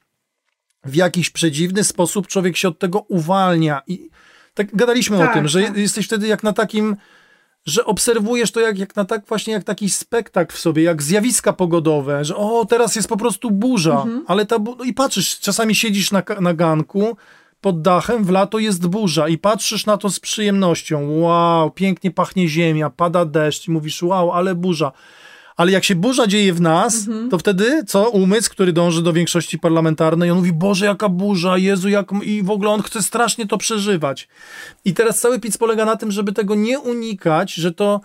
w 0.86 0.96
jakiś 0.96 1.30
przedziwny 1.30 1.84
sposób 1.84 2.28
człowiek 2.28 2.58
się 2.58 2.68
od 2.68 2.80
tego 2.80 3.00
uwalnia. 3.00 3.82
I 3.88 4.10
tak 4.54 4.76
gadaliśmy 4.76 5.18
tak, 5.18 5.32
o 5.32 5.34
tym, 5.34 5.48
że 5.48 5.62
tak. 5.62 5.78
jesteś 5.78 6.06
wtedy 6.06 6.28
jak 6.28 6.44
na 6.44 6.54
takim, 6.54 6.96
że 7.66 7.86
obserwujesz 7.86 8.52
to 8.52 8.60
jak, 8.60 8.80
jak 8.80 8.96
na 8.96 9.06
tak 9.06 9.26
właśnie 9.26 9.54
jak 9.54 9.64
taki 9.64 9.90
spektakl 9.90 10.56
w 10.56 10.60
sobie, 10.60 10.84
jak 10.84 11.04
zjawiska 11.04 11.54
pogodowe, 11.54 12.26
że 12.26 12.36
o, 12.36 12.66
teraz 12.66 12.96
jest 12.96 13.08
po 13.08 13.18
prostu 13.18 13.52
burza, 13.52 14.02
mhm. 14.02 14.24
ale 14.28 14.46
ta 14.46 14.60
bu- 14.60 14.84
i 14.84 14.94
patrzysz, 14.94 15.40
czasami 15.40 15.76
siedzisz 15.76 16.12
na, 16.12 16.24
na 16.42 16.54
ganku, 16.54 17.18
pod 17.68 17.82
dachem, 17.82 18.24
w 18.24 18.30
lato 18.30 18.60
jest 18.60 18.88
burza 18.88 19.28
i 19.28 19.38
patrzysz 19.38 19.86
na 19.86 19.98
to 19.98 20.10
z 20.10 20.20
przyjemnością. 20.20 21.20
Wow, 21.20 21.72
pięknie 21.72 22.12
pachnie 22.12 22.48
ziemia, 22.48 22.90
pada 22.90 23.26
deszcz 23.26 23.68
i 23.68 23.72
mówisz, 23.72 24.04
wow, 24.04 24.32
ale 24.32 24.56
burza. 24.56 24.92
Ale 25.58 25.72
jak 25.72 25.84
się 25.84 25.96
burza 25.96 26.28
dzieje 26.28 26.54
w 26.54 26.62
nas, 26.62 27.08
mhm. 27.08 27.30
to 27.30 27.38
wtedy 27.38 27.84
co? 27.88 28.10
Umysł, 28.10 28.52
który 28.52 28.74
dąży 28.74 29.02
do 29.04 29.14
większości 29.14 29.60
parlamentarnej, 29.60 30.32
on 30.32 30.38
mówi, 30.38 30.54
Boże, 30.54 30.86
jaka 30.86 31.10
burza, 31.10 31.58
Jezu, 31.58 31.90
jak... 31.90 32.12
i 32.24 32.44
w 32.44 32.52
ogóle 32.52 32.70
on 32.70 32.82
chce 32.82 33.02
strasznie 33.02 33.48
to 33.48 33.58
przeżywać. 33.58 34.28
I 34.86 34.94
teraz 34.94 35.20
cały 35.20 35.40
pic 35.40 35.58
polega 35.58 35.86
na 35.86 35.96
tym, 35.96 36.12
żeby 36.12 36.34
tego 36.34 36.56
nie 36.56 36.80
unikać, 36.80 37.54
że 37.54 37.72
to 37.72 38.02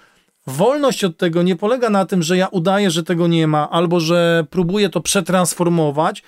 wolność 0.47 1.05
od 1.05 1.17
tego 1.17 1.43
nie 1.43 1.57
polega 1.57 1.91
na 1.91 2.07
tym, 2.07 2.23
że 2.23 2.37
ja 2.37 2.47
udaję, 2.47 2.91
że 2.91 3.03
tego 3.03 3.27
nie 3.27 3.47
ma, 3.47 3.71
albo 3.71 4.01
że 4.01 4.47
próbuję 4.51 4.89
to 4.89 5.01
przetransformować, 5.01 6.23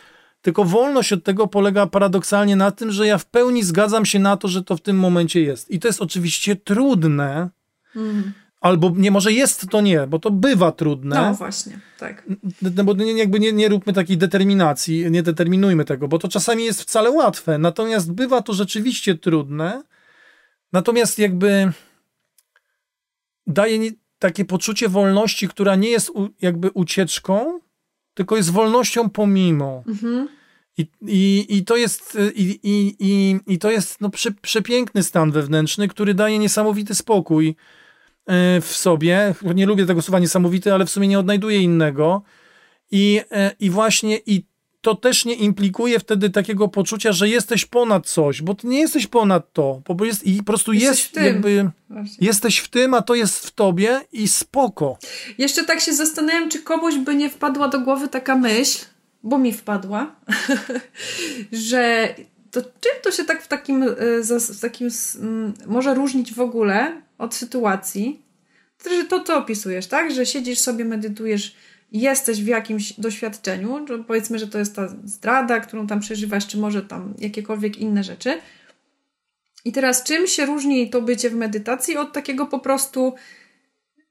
tylko 0.45 0.65
wolność 0.65 1.13
od 1.13 1.25
tego 1.25 1.47
polega 1.47 1.87
paradoksalnie 1.87 2.57
na 2.57 2.71
tym, 2.71 2.93
że 2.93 3.07
ja 3.07 3.19
w 3.19 3.27
pełni 3.27 3.63
zgadzam 3.63 4.07
się 4.07 4.19
na 4.19 4.37
to, 4.37 4.49
że 4.49 4.65
to 4.65 4.77
w 4.77 4.81
tym 4.81 4.99
momencie 4.99 5.41
jest. 5.41 5.71
I 5.71 5.81
to 5.81 5.89
jest 5.89 6.03
oczywiście 6.03 6.57
trudne. 6.57 7.51
Mm. 7.97 8.33
Albo 8.61 8.93
nie, 8.97 9.11
może 9.11 9.33
jest 9.33 9.71
to 9.71 9.81
nie, 9.81 10.07
bo 10.07 10.19
to 10.19 10.31
bywa 10.31 10.73
trudne. 10.73 11.17
No 11.17 11.35
właśnie, 11.35 11.79
tak. 11.99 12.29
No 12.77 12.85
bo 12.85 12.95
nie, 12.95 13.13
jakby 13.13 13.41
nie, 13.41 13.53
nie 13.53 13.69
róbmy 13.69 13.93
takiej 13.93 14.19
determinacji, 14.19 15.11
nie 15.11 15.23
determinujmy 15.23 15.85
tego, 15.85 16.09
bo 16.09 16.19
to 16.19 16.29
czasami 16.29 16.65
jest 16.65 16.83
wcale 16.83 17.11
łatwe. 17.11 17.59
Natomiast 17.59 18.13
bywa 18.13 18.43
to 18.43 18.53
rzeczywiście 18.53 19.15
trudne. 19.15 19.83
Natomiast 20.73 21.19
jakby 21.19 21.73
daje 23.47 23.91
takie 24.19 24.45
poczucie 24.45 24.89
wolności, 24.89 25.49
która 25.49 25.77
nie 25.77 25.89
jest 25.89 26.13
jakby 26.41 26.71
ucieczką, 26.71 27.61
tylko 28.15 28.37
jest 28.37 28.51
wolnością 28.51 29.11
pomimo. 29.11 29.83
Mhm. 29.87 30.29
I, 30.79 30.87
i, 31.07 31.47
I 31.57 31.65
to 31.65 31.77
jest, 31.77 32.19
i, 32.35 32.61
i, 32.63 32.97
i, 32.99 33.41
i 33.47 33.59
to 33.59 33.71
jest 33.71 34.01
no, 34.01 34.11
prze, 34.11 34.31
przepiękny 34.33 35.03
stan 35.03 35.33
wewnętrzny, 35.33 35.89
który 35.89 36.15
daje 36.15 36.39
niesamowity 36.39 36.95
spokój 36.95 37.57
e, 38.27 38.61
w 38.61 38.67
sobie. 38.67 39.35
Nie 39.55 39.67
lubię 39.67 39.87
tego 39.87 40.03
słowa 40.03 40.19
niesamowity, 40.19 40.75
ale 40.75 40.87
w 40.87 40.91
sumie 40.91 41.09
nie 41.09 41.19
odnajduję 41.19 41.63
innego. 41.63 42.23
I, 42.91 43.21
e, 43.31 43.51
i 43.61 43.71
właśnie 43.71 44.19
i 44.27 44.45
to 44.85 44.95
też 44.95 45.25
nie 45.25 45.35
implikuje 45.35 45.99
wtedy 45.99 46.31
takiego 46.31 46.69
poczucia, 46.69 47.13
że 47.13 47.29
jesteś 47.29 47.67
ponad 47.67 48.07
coś, 48.07 48.43
bo 48.43 48.55
ty 48.55 48.67
nie 48.67 48.81
jesteś 48.81 49.07
ponad 49.07 49.53
to, 49.53 49.83
bo 49.89 50.05
jest 50.05 50.27
i 50.27 50.39
po 50.39 50.45
prostu 50.45 50.73
jesteś 50.73 51.05
jest 51.05 51.17
jakby 51.17 51.71
jesteś 52.21 52.59
w 52.59 52.69
tym, 52.69 52.95
a 52.95 53.03
to 53.03 53.15
jest 53.15 53.47
w 53.47 53.51
tobie 53.51 54.01
i 54.13 54.29
spoko. 54.29 54.99
Jeszcze 55.39 55.65
tak 55.65 55.81
się 55.81 55.95
zastanawiam, 55.95 56.51
czy 56.51 56.63
komuś 56.63 56.95
by 56.95 57.15
nie 57.15 57.31
wpadła 57.31 57.69
do 57.69 57.81
głowy 57.81 58.09
taka 58.09 58.37
myśl, 58.37 58.85
bo 59.23 59.39
mi 59.39 59.53
wpadła, 59.53 60.15
że 61.69 62.15
to 62.51 62.63
czym 62.63 63.03
to 63.03 63.13
się 63.13 63.25
tak 63.25 63.43
w 63.43 63.49
takim, 63.49 63.83
e, 63.83 63.87
w 64.39 64.61
takim 64.61 64.89
może 65.67 65.95
różnić 65.95 66.35
w 66.35 66.41
ogóle 66.41 67.03
od 67.19 67.35
sytuacji, 67.35 68.23
że 68.91 69.05
to, 69.05 69.25
co 69.25 69.37
opisujesz, 69.37 69.87
tak? 69.87 70.13
Że 70.13 70.27
siedzisz 70.27 70.59
sobie, 70.59 70.85
medytujesz 70.85 71.55
jesteś 71.95 72.43
w 72.43 72.47
jakimś 72.47 72.93
doświadczeniu, 72.93 73.87
powiedzmy, 74.07 74.39
że 74.39 74.47
to 74.47 74.59
jest 74.59 74.77
ta 74.77 74.89
zdrada, 75.05 75.61
którą 75.61 75.87
tam 75.87 76.01
przeżywasz, 76.01 76.47
czy 76.47 76.59
może 76.59 76.83
tam 76.83 77.15
jakiekolwiek 77.19 77.79
inne 77.79 78.05
rzeczy. 78.05 78.39
I 79.65 79.73
teraz 79.73 80.03
czym 80.03 80.27
się 80.27 80.47
różni 80.47 80.91
to 80.91 81.03
bycie 81.03 81.31
w 81.31 81.35
medytacji 81.35 81.97
od 81.97 82.13
takiego 82.13 82.47
po 82.47 82.59
prostu 82.59 83.15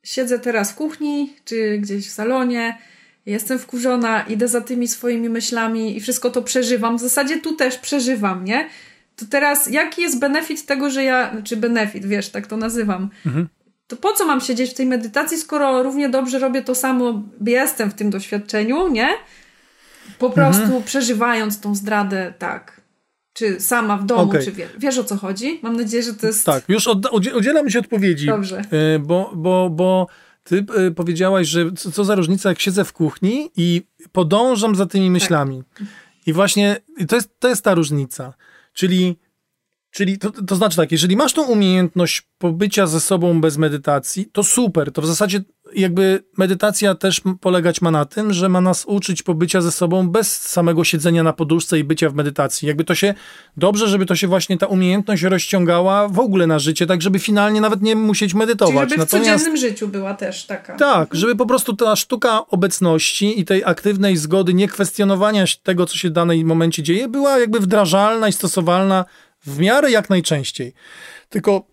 siedzę 0.04 0.40
teraz 0.40 0.72
w 0.72 0.76
kuchni, 0.76 1.34
czy 1.46 1.78
gdzieś 1.78 2.08
w 2.08 2.12
salonie, 2.12 2.78
jestem 3.26 3.60
wkurzona, 3.60 4.22
idę 4.22 4.48
za 4.48 4.62
tymi 4.62 4.88
swoimi 4.88 5.30
myślami 5.30 5.98
i 5.98 6.02
wszystko 6.02 6.30
to 6.30 6.42
przeżywam. 6.42 6.98
W 6.98 7.02
zasadzie 7.02 7.42
tu 7.42 7.56
też 7.56 7.78
przeżywam, 7.78 8.46
nie? 8.46 8.70
To 9.16 9.26
teraz 9.26 9.70
jaki 9.70 10.02
jest 10.02 10.20
benefit 10.20 10.66
tego, 10.66 10.90
że 10.90 11.04
ja, 11.04 11.28
czy 11.28 11.36
znaczy 11.36 11.58
benefit, 11.58 12.06
wiesz, 12.06 12.30
tak 12.30 12.48
to 12.48 12.58
nazywam, 12.58 13.10
mhm 13.26 13.48
to 13.94 14.02
po 14.02 14.14
co 14.14 14.26
mam 14.26 14.42
siedzieć 14.42 14.72
w 14.72 14.74
tej 14.74 14.86
medytacji, 14.86 15.38
skoro 15.38 15.84
równie 15.84 16.10
dobrze 16.10 16.40
robię 16.40 16.62
to 16.62 16.76
samo, 16.76 17.24
jestem 17.46 17.92
w 17.92 17.94
tym 17.94 18.10
doświadczeniu, 18.10 18.88
nie? 18.88 19.10
Po 20.20 20.30
prostu 20.30 20.64
mhm. 20.64 20.84
przeżywając 20.84 21.60
tą 21.60 21.76
zdradę, 21.76 22.34
tak. 22.40 22.82
Czy 23.34 23.60
sama 23.60 23.98
w 23.98 24.06
domu, 24.06 24.22
okay. 24.22 24.44
czy 24.44 24.52
wiesz, 24.52 24.70
wiesz 24.78 24.98
o 24.98 25.04
co 25.04 25.18
chodzi? 25.18 25.60
Mam 25.64 25.78
nadzieję, 25.78 26.04
że 26.04 26.14
to 26.14 26.28
jest. 26.28 26.46
Tak, 26.46 26.64
już 26.68 26.90
udzielam 27.36 27.70
ci 27.70 27.78
odpowiedzi. 27.78 28.28
Dobrze. 28.28 28.62
Y, 28.96 29.00
bo, 29.00 29.32
bo, 29.36 29.70
bo 29.70 30.08
ty 30.44 30.66
y, 30.88 30.92
powiedziałaś, 30.92 31.48
że 31.48 31.72
co, 31.72 31.92
co, 31.92 32.04
za 32.04 32.16
różnica, 32.16 32.50
jak 32.50 32.60
siedzę 32.60 32.86
w 32.86 32.94
kuchni 32.94 33.52
i 33.58 33.82
podążam 34.12 34.76
za 34.76 34.86
tymi 34.86 35.12
myślami. 35.12 35.64
Tak. 35.74 35.88
I 36.26 36.34
właśnie 36.34 36.78
to 37.08 37.16
jest, 37.16 37.40
to 37.40 37.50
jest 37.50 37.64
ta 37.64 37.74
różnica. 37.74 38.34
Czyli 38.74 39.20
Czyli 39.94 40.18
to, 40.18 40.32
to 40.32 40.56
znaczy 40.56 40.78
tak, 40.78 40.92
jeżeli 40.92 41.18
masz 41.18 41.34
tą 41.34 41.44
umiejętność 41.44 42.22
pobycia 42.38 42.88
ze 42.88 43.00
sobą 43.00 43.42
bez 43.42 43.58
medytacji, 43.58 44.26
to 44.32 44.44
super. 44.44 44.92
To 44.92 45.02
w 45.02 45.06
zasadzie 45.06 45.42
jakby 45.76 46.24
medytacja 46.38 46.96
też 46.96 47.22
polegać 47.42 47.82
ma 47.82 47.92
na 47.92 48.06
tym, 48.06 48.34
że 48.34 48.50
ma 48.50 48.62
nas 48.62 48.86
uczyć 48.86 49.24
pobycia 49.24 49.62
ze 49.62 49.72
sobą 49.72 50.10
bez 50.10 50.42
samego 50.42 50.84
siedzenia 50.84 51.24
na 51.24 51.34
poduszce 51.34 51.80
i 51.80 51.84
bycia 51.84 52.10
w 52.10 52.14
medytacji. 52.14 52.68
Jakby 52.68 52.84
to 52.84 52.96
się, 52.96 53.14
dobrze, 53.58 53.88
żeby 53.88 54.06
to 54.06 54.16
się 54.16 54.28
właśnie 54.28 54.58
ta 54.58 54.68
umiejętność 54.68 55.24
rozciągała 55.24 56.08
w 56.08 56.20
ogóle 56.20 56.48
na 56.48 56.60
życie, 56.60 56.86
tak 56.86 57.02
żeby 57.02 57.20
finalnie 57.20 57.62
nawet 57.62 57.82
nie 57.82 57.96
musieć 57.96 58.34
medytować. 58.34 58.90
Czyli 58.90 58.90
żeby 58.90 58.96
w 58.96 59.14
Natomiast, 59.14 59.44
codziennym 59.44 59.58
życiu 59.58 59.88
była 59.88 60.14
też 60.14 60.46
taka. 60.46 60.76
Tak, 60.76 61.16
żeby 61.16 61.36
po 61.36 61.46
prostu 61.46 61.76
ta 61.76 61.96
sztuka 61.96 62.48
obecności 62.48 63.40
i 63.40 63.46
tej 63.46 63.64
aktywnej 63.66 64.18
zgody, 64.18 64.54
nie 64.54 64.68
kwestionowania 64.68 65.46
tego, 65.64 65.86
co 65.86 65.98
się 65.98 66.10
w 66.10 66.12
danej 66.12 66.46
momencie 66.46 66.84
dzieje, 66.84 67.08
była 67.08 67.40
jakby 67.40 67.60
wdrażalna 67.60 68.28
i 68.28 68.34
stosowalna 68.34 69.06
w 69.46 69.60
miarę 69.60 69.92
jak 69.92 70.10
najczęściej. 70.10 70.74
Tylko 71.30 71.68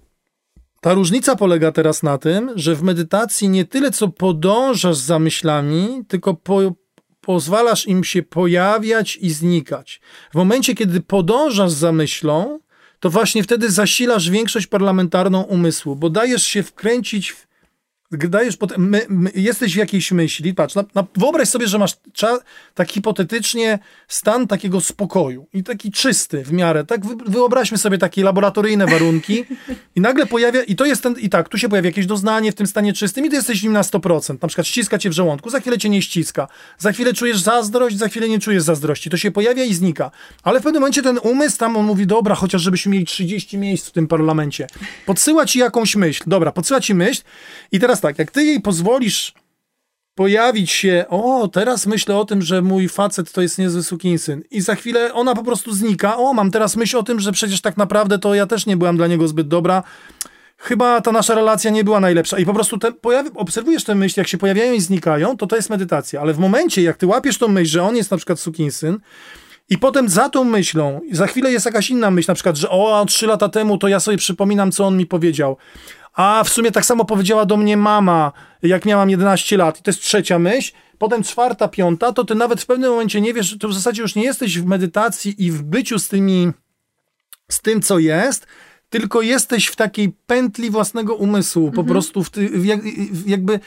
ta 0.80 0.94
różnica 0.94 1.36
polega 1.36 1.72
teraz 1.72 2.02
na 2.02 2.18
tym, 2.18 2.52
że 2.56 2.74
w 2.74 2.82
medytacji 2.82 3.48
nie 3.48 3.64
tyle 3.64 3.90
co 3.90 4.08
podążasz 4.08 4.96
za 4.96 5.18
myślami, 5.18 6.02
tylko 6.08 6.34
po, 6.34 6.60
pozwalasz 7.20 7.86
im 7.86 8.04
się 8.04 8.22
pojawiać 8.22 9.16
i 9.16 9.30
znikać. 9.30 10.00
W 10.32 10.34
momencie, 10.34 10.74
kiedy 10.74 11.00
podążasz 11.00 11.72
za 11.72 11.92
myślą, 11.92 12.60
to 13.00 13.10
właśnie 13.10 13.42
wtedy 13.42 13.70
zasilasz 13.70 14.30
większość 14.30 14.66
parlamentarną 14.66 15.42
umysłu, 15.42 15.96
bo 15.96 16.10
dajesz 16.10 16.44
się 16.44 16.62
wkręcić 16.62 17.30
w 17.30 17.49
dajesz 18.12 18.56
potem, 18.56 18.88
my, 18.88 19.06
my, 19.08 19.30
jesteś 19.34 19.74
w 19.74 19.76
jakiejś 19.76 20.12
myśli, 20.12 20.54
patrz, 20.54 20.74
na, 20.74 20.84
na, 20.94 21.04
wyobraź 21.16 21.48
sobie, 21.48 21.68
że 21.68 21.78
masz 21.78 21.96
cza, 22.12 22.38
tak 22.74 22.90
hipotetycznie 22.90 23.78
stan 24.08 24.46
takiego 24.46 24.80
spokoju 24.80 25.46
i 25.52 25.62
taki 25.62 25.92
czysty 25.92 26.44
w 26.44 26.52
miarę, 26.52 26.84
tak 26.84 27.06
wy, 27.06 27.14
wyobraźmy 27.26 27.78
sobie 27.78 27.98
takie 27.98 28.24
laboratoryjne 28.24 28.86
warunki 28.86 29.44
i 29.96 30.00
nagle 30.00 30.26
pojawia, 30.26 30.62
i 30.62 30.76
to 30.76 30.84
jest 30.84 31.02
ten, 31.02 31.14
i 31.18 31.28
tak, 31.28 31.48
tu 31.48 31.58
się 31.58 31.68
pojawia 31.68 31.88
jakieś 31.88 32.06
doznanie 32.06 32.52
w 32.52 32.54
tym 32.54 32.66
stanie 32.66 32.92
czystym 32.92 33.26
i 33.26 33.30
ty 33.30 33.36
jesteś 33.36 33.62
nim 33.62 33.72
na 33.72 33.82
100%, 33.82 34.38
na 34.42 34.48
przykład 34.48 34.66
ściska 34.66 34.98
cię 34.98 35.10
w 35.10 35.12
żołądku, 35.12 35.50
za 35.50 35.60
chwilę 35.60 35.78
cię 35.78 35.88
nie 35.88 36.02
ściska, 36.02 36.48
za 36.78 36.92
chwilę 36.92 37.14
czujesz 37.14 37.40
zazdrość, 37.40 37.98
za 37.98 38.08
chwilę 38.08 38.28
nie 38.28 38.38
czujesz 38.38 38.62
zazdrości, 38.62 39.10
to 39.10 39.16
się 39.16 39.30
pojawia 39.30 39.64
i 39.64 39.74
znika, 39.74 40.10
ale 40.42 40.60
w 40.60 40.62
pewnym 40.62 40.80
momencie 40.80 41.02
ten 41.02 41.18
umysł 41.22 41.58
tam, 41.58 41.76
on 41.76 41.86
mówi, 41.86 42.06
dobra, 42.06 42.34
chociaż 42.34 42.62
żebyśmy 42.62 42.92
mieli 42.92 43.04
30 43.04 43.58
miejsc 43.58 43.88
w 43.88 43.92
tym 43.92 44.08
parlamencie, 44.08 44.66
podsyła 45.06 45.46
ci 45.46 45.58
jakąś 45.58 45.96
myśl, 45.96 46.22
dobra, 46.26 46.52
podsyła 46.52 46.80
ci 46.80 46.94
myśl 46.94 47.22
i 47.72 47.80
teraz 47.80 47.99
tak, 48.00 48.18
jak 48.18 48.30
ty 48.30 48.44
jej 48.44 48.60
pozwolisz 48.60 49.34
pojawić 50.14 50.70
się, 50.70 51.04
o, 51.08 51.48
teraz 51.48 51.86
myślę 51.86 52.16
o 52.16 52.24
tym, 52.24 52.42
że 52.42 52.62
mój 52.62 52.88
facet 52.88 53.32
to 53.32 53.42
jest 53.42 53.58
niezły 53.58 53.82
sukinsyn. 53.82 54.42
I 54.50 54.60
za 54.60 54.74
chwilę 54.74 55.14
ona 55.14 55.34
po 55.34 55.44
prostu 55.44 55.72
znika, 55.72 56.16
o, 56.16 56.32
mam 56.32 56.50
teraz 56.50 56.76
myśl 56.76 56.96
o 56.96 57.02
tym, 57.02 57.20
że 57.20 57.32
przecież 57.32 57.60
tak 57.60 57.76
naprawdę 57.76 58.18
to 58.18 58.34
ja 58.34 58.46
też 58.46 58.66
nie 58.66 58.76
byłam 58.76 58.96
dla 58.96 59.06
niego 59.06 59.28
zbyt 59.28 59.48
dobra. 59.48 59.82
Chyba 60.58 61.00
ta 61.00 61.12
nasza 61.12 61.34
relacja 61.34 61.70
nie 61.70 61.84
była 61.84 62.00
najlepsza. 62.00 62.38
I 62.38 62.46
po 62.46 62.54
prostu 62.54 62.78
te, 62.78 62.92
pojawi, 62.92 63.30
obserwujesz 63.34 63.84
te 63.84 63.94
myśli, 63.94 64.20
jak 64.20 64.28
się 64.28 64.38
pojawiają 64.38 64.72
i 64.72 64.80
znikają, 64.80 65.36
to 65.36 65.46
to 65.46 65.56
jest 65.56 65.70
medytacja. 65.70 66.20
Ale 66.20 66.34
w 66.34 66.38
momencie, 66.38 66.82
jak 66.82 66.96
ty 66.96 67.06
łapiesz 67.06 67.38
tą 67.38 67.48
myśl, 67.48 67.70
że 67.70 67.82
on 67.82 67.96
jest 67.96 68.10
na 68.10 68.16
przykład 68.16 68.40
sukinsyn, 68.40 68.98
i 69.70 69.78
potem 69.78 70.08
za 70.08 70.28
tą 70.28 70.44
myślą, 70.44 71.00
za 71.12 71.26
chwilę 71.26 71.52
jest 71.52 71.66
jakaś 71.66 71.90
inna 71.90 72.10
myśl, 72.10 72.30
na 72.30 72.34
przykład, 72.34 72.56
że 72.56 72.70
o, 72.70 73.04
trzy 73.08 73.26
lata 73.26 73.48
temu 73.48 73.78
to 73.78 73.88
ja 73.88 74.00
sobie 74.00 74.16
przypominam, 74.16 74.72
co 74.72 74.86
on 74.86 74.96
mi 74.96 75.06
powiedział. 75.06 75.56
A 76.12 76.44
w 76.44 76.48
sumie 76.48 76.72
tak 76.72 76.86
samo 76.86 77.04
powiedziała 77.04 77.46
do 77.46 77.56
mnie 77.56 77.76
mama, 77.76 78.32
jak 78.62 78.84
miałam 78.84 79.10
11 79.10 79.56
lat. 79.56 79.80
I 79.80 79.82
to 79.82 79.90
jest 79.90 80.00
trzecia 80.00 80.38
myśl. 80.38 80.72
Potem 80.98 81.22
czwarta, 81.22 81.68
piąta, 81.68 82.12
to 82.12 82.24
ty 82.24 82.34
nawet 82.34 82.60
w 82.60 82.66
pewnym 82.66 82.90
momencie 82.90 83.20
nie 83.20 83.34
wiesz, 83.34 83.58
to 83.58 83.68
w 83.68 83.74
zasadzie 83.74 84.02
już 84.02 84.14
nie 84.14 84.24
jesteś 84.24 84.58
w 84.58 84.66
medytacji 84.66 85.44
i 85.44 85.50
w 85.50 85.62
byciu 85.62 85.98
z 85.98 86.08
tymi, 86.08 86.52
z 87.48 87.60
tym, 87.60 87.82
co 87.82 87.98
jest, 87.98 88.46
tylko 88.90 89.22
jesteś 89.22 89.66
w 89.66 89.76
takiej 89.76 90.12
pętli 90.26 90.70
własnego 90.70 91.14
umysłu, 91.14 91.66
mhm. 91.66 91.86
po 91.86 91.92
prostu 91.92 92.24
w 92.24 92.30
ty, 92.30 92.50
jak, 92.62 92.80
jakby 93.26 93.60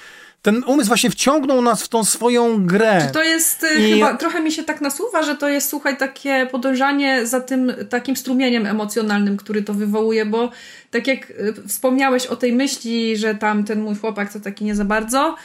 ten 0.43 0.63
umysł 0.67 0.87
właśnie 0.87 1.09
wciągnął 1.09 1.61
nas 1.61 1.83
w 1.83 1.87
tą 1.87 2.03
swoją 2.03 2.65
grę. 2.65 3.03
Czy 3.07 3.13
to 3.13 3.23
jest 3.23 3.63
y, 3.63 3.75
I... 3.75 3.93
chyba, 3.93 4.17
trochę 4.17 4.41
mi 4.41 4.51
się 4.51 4.63
tak 4.63 4.81
nasuwa, 4.81 5.23
że 5.23 5.35
to 5.35 5.49
jest, 5.49 5.69
słuchaj, 5.69 5.97
takie 5.97 6.47
podążanie 6.51 7.27
za 7.27 7.41
tym 7.41 7.73
takim 7.89 8.15
strumieniem 8.15 8.65
emocjonalnym, 8.65 9.37
który 9.37 9.63
to 9.63 9.73
wywołuje, 9.73 10.25
bo 10.25 10.51
tak 10.91 11.07
jak 11.07 11.29
y, 11.29 11.53
wspomniałeś 11.67 12.25
o 12.25 12.35
tej 12.35 12.53
myśli, 12.53 13.17
że 13.17 13.35
tam 13.35 13.63
ten 13.63 13.81
mój 13.81 13.95
chłopak 13.95 14.33
to 14.33 14.39
taki 14.39 14.65
nie 14.65 14.75
za 14.75 14.85
bardzo, 14.85 15.35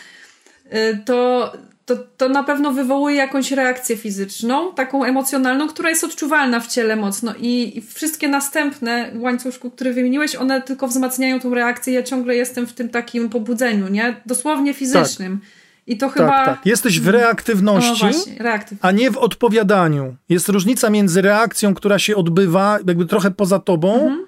y, 0.73 0.99
to 1.05 1.53
to, 1.89 1.97
to 2.17 2.29
na 2.29 2.43
pewno 2.43 2.73
wywołuje 2.73 3.17
jakąś 3.17 3.53
reakcję 3.53 3.97
fizyczną, 3.97 4.75
taką 4.75 5.05
emocjonalną, 5.05 5.69
która 5.69 5.89
jest 5.91 6.05
odczuwalna 6.05 6.61
w 6.61 6.67
ciele 6.67 6.97
mocno 6.97 7.35
i, 7.41 7.79
i 7.79 7.83
wszystkie 7.83 8.29
następne 8.29 9.11
łańcuszku, 9.15 9.71
które 9.71 9.93
wymieniłeś, 9.93 10.37
one 10.37 10.63
tylko 10.63 10.89
wzmacniają 10.89 11.41
tą 11.41 11.55
reakcję. 11.55 11.95
Ja 11.95 12.03
ciągle 12.03 12.37
jestem 12.37 12.67
w 12.67 12.73
tym 12.73 12.89
takim 12.89 13.29
pobudzeniu, 13.29 13.89
nie? 13.89 14.21
Dosłownie 14.27 14.75
fizycznym. 14.75 15.39
Tak. 15.39 15.49
I 15.87 15.97
to 15.97 16.09
chyba. 16.09 16.29
Tak, 16.29 16.47
tak. 16.47 16.67
Jesteś 16.67 17.01
w 17.01 17.09
reaktywności, 17.09 17.91
no 17.91 18.13
właśnie, 18.13 18.79
a 18.81 18.91
nie 18.91 19.11
w 19.11 19.19
odpowiadaniu. 19.19 20.17
Jest 20.29 20.49
różnica 20.49 20.91
między 20.91 21.23
reakcją, 21.23 21.75
która 21.75 21.99
się 21.99 22.17
odbywa, 22.17 22.79
jakby 22.87 23.07
trochę 23.07 23.31
poza 23.31 23.59
tobą. 23.59 23.95
Mhm. 23.95 24.27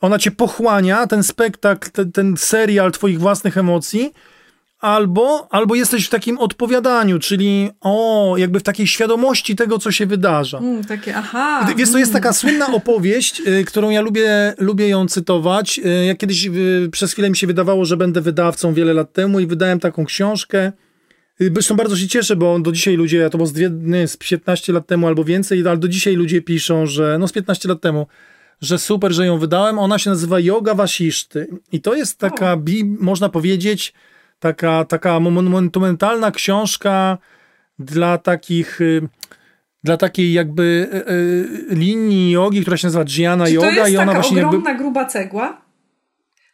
Ona 0.00 0.18
cię 0.18 0.30
pochłania, 0.30 1.06
ten 1.06 1.22
spektakl, 1.22 1.90
ten, 1.90 2.12
ten 2.12 2.36
serial 2.36 2.92
twoich 2.92 3.18
własnych 3.18 3.58
emocji, 3.58 4.12
albo, 4.84 5.48
albo 5.50 5.74
jesteś 5.74 6.06
w 6.06 6.10
takim 6.10 6.38
odpowiadaniu, 6.38 7.18
czyli 7.18 7.70
o, 7.80 8.34
jakby 8.38 8.60
w 8.60 8.62
takiej 8.62 8.86
świadomości 8.86 9.56
tego, 9.56 9.78
co 9.78 9.92
się 9.92 10.06
wydarza. 10.06 10.58
Mm, 10.58 10.84
takie, 10.84 11.16
aha. 11.16 11.68
Wiesz, 11.76 11.90
to 11.90 11.98
jest 11.98 12.12
taka 12.12 12.28
mm. 12.28 12.34
słynna 12.34 12.66
opowieść, 12.66 13.42
y, 13.46 13.64
którą 13.64 13.90
ja 13.90 14.00
lubię, 14.00 14.54
lubię 14.58 14.88
ją 14.88 15.06
cytować. 15.06 15.78
Y, 15.78 16.04
ja 16.04 16.14
kiedyś 16.14 16.46
y, 16.46 16.88
przez 16.92 17.12
chwilę 17.12 17.30
mi 17.30 17.36
się 17.36 17.46
wydawało, 17.46 17.84
że 17.84 17.96
będę 17.96 18.20
wydawcą 18.20 18.74
wiele 18.74 18.94
lat 18.94 19.12
temu 19.12 19.40
i 19.40 19.46
wydałem 19.46 19.80
taką 19.80 20.04
książkę. 20.04 20.72
Zresztą 21.40 21.76
bardzo 21.76 21.96
się 21.96 22.08
cieszę, 22.08 22.36
bo 22.36 22.58
do 22.58 22.72
dzisiaj 22.72 22.96
ludzie, 22.96 23.30
to 23.30 23.38
było 23.38 23.46
z, 23.46 23.52
dwie, 23.52 23.70
nie, 23.72 24.08
z 24.08 24.16
15 24.16 24.72
lat 24.72 24.86
temu 24.86 25.06
albo 25.06 25.24
więcej, 25.24 25.68
ale 25.68 25.76
do 25.76 25.88
dzisiaj 25.88 26.14
ludzie 26.14 26.42
piszą, 26.42 26.86
że 26.86 27.16
no 27.18 27.28
z 27.28 27.32
15 27.32 27.68
lat 27.68 27.80
temu, 27.80 28.06
że 28.60 28.78
super, 28.78 29.12
że 29.12 29.26
ją 29.26 29.38
wydałem. 29.38 29.78
Ona 29.78 29.98
się 29.98 30.10
nazywa 30.10 30.40
Yoga 30.40 30.74
Wasiszty. 30.74 31.46
I 31.72 31.80
to 31.80 31.94
jest 31.94 32.18
taka, 32.18 32.56
bi, 32.56 32.84
można 32.84 33.28
powiedzieć, 33.28 33.92
taka, 34.44 34.84
taka 34.84 35.20
monumentalna 35.20 36.30
książka 36.30 37.18
dla 37.78 38.18
takich 38.18 38.80
y, 38.80 39.08
dla 39.84 39.96
takiej 39.96 40.32
jakby 40.32 40.88
y, 40.94 41.72
y, 41.72 41.74
linii 41.74 42.30
jogi, 42.30 42.60
która 42.60 42.76
się 42.76 42.86
nazywa 42.86 43.04
Dhyana 43.04 43.48
Yoga. 43.48 43.66
to 43.66 43.72
jest 43.72 43.92
i 43.92 43.96
ona 43.96 44.06
taka 44.06 44.20
właśnie 44.20 44.46
ogromna, 44.46 44.70
jakby... 44.70 44.84
gruba 44.84 45.04
cegła? 45.04 45.64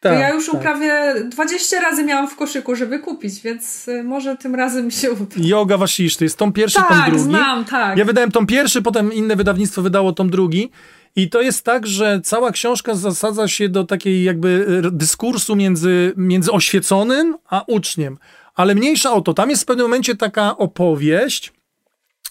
Tak, 0.00 0.12
to 0.12 0.18
ja 0.18 0.34
już 0.34 0.50
tak. 0.50 0.60
prawie 0.60 1.14
20 1.24 1.80
razy 1.80 2.04
miałam 2.04 2.28
w 2.28 2.36
koszyku, 2.36 2.76
żeby 2.76 2.98
kupić, 2.98 3.40
więc 3.40 3.90
może 4.04 4.36
tym 4.36 4.54
razem 4.54 4.90
się 4.90 5.10
uda. 5.10 5.36
Yoga 5.36 5.76
Wasiszty, 5.76 6.24
jest 6.24 6.38
tom 6.38 6.52
pierwszy, 6.52 6.78
tak, 6.78 6.88
tom 6.88 7.04
drugi. 7.06 7.24
znam, 7.24 7.64
tak. 7.64 7.98
Ja 7.98 8.04
wydałem 8.04 8.30
tom 8.30 8.46
pierwszy, 8.46 8.82
potem 8.82 9.12
inne 9.12 9.36
wydawnictwo 9.36 9.82
wydało 9.82 10.12
tom 10.12 10.30
drugi. 10.30 10.70
I 11.16 11.30
to 11.30 11.40
jest 11.40 11.64
tak, 11.64 11.86
że 11.86 12.20
cała 12.24 12.52
książka 12.52 12.94
zasadza 12.94 13.48
się 13.48 13.68
do 13.68 13.84
takiej 13.84 14.24
jakby 14.24 14.82
e, 14.86 14.90
dyskursu 14.90 15.56
między, 15.56 16.12
między 16.16 16.52
oświeconym 16.52 17.36
a 17.48 17.64
uczniem. 17.66 18.18
Ale 18.54 18.74
mniejsza 18.74 19.12
o 19.12 19.20
to, 19.20 19.34
tam 19.34 19.50
jest 19.50 19.62
w 19.62 19.66
pewnym 19.66 19.86
momencie 19.86 20.16
taka 20.16 20.56
opowieść, 20.56 21.52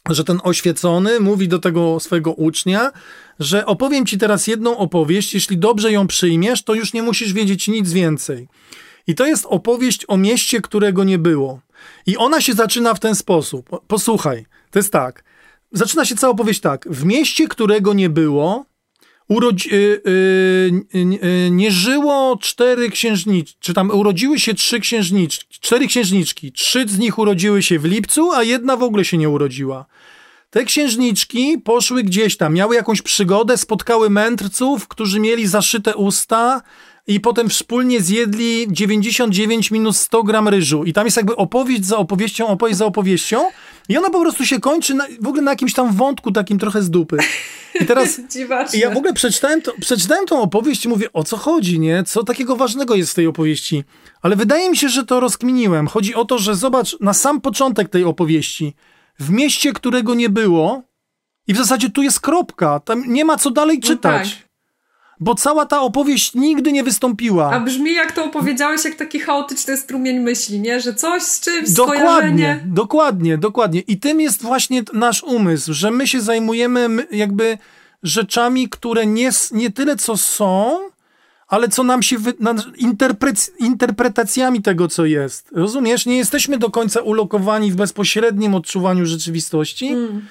że 0.09 0.23
ten 0.23 0.39
oświecony 0.43 1.19
mówi 1.19 1.47
do 1.47 1.59
tego 1.59 1.99
swojego 1.99 2.33
ucznia, 2.33 2.91
że 3.39 3.65
opowiem 3.65 4.05
ci 4.05 4.17
teraz 4.17 4.47
jedną 4.47 4.77
opowieść, 4.77 5.33
jeśli 5.33 5.57
dobrze 5.57 5.91
ją 5.91 6.07
przyjmiesz, 6.07 6.63
to 6.63 6.73
już 6.73 6.93
nie 6.93 7.03
musisz 7.03 7.33
wiedzieć 7.33 7.67
nic 7.67 7.91
więcej. 7.91 8.47
I 9.07 9.15
to 9.15 9.25
jest 9.25 9.45
opowieść 9.49 10.05
o 10.07 10.17
mieście, 10.17 10.61
którego 10.61 11.03
nie 11.03 11.17
było. 11.17 11.61
I 12.05 12.17
ona 12.17 12.41
się 12.41 12.53
zaczyna 12.53 12.93
w 12.93 12.99
ten 12.99 13.15
sposób. 13.15 13.69
Posłuchaj, 13.87 14.45
to 14.71 14.79
jest 14.79 14.91
tak. 14.91 15.23
Zaczyna 15.71 16.05
się 16.05 16.15
cała 16.15 16.33
opowieść 16.33 16.59
tak. 16.59 16.87
W 16.89 17.05
mieście, 17.05 17.47
którego 17.47 17.93
nie 17.93 18.09
było, 18.09 18.65
urodzi, 19.29 19.75
y, 19.75 20.01
y, 20.95 21.27
y, 21.45 21.49
nie 21.51 21.71
żyło 21.71 22.37
cztery 22.41 22.89
księżniczki, 22.89 23.57
czy 23.59 23.73
tam 23.73 23.91
urodziły 23.91 24.39
się 24.39 24.53
trzy 24.53 24.79
księżniczki, 24.79 25.59
cztery 25.61 25.87
księżniczki. 25.87 26.51
Trzy 26.51 26.87
z 26.87 26.99
nich 26.99 27.19
urodziły 27.19 27.61
się 27.61 27.79
w 27.79 27.85
lipcu, 27.85 28.31
a 28.31 28.43
jedna 28.43 28.77
w 28.77 28.83
ogóle 28.83 29.05
się 29.05 29.17
nie 29.17 29.29
urodziła. 29.29 29.85
Te 30.49 30.65
księżniczki 30.65 31.57
poszły 31.57 32.03
gdzieś 32.03 32.37
tam, 32.37 32.53
miały 32.53 32.75
jakąś 32.75 33.01
przygodę, 33.01 33.57
spotkały 33.57 34.09
mędrców, 34.09 34.87
którzy 34.87 35.19
mieli 35.19 35.47
zaszyte 35.47 35.95
usta 35.95 36.61
i 37.09 37.19
potem 37.19 37.49
wspólnie 37.49 38.01
zjedli 38.01 38.67
99 38.69 39.71
minus 39.71 39.99
100 39.99 40.23
gram 40.23 40.47
ryżu. 40.47 40.83
I 40.83 40.93
tam 40.93 41.05
jest 41.05 41.17
jakby 41.17 41.35
opowieść 41.35 41.85
za 41.85 41.97
opowieścią, 41.97 42.47
opowieść 42.47 42.77
za 42.77 42.85
opowieścią. 42.85 43.49
I 43.89 43.97
ona 43.97 44.09
po 44.09 44.21
prostu 44.21 44.45
się 44.45 44.59
kończy 44.59 44.93
na, 44.93 45.05
w 45.21 45.27
ogóle 45.27 45.41
na 45.41 45.51
jakimś 45.51 45.73
tam 45.73 45.93
wątku 45.93 46.31
takim 46.31 46.59
trochę 46.59 46.81
z 46.81 46.89
dupy. 46.89 47.17
I 47.81 47.85
teraz 47.85 48.19
i 48.73 48.79
ja 48.79 48.91
w 48.91 48.97
ogóle 48.97 49.13
przeczytałem, 49.13 49.61
to, 49.61 49.73
przeczytałem 49.81 50.25
tą 50.25 50.41
opowieść 50.41 50.85
i 50.85 50.89
mówię, 50.89 51.13
o 51.13 51.23
co 51.23 51.37
chodzi, 51.37 51.79
nie? 51.79 52.03
Co 52.03 52.23
takiego 52.23 52.55
ważnego 52.55 52.95
jest 52.95 53.11
w 53.11 53.15
tej 53.15 53.27
opowieści? 53.27 53.83
Ale 54.21 54.35
wydaje 54.35 54.69
mi 54.69 54.77
się, 54.77 54.89
że 54.89 55.05
to 55.05 55.19
rozkminiłem. 55.19 55.87
Chodzi 55.87 56.15
o 56.15 56.25
to, 56.25 56.37
że 56.37 56.55
zobacz, 56.55 56.99
na 56.99 57.13
sam 57.13 57.41
początek 57.41 57.89
tej 57.89 58.03
opowieści, 58.03 58.75
w 59.19 59.29
mieście, 59.29 59.73
którego 59.73 60.13
nie 60.13 60.29
było, 60.29 60.83
i 61.47 61.53
w 61.53 61.57
zasadzie 61.57 61.89
tu 61.89 62.01
jest 62.01 62.19
kropka, 62.19 62.79
tam 62.79 63.03
nie 63.07 63.25
ma 63.25 63.37
co 63.37 63.51
dalej 63.51 63.79
no 63.83 63.87
czytać. 63.87 64.29
No 64.29 64.35
tak 64.41 64.48
bo 65.19 65.35
cała 65.35 65.65
ta 65.65 65.81
opowieść 65.81 66.33
nigdy 66.33 66.71
nie 66.71 66.83
wystąpiła. 66.83 67.51
A 67.51 67.59
brzmi 67.59 67.93
jak 67.93 68.11
to 68.11 68.25
opowiedziałeś, 68.25 68.85
jak 68.85 68.95
taki 68.95 69.19
chaotyczny 69.19 69.77
strumień 69.77 70.19
myśli, 70.19 70.59
nie? 70.59 70.81
Że 70.81 70.93
coś 70.93 71.23
z 71.23 71.39
czymś, 71.39 71.71
dokładnie, 71.71 72.03
skojarzenie. 72.03 72.63
Dokładnie, 72.65 73.37
dokładnie. 73.37 73.79
I 73.79 73.97
tym 73.97 74.21
jest 74.21 74.41
właśnie 74.41 74.83
nasz 74.93 75.23
umysł, 75.23 75.73
że 75.73 75.91
my 75.91 76.07
się 76.07 76.21
zajmujemy 76.21 77.07
jakby 77.11 77.57
rzeczami, 78.03 78.69
które 78.69 79.05
nie, 79.05 79.29
nie 79.51 79.71
tyle 79.71 79.95
co 79.95 80.17
są, 80.17 80.79
ale 81.47 81.69
co 81.69 81.83
nam 81.83 82.03
się, 82.03 82.17
wy, 82.17 82.33
interpretacjami 83.59 84.61
tego, 84.61 84.87
co 84.87 85.05
jest. 85.05 85.49
Rozumiesz? 85.51 86.05
Nie 86.05 86.17
jesteśmy 86.17 86.57
do 86.57 86.69
końca 86.69 87.01
ulokowani 87.01 87.71
w 87.71 87.75
bezpośrednim 87.75 88.55
odczuwaniu 88.55 89.05
rzeczywistości, 89.05 89.87
mm. 89.87 90.25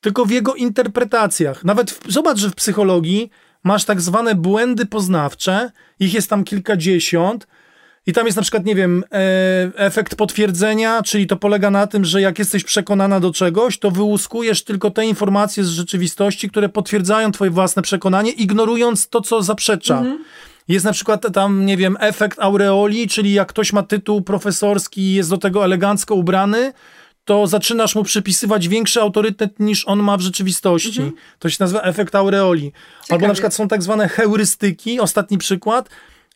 tylko 0.00 0.24
w 0.24 0.30
jego 0.30 0.54
interpretacjach. 0.54 1.64
Nawet 1.64 1.90
w, 1.90 2.12
zobacz, 2.12 2.38
że 2.38 2.50
w 2.50 2.54
psychologii 2.54 3.30
masz 3.64 3.84
tak 3.84 4.00
zwane 4.00 4.34
błędy 4.34 4.86
poznawcze, 4.86 5.70
ich 6.00 6.14
jest 6.14 6.30
tam 6.30 6.44
kilkadziesiąt. 6.44 7.46
I 8.06 8.12
tam 8.12 8.26
jest 8.26 8.36
na 8.36 8.42
przykład, 8.42 8.64
nie 8.64 8.74
wiem, 8.74 9.04
e, 9.12 9.16
efekt 9.76 10.14
potwierdzenia, 10.14 11.02
czyli 11.02 11.26
to 11.26 11.36
polega 11.36 11.70
na 11.70 11.86
tym, 11.86 12.04
że 12.04 12.20
jak 12.20 12.38
jesteś 12.38 12.64
przekonana 12.64 13.20
do 13.20 13.32
czegoś, 13.32 13.78
to 13.78 13.90
wyłuskujesz 13.90 14.64
tylko 14.64 14.90
te 14.90 15.06
informacje 15.06 15.64
z 15.64 15.68
rzeczywistości, 15.68 16.50
które 16.50 16.68
potwierdzają 16.68 17.32
twoje 17.32 17.50
własne 17.50 17.82
przekonanie, 17.82 18.30
ignorując 18.30 19.08
to, 19.08 19.20
co 19.20 19.42
zaprzecza. 19.42 19.98
Mhm. 19.98 20.24
Jest 20.68 20.84
na 20.84 20.92
przykład 20.92 21.32
tam, 21.32 21.66
nie 21.66 21.76
wiem, 21.76 21.96
efekt 22.00 22.38
aureoli, 22.38 23.08
czyli 23.08 23.32
jak 23.32 23.48
ktoś 23.48 23.72
ma 23.72 23.82
tytuł 23.82 24.22
profesorski 24.22 25.00
i 25.00 25.14
jest 25.14 25.30
do 25.30 25.38
tego 25.38 25.64
elegancko 25.64 26.14
ubrany, 26.14 26.72
to 27.28 27.46
zaczynasz 27.46 27.94
mu 27.94 28.04
przypisywać 28.04 28.68
większy 28.68 29.00
autorytet 29.00 29.60
niż 29.60 29.88
on 29.88 30.02
ma 30.02 30.16
w 30.16 30.20
rzeczywistości. 30.20 30.88
Mhm. 30.88 31.12
To 31.38 31.50
się 31.50 31.56
nazywa 31.60 31.82
efekt 31.82 32.14
aureoli. 32.14 32.62
Ciekawie. 32.62 33.04
Albo 33.10 33.26
na 33.26 33.32
przykład 33.32 33.54
są 33.54 33.68
tak 33.68 33.82
zwane 33.82 34.08
heurystyki, 34.08 35.00
ostatni 35.00 35.38
przykład. 35.38 35.88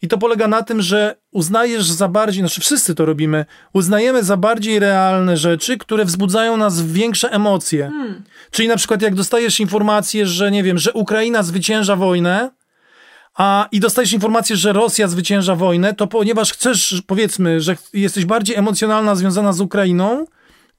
I 0.02 0.08
to 0.08 0.18
polega 0.18 0.48
na 0.48 0.62
tym, 0.62 0.82
że 0.82 1.16
uznajesz 1.30 1.90
za 1.90 2.08
bardziej, 2.08 2.42
znaczy 2.42 2.60
wszyscy 2.60 2.94
to 2.94 3.04
robimy, 3.04 3.44
uznajemy 3.72 4.24
za 4.24 4.36
bardziej 4.36 4.78
realne 4.78 5.36
rzeczy, 5.36 5.78
które 5.78 6.04
wzbudzają 6.04 6.56
nas 6.56 6.80
w 6.80 6.92
większe 6.92 7.30
emocje. 7.30 7.90
Hmm. 7.92 8.22
Czyli 8.50 8.68
na 8.68 8.76
przykład 8.76 9.02
jak 9.02 9.14
dostajesz 9.14 9.60
informację, 9.60 10.26
że 10.26 10.50
nie 10.50 10.62
wiem, 10.62 10.78
że 10.78 10.92
Ukraina 10.92 11.42
zwycięża 11.42 11.96
wojnę, 11.96 12.50
a 13.34 13.68
i 13.72 13.80
dostajesz 13.80 14.12
informację, 14.12 14.56
że 14.56 14.72
Rosja 14.72 15.08
zwycięża 15.08 15.54
wojnę, 15.54 15.94
to 15.94 16.06
ponieważ 16.06 16.52
chcesz, 16.52 17.02
powiedzmy, 17.06 17.60
że 17.60 17.76
jesteś 17.92 18.24
bardziej 18.24 18.56
emocjonalna 18.56 19.14
związana 19.14 19.52
z 19.52 19.60
Ukrainą, 19.60 20.26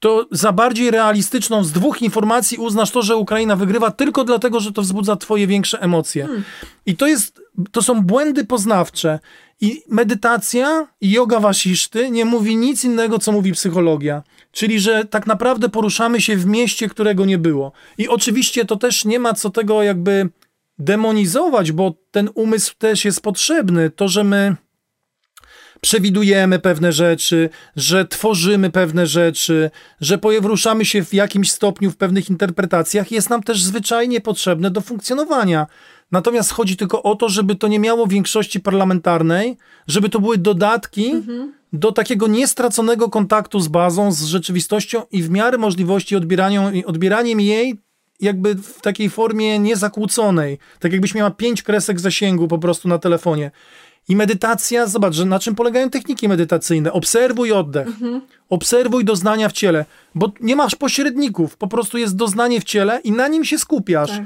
to 0.03 0.27
za 0.31 0.51
bardziej 0.51 0.91
realistyczną 0.91 1.63
z 1.63 1.71
dwóch 1.71 2.01
informacji 2.01 2.57
uznasz 2.57 2.91
to, 2.91 3.01
że 3.01 3.15
Ukraina 3.15 3.55
wygrywa 3.55 3.91
tylko 3.91 4.23
dlatego, 4.23 4.59
że 4.59 4.71
to 4.71 4.81
wzbudza 4.81 5.15
twoje 5.15 5.47
większe 5.47 5.81
emocje. 5.81 6.25
Hmm. 6.25 6.43
I 6.85 6.95
to 6.95 7.07
jest, 7.07 7.41
to 7.71 7.81
są 7.81 8.01
błędy 8.01 8.45
poznawcze. 8.45 9.19
I 9.61 9.83
medytacja 9.89 10.87
i 11.01 11.11
yoga 11.11 11.39
wasiszty 11.39 12.11
nie 12.11 12.25
mówi 12.25 12.55
nic 12.55 12.83
innego, 12.83 13.19
co 13.19 13.31
mówi 13.31 13.51
psychologia. 13.51 14.23
Czyli, 14.51 14.79
że 14.79 15.05
tak 15.05 15.27
naprawdę 15.27 15.69
poruszamy 15.69 16.21
się 16.21 16.37
w 16.37 16.45
mieście, 16.45 16.89
którego 16.89 17.25
nie 17.25 17.37
było. 17.37 17.71
I 17.97 18.07
oczywiście 18.07 18.65
to 18.65 18.75
też 18.75 19.05
nie 19.05 19.19
ma 19.19 19.33
co 19.33 19.49
tego 19.49 19.83
jakby 19.83 20.29
demonizować, 20.77 21.71
bo 21.71 21.93
ten 22.11 22.29
umysł 22.35 22.75
też 22.77 23.05
jest 23.05 23.21
potrzebny. 23.21 23.89
To, 23.89 24.07
że 24.07 24.23
my 24.23 24.55
przewidujemy 25.83 26.59
pewne 26.59 26.91
rzeczy, 26.91 27.49
że 27.75 28.05
tworzymy 28.05 28.69
pewne 28.69 29.07
rzeczy, 29.07 29.71
że 30.01 30.17
poruszamy 30.17 30.85
się 30.85 31.03
w 31.03 31.13
jakimś 31.13 31.51
stopniu 31.51 31.91
w 31.91 31.97
pewnych 31.97 32.29
interpretacjach, 32.29 33.11
jest 33.11 33.29
nam 33.29 33.43
też 33.43 33.63
zwyczajnie 33.63 34.21
potrzebne 34.21 34.71
do 34.71 34.81
funkcjonowania. 34.81 35.67
Natomiast 36.11 36.51
chodzi 36.51 36.77
tylko 36.77 37.03
o 37.03 37.15
to, 37.15 37.29
żeby 37.29 37.55
to 37.55 37.67
nie 37.67 37.79
miało 37.79 38.07
większości 38.07 38.59
parlamentarnej, 38.59 39.57
żeby 39.87 40.09
to 40.09 40.19
były 40.19 40.37
dodatki 40.37 41.11
mhm. 41.11 41.53
do 41.73 41.91
takiego 41.91 42.27
niestraconego 42.27 43.09
kontaktu 43.09 43.59
z 43.59 43.67
bazą, 43.67 44.11
z 44.11 44.23
rzeczywistością 44.23 45.01
i 45.11 45.23
w 45.23 45.29
miarę 45.29 45.57
możliwości 45.57 46.15
odbieraniem 46.85 47.39
jej 47.39 47.77
jakby 48.19 48.55
w 48.55 48.81
takiej 48.81 49.09
formie 49.09 49.59
niezakłóconej. 49.59 50.57
Tak 50.79 50.91
jakbyś 50.91 51.15
miała 51.15 51.31
pięć 51.31 51.63
kresek 51.63 51.99
zasięgu 51.99 52.47
po 52.47 52.57
prostu 52.57 52.87
na 52.87 52.99
telefonie. 52.99 53.51
I 54.09 54.15
medytacja, 54.15 54.87
zobacz, 54.87 55.13
że 55.13 55.25
na 55.25 55.39
czym 55.39 55.55
polegają 55.55 55.89
techniki 55.89 56.27
medytacyjne. 56.27 56.93
Obserwuj 56.93 57.51
oddech, 57.51 57.87
mhm. 57.87 58.21
obserwuj 58.49 59.05
doznania 59.05 59.49
w 59.49 59.51
ciele, 59.51 59.85
bo 60.15 60.31
nie 60.41 60.55
masz 60.55 60.75
pośredników, 60.75 61.57
po 61.57 61.67
prostu 61.67 61.97
jest 61.97 62.15
doznanie 62.15 62.61
w 62.61 62.63
ciele 62.63 62.99
i 63.03 63.11
na 63.11 63.27
nim 63.27 63.45
się 63.45 63.57
skupiasz. 63.57 64.09
Tak. 64.09 64.23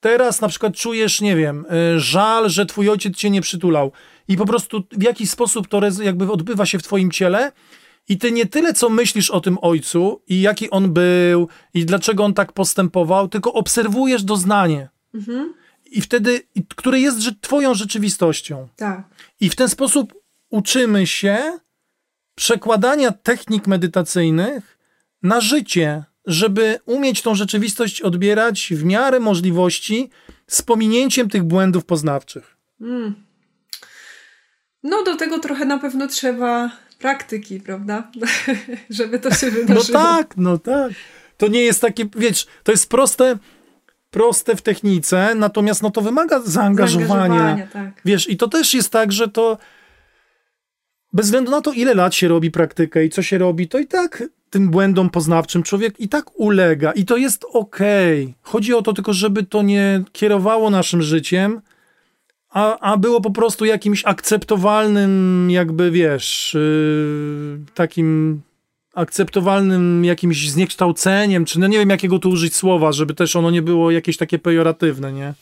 Teraz 0.00 0.40
na 0.40 0.48
przykład 0.48 0.74
czujesz, 0.74 1.20
nie 1.20 1.36
wiem, 1.36 1.66
y, 1.96 2.00
żal, 2.00 2.50
że 2.50 2.66
twój 2.66 2.88
ojciec 2.88 3.16
cię 3.16 3.30
nie 3.30 3.40
przytulał 3.40 3.92
i 4.28 4.36
po 4.36 4.46
prostu 4.46 4.82
w 4.92 5.02
jakiś 5.02 5.30
sposób 5.30 5.68
to 5.68 5.80
jakby 6.02 6.32
odbywa 6.32 6.66
się 6.66 6.78
w 6.78 6.82
twoim 6.82 7.10
ciele 7.10 7.52
i 8.08 8.18
ty 8.18 8.32
nie 8.32 8.46
tyle, 8.46 8.72
co 8.72 8.90
myślisz 8.90 9.30
o 9.30 9.40
tym 9.40 9.58
ojcu 9.62 10.22
i 10.28 10.40
jaki 10.40 10.70
on 10.70 10.92
był 10.92 11.48
i 11.74 11.86
dlaczego 11.86 12.24
on 12.24 12.34
tak 12.34 12.52
postępował, 12.52 13.28
tylko 13.28 13.52
obserwujesz 13.52 14.22
doznanie. 14.24 14.88
Mhm 15.14 15.59
i 15.90 16.00
wtedy, 16.00 16.42
które 16.76 17.00
jest 17.00 17.18
twoją 17.40 17.74
rzeczywistością. 17.74 18.68
Tak. 18.76 19.02
I 19.40 19.50
w 19.50 19.56
ten 19.56 19.68
sposób 19.68 20.14
uczymy 20.50 21.06
się 21.06 21.58
przekładania 22.34 23.12
technik 23.12 23.66
medytacyjnych 23.66 24.78
na 25.22 25.40
życie, 25.40 26.04
żeby 26.26 26.78
umieć 26.86 27.22
tą 27.22 27.34
rzeczywistość 27.34 28.00
odbierać 28.00 28.68
w 28.70 28.84
miarę 28.84 29.20
możliwości 29.20 30.10
z 30.46 30.62
pominięciem 30.62 31.28
tych 31.28 31.42
błędów 31.42 31.84
poznawczych. 31.84 32.56
Mm. 32.80 33.14
No, 34.82 35.04
do 35.04 35.16
tego 35.16 35.38
trochę 35.38 35.64
na 35.64 35.78
pewno 35.78 36.08
trzeba 36.08 36.70
praktyki, 36.98 37.60
prawda? 37.60 38.10
żeby 38.90 39.18
to 39.18 39.34
się 39.34 39.50
wydarzyło. 39.50 39.98
No 39.98 40.04
tak, 40.04 40.36
no 40.36 40.58
tak. 40.58 40.92
To 41.36 41.48
nie 41.48 41.62
jest 41.62 41.80
takie, 41.80 42.04
wiesz, 42.16 42.46
to 42.64 42.72
jest 42.72 42.88
proste 42.88 43.38
proste 44.10 44.56
w 44.56 44.62
technice, 44.62 45.34
natomiast 45.34 45.82
no 45.82 45.90
to 45.90 46.00
wymaga 46.00 46.40
zaangażowania. 46.40 47.08
zaangażowania 47.08 47.66
tak. 47.66 48.02
Wiesz, 48.04 48.30
i 48.30 48.36
to 48.36 48.48
też 48.48 48.74
jest 48.74 48.92
tak, 48.92 49.12
że 49.12 49.28
to 49.28 49.58
bez 51.12 51.26
względu 51.26 51.50
na 51.50 51.60
to, 51.60 51.72
ile 51.72 51.94
lat 51.94 52.14
się 52.14 52.28
robi 52.28 52.50
praktykę 52.50 53.04
i 53.04 53.10
co 53.10 53.22
się 53.22 53.38
robi, 53.38 53.68
to 53.68 53.78
i 53.78 53.86
tak 53.86 54.22
tym 54.50 54.70
błędom 54.70 55.10
poznawczym 55.10 55.62
człowiek 55.62 56.00
i 56.00 56.08
tak 56.08 56.40
ulega 56.40 56.92
i 56.92 57.04
to 57.04 57.16
jest 57.16 57.44
okej. 57.52 58.22
Okay. 58.22 58.34
Chodzi 58.42 58.74
o 58.74 58.82
to 58.82 58.92
tylko, 58.92 59.12
żeby 59.12 59.42
to 59.42 59.62
nie 59.62 60.02
kierowało 60.12 60.70
naszym 60.70 61.02
życiem, 61.02 61.60
a, 62.50 62.78
a 62.78 62.96
było 62.96 63.20
po 63.20 63.30
prostu 63.30 63.64
jakimś 63.64 64.04
akceptowalnym, 64.04 65.48
jakby 65.50 65.90
wiesz, 65.90 66.54
yy, 66.54 67.64
takim 67.74 68.40
akceptowalnym 68.94 70.04
jakimś 70.04 70.50
zniekształceniem, 70.50 71.44
czy 71.44 71.60
no 71.60 71.66
nie 71.66 71.78
wiem 71.78 71.90
jakiego 71.90 72.18
tu 72.18 72.30
użyć 72.30 72.54
słowa, 72.54 72.92
żeby 72.92 73.14
też 73.14 73.36
ono 73.36 73.50
nie 73.50 73.62
było 73.62 73.90
jakieś 73.90 74.16
takie 74.16 74.38
pejoratywne, 74.38 75.12
nie? 75.12 75.34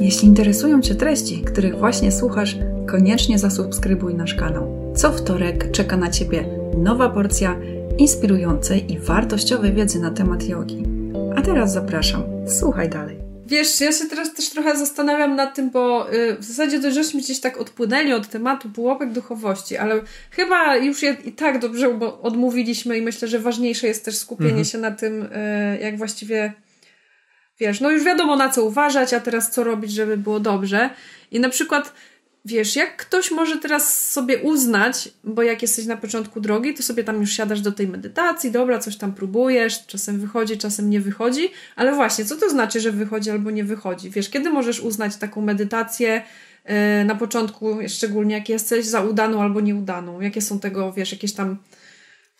Jeśli 0.00 0.28
interesują 0.28 0.80
Cię 0.80 0.94
treści, 0.94 1.42
których 1.42 1.78
właśnie 1.78 2.12
słuchasz, 2.12 2.56
koniecznie 2.86 3.38
zasubskrybuj 3.38 4.14
nasz 4.14 4.34
kanał. 4.34 4.92
Co 4.96 5.12
wtorek 5.12 5.70
czeka 5.70 5.96
na 5.96 6.10
Ciebie 6.10 6.44
nowa 6.78 7.08
porcja 7.08 7.56
inspirującej 7.98 8.92
i 8.92 8.98
wartościowej 8.98 9.72
wiedzy 9.72 10.00
na 10.00 10.10
temat 10.10 10.48
jogi. 10.48 10.82
A 11.36 11.42
teraz 11.42 11.72
zapraszam, 11.72 12.22
słuchaj 12.46 12.88
dalej. 12.90 13.23
Wiesz, 13.46 13.80
ja 13.80 13.92
się 13.92 14.06
teraz 14.06 14.34
też 14.34 14.50
trochę 14.50 14.76
zastanawiam 14.76 15.36
nad 15.36 15.54
tym, 15.54 15.70
bo 15.70 16.12
y, 16.12 16.36
w 16.38 16.44
zasadzie 16.44 16.80
dość 16.80 16.94
żeśmy 16.94 17.20
gdzieś 17.20 17.40
tak 17.40 17.56
odpłynęli 17.56 18.12
od 18.12 18.28
tematu 18.28 18.70
pułapek 18.70 19.12
duchowości, 19.12 19.76
ale 19.76 20.02
chyba 20.30 20.76
już 20.76 21.02
je 21.02 21.16
i 21.24 21.32
tak 21.32 21.58
dobrze 21.58 22.00
odmówiliśmy 22.22 22.98
i 22.98 23.02
myślę, 23.02 23.28
że 23.28 23.38
ważniejsze 23.38 23.86
jest 23.86 24.04
też 24.04 24.16
skupienie 24.16 24.50
mhm. 24.50 24.64
się 24.64 24.78
na 24.78 24.90
tym, 24.90 25.22
y, 25.22 25.78
jak 25.80 25.98
właściwie 25.98 26.52
wiesz, 27.60 27.80
no 27.80 27.90
już 27.90 28.04
wiadomo 28.04 28.36
na 28.36 28.48
co 28.48 28.64
uważać, 28.64 29.14
a 29.14 29.20
teraz 29.20 29.50
co 29.50 29.64
robić, 29.64 29.92
żeby 29.92 30.16
było 30.16 30.40
dobrze. 30.40 30.90
I 31.30 31.40
na 31.40 31.48
przykład 31.48 31.92
wiesz, 32.44 32.76
jak 32.76 32.96
ktoś 32.96 33.30
może 33.30 33.58
teraz 33.58 34.12
sobie 34.12 34.38
uznać, 34.38 35.08
bo 35.24 35.42
jak 35.42 35.62
jesteś 35.62 35.86
na 35.86 35.96
początku 35.96 36.40
drogi, 36.40 36.74
to 36.74 36.82
sobie 36.82 37.04
tam 37.04 37.20
już 37.20 37.32
siadasz 37.32 37.60
do 37.60 37.72
tej 37.72 37.88
medytacji, 37.88 38.50
dobra, 38.50 38.78
coś 38.78 38.96
tam 38.96 39.14
próbujesz, 39.14 39.86
czasem 39.86 40.20
wychodzi, 40.20 40.58
czasem 40.58 40.90
nie 40.90 41.00
wychodzi, 41.00 41.50
ale 41.76 41.94
właśnie, 41.94 42.24
co 42.24 42.36
to 42.36 42.50
znaczy, 42.50 42.80
że 42.80 42.92
wychodzi 42.92 43.30
albo 43.30 43.50
nie 43.50 43.64
wychodzi? 43.64 44.10
Wiesz, 44.10 44.30
kiedy 44.30 44.50
możesz 44.50 44.80
uznać 44.80 45.16
taką 45.16 45.40
medytację 45.40 46.22
yy, 46.64 47.04
na 47.04 47.14
początku, 47.14 47.78
szczególnie 47.88 48.34
jak 48.34 48.48
jesteś 48.48 48.86
za 48.86 49.00
udaną 49.00 49.42
albo 49.42 49.60
nieudaną? 49.60 50.20
Jakie 50.20 50.40
są 50.40 50.60
tego, 50.60 50.92
wiesz, 50.92 51.12
jakieś 51.12 51.32
tam 51.32 51.56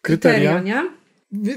kryteria, 0.03 0.53
kryteria 0.53 0.83
nie? 0.83 0.91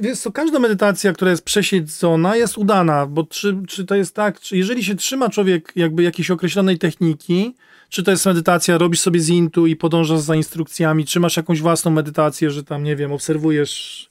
Wiesz 0.02 0.22
to 0.22 0.32
każda 0.32 0.60
medytacja, 0.60 1.14
która 1.14 1.32
jest 1.32 1.44
przesiedzona, 1.44 2.36
jest 2.36 2.58
udana, 2.58 3.06
bo 3.06 3.24
czy, 3.24 3.58
czy 3.68 3.86
to 3.86 3.96
jest 3.96 4.16
tak, 4.16 4.40
czy 4.40 4.58
jeżeli 4.58 4.84
się 4.84 4.96
trzyma 4.96 5.30
człowiek 5.30 5.72
jakby 5.76 6.04
jakiejś 6.04 6.32
określonej 6.32 6.78
techniki, 6.78 7.56
czy 7.90 8.04
to 8.04 8.12
jest 8.12 8.26
medytacja, 8.26 8.78
robisz 8.78 9.00
sobie 9.00 9.20
z 9.20 9.30
intu 9.30 9.68
i 9.68 9.76
podążasz 9.76 10.20
za 10.20 10.36
instrukcjami, 10.36 11.06
czy 11.06 11.20
masz 11.20 11.38
jakąś 11.38 11.62
własną 11.62 11.92
medytację, 11.92 12.52
że 12.52 12.64
tam, 12.64 12.84
nie 12.84 12.96
wiem, 12.96 13.12
obserwujesz 13.12 14.10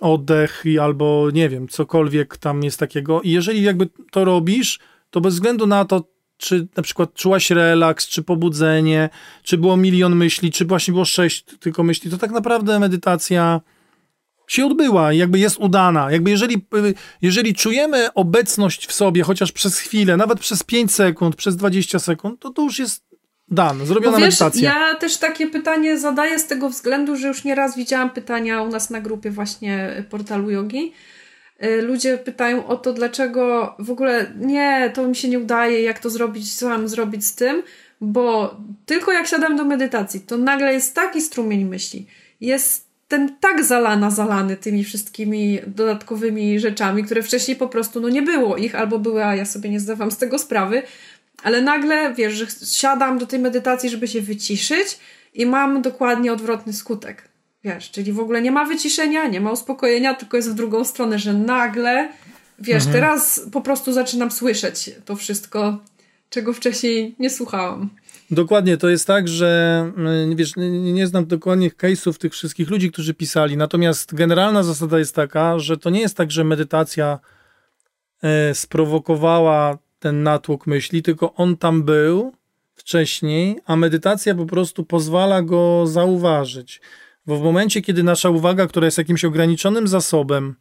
oddech 0.00 0.62
i 0.64 0.78
albo, 0.78 1.28
nie 1.32 1.48
wiem, 1.48 1.68
cokolwiek 1.68 2.36
tam 2.36 2.62
jest 2.62 2.78
takiego. 2.78 3.22
I 3.22 3.30
jeżeli 3.30 3.62
jakby 3.62 3.88
to 4.10 4.24
robisz, 4.24 4.78
to 5.10 5.20
bez 5.20 5.34
względu 5.34 5.66
na 5.66 5.84
to, 5.84 6.04
czy 6.36 6.68
na 6.76 6.82
przykład 6.82 7.14
czułaś 7.14 7.50
relaks, 7.50 8.08
czy 8.08 8.22
pobudzenie, 8.22 9.10
czy 9.42 9.58
było 9.58 9.76
milion 9.76 10.16
myśli, 10.16 10.50
czy 10.50 10.64
właśnie 10.64 10.92
było 10.92 11.04
sześć 11.04 11.44
tylko 11.60 11.82
myśli, 11.82 12.10
to 12.10 12.18
tak 12.18 12.30
naprawdę 12.30 12.78
medytacja 12.78 13.60
się 14.52 14.66
odbyła, 14.66 15.12
jakby 15.12 15.38
jest 15.38 15.58
udana. 15.58 16.10
Jakby 16.10 16.30
jeżeli, 16.30 16.66
jeżeli 17.22 17.54
czujemy 17.54 18.12
obecność 18.14 18.86
w 18.86 18.92
sobie, 18.92 19.22
chociaż 19.22 19.52
przez 19.52 19.78
chwilę, 19.78 20.16
nawet 20.16 20.40
przez 20.40 20.62
5 20.62 20.92
sekund, 20.94 21.36
przez 21.36 21.56
20 21.56 21.98
sekund, 21.98 22.40
to 22.40 22.50
to 22.50 22.62
już 22.62 22.78
jest 22.78 23.04
dan, 23.48 23.86
zrobiona 23.86 24.18
wiesz, 24.18 24.26
medytacja. 24.26 24.74
Ja 24.74 24.94
też 24.94 25.16
takie 25.16 25.46
pytanie 25.46 25.98
zadaję 25.98 26.38
z 26.38 26.46
tego 26.46 26.68
względu, 26.68 27.16
że 27.16 27.28
już 27.28 27.44
nieraz 27.44 27.76
widziałam 27.76 28.10
pytania 28.10 28.62
u 28.62 28.68
nas 28.68 28.90
na 28.90 29.00
grupie 29.00 29.30
właśnie 29.30 30.04
portalu 30.10 30.50
jogi. 30.50 30.92
Y, 31.64 31.82
ludzie 31.82 32.18
pytają 32.18 32.66
o 32.66 32.76
to, 32.76 32.92
dlaczego 32.92 33.74
w 33.78 33.90
ogóle 33.90 34.32
nie, 34.36 34.90
to 34.94 35.06
mi 35.06 35.16
się 35.16 35.28
nie 35.28 35.38
udaje, 35.38 35.82
jak 35.82 35.98
to 35.98 36.10
zrobić, 36.10 36.54
co 36.54 36.68
mam 36.68 36.88
zrobić 36.88 37.26
z 37.26 37.34
tym, 37.34 37.62
bo 38.00 38.56
tylko 38.86 39.12
jak 39.12 39.26
siadam 39.26 39.56
do 39.56 39.64
medytacji, 39.64 40.20
to 40.20 40.36
nagle 40.36 40.72
jest 40.72 40.94
taki 40.94 41.20
strumień 41.20 41.64
myśli. 41.64 42.06
Jest 42.40 42.91
ten 43.12 43.36
tak 43.40 43.64
zalana, 43.64 44.10
zalany 44.10 44.56
tymi 44.56 44.84
wszystkimi 44.84 45.58
dodatkowymi 45.66 46.60
rzeczami, 46.60 47.04
które 47.04 47.22
wcześniej 47.22 47.56
po 47.56 47.68
prostu 47.68 48.00
no 48.00 48.08
nie 48.08 48.22
było 48.22 48.56
ich, 48.56 48.74
albo 48.74 48.98
były, 48.98 49.24
a 49.24 49.36
ja 49.36 49.44
sobie 49.44 49.70
nie 49.70 49.80
zdawam 49.80 50.10
z 50.10 50.16
tego 50.16 50.38
sprawy, 50.38 50.82
ale 51.42 51.62
nagle, 51.62 52.14
wiesz, 52.14 52.32
że 52.32 52.46
siadam 52.66 53.18
do 53.18 53.26
tej 53.26 53.38
medytacji, 53.38 53.90
żeby 53.90 54.08
się 54.08 54.20
wyciszyć 54.20 54.98
i 55.34 55.46
mam 55.46 55.82
dokładnie 55.82 56.32
odwrotny 56.32 56.72
skutek. 56.72 57.28
Wiesz, 57.64 57.90
czyli 57.90 58.12
w 58.12 58.20
ogóle 58.20 58.42
nie 58.42 58.52
ma 58.52 58.64
wyciszenia, 58.64 59.28
nie 59.28 59.40
ma 59.40 59.52
uspokojenia, 59.52 60.14
tylko 60.14 60.36
jest 60.36 60.50
w 60.50 60.54
drugą 60.54 60.84
stronę, 60.84 61.18
że 61.18 61.32
nagle, 61.32 62.08
wiesz, 62.58 62.86
mhm. 62.86 62.92
teraz 62.92 63.40
po 63.52 63.60
prostu 63.60 63.92
zaczynam 63.92 64.30
słyszeć 64.30 64.90
to 65.04 65.16
wszystko, 65.16 65.78
czego 66.30 66.52
wcześniej 66.52 67.14
nie 67.18 67.30
słuchałam. 67.30 67.90
Dokładnie, 68.32 68.76
to 68.76 68.88
jest 68.88 69.06
tak, 69.06 69.28
że 69.28 69.92
mm, 69.96 70.36
wiesz, 70.36 70.52
nie 70.80 71.06
znam 71.06 71.26
dokładnych 71.26 71.76
case'ów 71.76 72.18
tych 72.18 72.32
wszystkich 72.32 72.70
ludzi, 72.70 72.92
którzy 72.92 73.14
pisali, 73.14 73.56
natomiast 73.56 74.14
generalna 74.14 74.62
zasada 74.62 74.98
jest 74.98 75.14
taka, 75.14 75.58
że 75.58 75.76
to 75.76 75.90
nie 75.90 76.00
jest 76.00 76.16
tak, 76.16 76.30
że 76.30 76.44
medytacja 76.44 77.18
e, 78.22 78.54
sprowokowała 78.54 79.78
ten 79.98 80.22
natłok 80.22 80.66
myśli, 80.66 81.02
tylko 81.02 81.34
on 81.34 81.56
tam 81.56 81.82
był 81.82 82.32
wcześniej, 82.74 83.58
a 83.66 83.76
medytacja 83.76 84.34
po 84.34 84.46
prostu 84.46 84.84
pozwala 84.84 85.42
go 85.42 85.86
zauważyć. 85.86 86.80
Bo 87.26 87.36
w 87.36 87.42
momencie, 87.42 87.82
kiedy 87.82 88.02
nasza 88.02 88.30
uwaga, 88.30 88.66
która 88.66 88.84
jest 88.84 88.98
jakimś 88.98 89.24
ograniczonym 89.24 89.88
zasobem, 89.88 90.54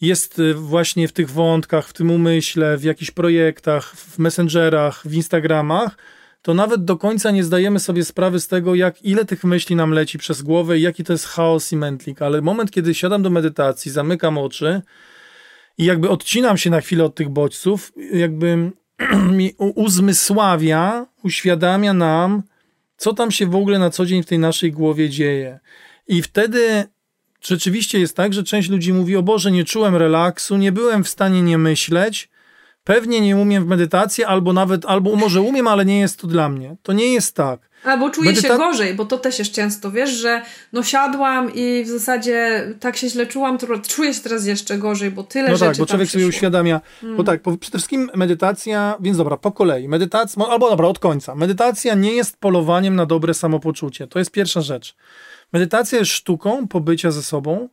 jest 0.00 0.38
y, 0.38 0.54
właśnie 0.54 1.08
w 1.08 1.12
tych 1.12 1.30
wątkach, 1.30 1.88
w 1.88 1.92
tym 1.92 2.10
umyśle, 2.10 2.78
w 2.78 2.84
jakichś 2.84 3.10
projektach, 3.10 3.96
w 3.96 4.18
messengerach, 4.18 5.02
w 5.06 5.14
Instagramach, 5.14 5.96
to 6.44 6.54
nawet 6.54 6.84
do 6.84 6.96
końca 6.96 7.30
nie 7.30 7.44
zdajemy 7.44 7.80
sobie 7.80 8.04
sprawy 8.04 8.40
z 8.40 8.48
tego, 8.48 8.74
jak 8.74 9.02
ile 9.02 9.24
tych 9.24 9.44
myśli 9.44 9.76
nam 9.76 9.90
leci 9.90 10.18
przez 10.18 10.42
głowę 10.42 10.78
i 10.78 10.82
jaki 10.82 11.04
to 11.04 11.12
jest 11.12 11.26
chaos 11.26 11.72
i 11.72 11.76
mętlik. 11.76 12.22
Ale 12.22 12.42
moment, 12.42 12.70
kiedy 12.70 12.94
siadam 12.94 13.22
do 13.22 13.30
medytacji, 13.30 13.90
zamykam 13.90 14.38
oczy 14.38 14.82
i 15.78 15.84
jakby 15.84 16.08
odcinam 16.10 16.56
się 16.58 16.70
na 16.70 16.80
chwilę 16.80 17.04
od 17.04 17.14
tych 17.14 17.28
bodźców, 17.28 17.92
jakby 18.12 18.72
mi 19.38 19.54
uzmysławia, 19.58 21.06
uświadamia 21.22 21.92
nam, 21.92 22.42
co 22.96 23.12
tam 23.12 23.30
się 23.30 23.46
w 23.46 23.56
ogóle 23.56 23.78
na 23.78 23.90
co 23.90 24.06
dzień 24.06 24.22
w 24.22 24.26
tej 24.26 24.38
naszej 24.38 24.72
głowie 24.72 25.10
dzieje. 25.10 25.60
I 26.08 26.22
wtedy 26.22 26.84
rzeczywiście 27.40 28.00
jest 28.00 28.16
tak, 28.16 28.32
że 28.32 28.42
część 28.42 28.68
ludzi 28.68 28.92
mówi: 28.92 29.16
O 29.16 29.22
Boże, 29.22 29.50
nie 29.50 29.64
czułem 29.64 29.96
relaksu, 29.96 30.56
nie 30.56 30.72
byłem 30.72 31.04
w 31.04 31.08
stanie 31.08 31.42
nie 31.42 31.58
myśleć. 31.58 32.33
Pewnie 32.84 33.20
nie 33.20 33.36
umiem 33.36 33.64
w 33.64 33.66
medytacji, 33.66 34.24
albo 34.24 34.52
nawet, 34.52 34.86
albo 34.86 35.16
może 35.16 35.40
umiem, 35.40 35.68
ale 35.68 35.84
nie 35.84 36.00
jest 36.00 36.20
to 36.20 36.26
dla 36.26 36.48
mnie. 36.48 36.76
To 36.82 36.92
nie 36.92 37.12
jest 37.12 37.36
tak. 37.36 37.60
Albo 37.84 38.10
czuję 38.10 38.30
Medyta... 38.30 38.48
się 38.48 38.56
gorzej, 38.56 38.94
bo 38.94 39.04
to 39.04 39.18
też 39.18 39.38
jest 39.38 39.52
często, 39.52 39.90
wiesz, 39.90 40.10
że 40.10 40.42
no 40.72 40.82
siadłam 40.82 41.54
i 41.54 41.84
w 41.84 41.88
zasadzie 41.88 42.68
tak 42.80 42.96
się 42.96 43.08
źle 43.08 43.26
czułam, 43.26 43.58
to 43.58 43.66
czuję 43.88 44.14
się 44.14 44.20
teraz 44.20 44.46
jeszcze 44.46 44.78
gorzej, 44.78 45.10
bo 45.10 45.22
tyle 45.22 45.48
no 45.48 45.56
rzeczy 45.56 45.70
tak, 45.70 45.78
bo 45.78 45.86
człowiek 45.86 46.10
sobie 46.10 46.26
uświadamia, 46.26 46.80
hmm. 47.00 47.16
bo 47.16 47.24
tak, 47.24 47.42
bo 47.42 47.56
przede 47.56 47.78
wszystkim 47.78 48.10
medytacja, 48.14 48.96
więc 49.00 49.16
dobra, 49.16 49.36
po 49.36 49.52
kolei, 49.52 49.88
medytacja, 49.88 50.46
albo 50.46 50.70
dobra, 50.70 50.88
od 50.88 50.98
końca. 50.98 51.34
Medytacja 51.34 51.94
nie 51.94 52.12
jest 52.12 52.36
polowaniem 52.36 52.96
na 52.96 53.06
dobre 53.06 53.34
samopoczucie, 53.34 54.06
to 54.06 54.18
jest 54.18 54.30
pierwsza 54.30 54.60
rzecz. 54.60 54.96
Medytacja 55.52 55.98
jest 55.98 56.10
sztuką 56.10 56.68
pobycia 56.68 57.10
ze 57.10 57.22
sobą, 57.22 57.68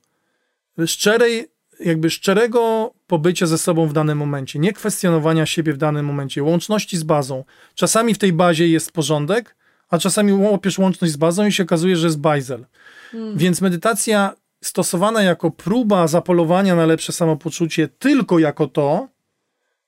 szczerej, 0.86 1.51
jakby 1.86 2.10
szczerego 2.10 2.92
pobycia 3.08 3.46
ze 3.46 3.58
sobą 3.58 3.88
w 3.88 3.94
danym 3.94 4.18
momencie, 4.18 4.60
nie 4.60 4.74
kwestionowania 4.74 5.46
siebie 5.46 5.74
w 5.74 5.78
danym 5.78 6.06
momencie, 6.06 6.44
łączności 6.44 6.98
z 6.98 7.04
bazą. 7.04 7.44
Czasami 7.76 8.14
w 8.14 8.18
tej 8.18 8.34
bazie 8.34 8.68
jest 8.68 8.92
porządek, 8.92 9.56
a 9.90 9.98
czasami 9.98 10.34
łapiesz 10.34 10.80
łączność 10.80 11.14
z 11.14 11.18
bazą 11.18 11.46
i 11.46 11.52
się 11.52 11.64
okazuje, 11.64 11.96
że 11.96 12.08
jest 12.08 12.20
bajzel. 12.20 12.66
Hmm. 13.12 13.38
Więc 13.38 13.62
medytacja 13.62 14.34
stosowana 14.64 15.24
jako 15.24 15.52
próba 15.52 16.08
zapolowania 16.08 16.76
na 16.76 16.86
lepsze 16.86 17.14
samopoczucie 17.14 17.88
tylko 17.88 18.40
jako 18.40 18.68
to, 18.68 19.08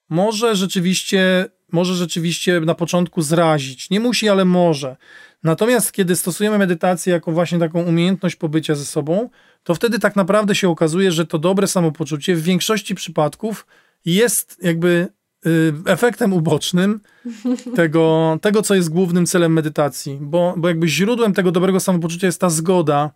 może 0.10 0.56
rzeczywiście, 0.56 1.46
może 1.72 1.96
rzeczywiście 1.96 2.60
na 2.60 2.76
początku 2.76 3.22
zrazić. 3.22 3.90
Nie 3.90 4.00
musi, 4.00 4.30
ale 4.30 4.46
może. 4.46 4.98
Natomiast 5.44 5.92
kiedy 5.92 6.16
stosujemy 6.16 6.58
medytację 6.58 7.14
jako 7.14 7.32
właśnie 7.32 7.60
taką 7.60 7.84
umiejętność 7.84 8.36
pobycia 8.36 8.76
ze 8.76 8.86
sobą, 8.86 9.30
to 9.64 9.76
wtedy 9.76 10.00
tak 10.00 10.16
naprawdę 10.16 10.56
się 10.56 10.70
okazuje, 10.70 11.12
że 11.12 11.26
to 11.26 11.40
dobre 11.40 11.68
samopoczucie 11.68 12.36
w 12.36 12.44
większości 12.44 12.96
przypadków 12.96 13.68
jest 14.06 14.58
jakby 14.64 15.08
y, 15.46 15.74
efektem 15.86 16.34
ubocznym 16.34 17.00
tego, 17.76 18.38
tego, 18.42 18.62
co 18.62 18.76
jest 18.76 18.90
głównym 18.90 19.26
celem 19.26 19.54
medytacji, 19.54 20.18
bo, 20.22 20.54
bo 20.58 20.68
jakby 20.68 20.88
źródłem 20.88 21.34
tego 21.34 21.52
dobrego 21.52 21.80
samopoczucia 21.80 22.28
jest 22.28 22.42
ta 22.42 22.50
zgoda 22.50 23.12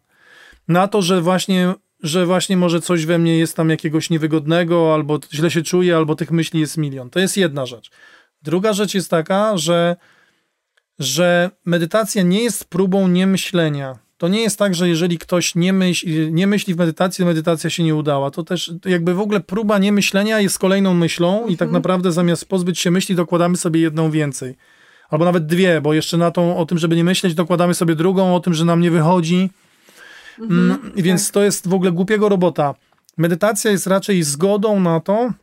na 0.68 0.88
to, 0.88 1.02
że 1.02 1.22
właśnie, 1.22 1.74
że 2.04 2.26
właśnie 2.26 2.58
może 2.58 2.82
coś 2.82 3.06
we 3.06 3.18
mnie 3.18 3.38
jest 3.38 3.56
tam 3.56 3.70
jakiegoś 3.70 4.10
niewygodnego, 4.10 4.94
albo 4.94 5.20
źle 5.34 5.52
się 5.52 5.62
czuję, 5.62 5.96
albo 5.96 6.16
tych 6.16 6.32
myśli 6.32 6.60
jest 6.60 6.78
milion. 6.78 7.10
To 7.10 7.20
jest 7.20 7.38
jedna 7.38 7.66
rzecz. 7.66 7.92
Druga 8.42 8.74
rzecz 8.74 8.94
jest 8.94 9.10
taka, 9.10 9.58
że 9.58 9.96
że 11.00 11.52
medytacja 11.66 12.24
nie 12.24 12.44
jest 12.44 12.66
próbą 12.66 13.08
niemyślenia. 13.08 14.00
To 14.18 14.28
nie 14.28 14.42
jest 14.42 14.60
tak, 14.60 14.76
że 14.76 14.90
jeżeli 14.90 15.18
ktoś 15.18 15.56
nie 15.56 15.74
myśli, 15.74 16.34
nie 16.34 16.48
myśli 16.48 16.74
w 16.74 16.78
medytacji, 16.78 17.26
medytacja 17.26 17.70
się 17.70 17.84
nie 17.84 17.96
udała. 17.96 18.32
To 18.32 18.44
też 18.44 18.74
jakby 18.86 19.14
w 19.14 19.20
ogóle 19.20 19.40
próba 19.40 19.78
niemyślenia 19.78 20.40
jest 20.40 20.60
kolejną 20.60 20.94
myślą 20.94 21.34
mhm. 21.34 21.52
i 21.52 21.58
tak 21.58 21.66
mhm. 21.66 21.74
naprawdę 21.74 22.12
zamiast 22.12 22.46
pozbyć 22.46 22.80
się 22.80 22.92
myśli, 22.92 23.16
dokładamy 23.16 23.58
sobie 23.58 23.82
jedną 23.82 24.12
więcej. 24.12 24.56
Albo 25.10 25.26
nawet 25.26 25.46
dwie, 25.46 25.82
bo 25.82 25.94
jeszcze 25.94 26.18
na 26.18 26.32
tą 26.32 26.58
o 26.58 26.66
tym, 26.66 26.78
żeby 26.78 26.96
nie 26.96 27.04
myśleć, 27.04 27.34
dokładamy 27.34 27.74
sobie 27.74 27.96
drugą, 27.96 28.36
o 28.36 28.40
tym, 28.40 28.54
że 28.54 28.66
nam 28.66 28.82
nie 28.82 28.92
wychodzi. 28.92 29.50
Mhm, 30.40 30.72
mm, 30.72 30.92
Więc 30.96 31.26
tak. 31.26 31.34
to 31.34 31.44
jest 31.44 31.68
w 31.68 31.74
ogóle 31.74 31.92
głupiego 31.92 32.30
robota. 32.30 32.76
Medytacja 33.18 33.72
jest 33.72 33.88
raczej 33.88 34.24
zgodą 34.24 34.80
na 34.80 35.00
to, 35.00 35.34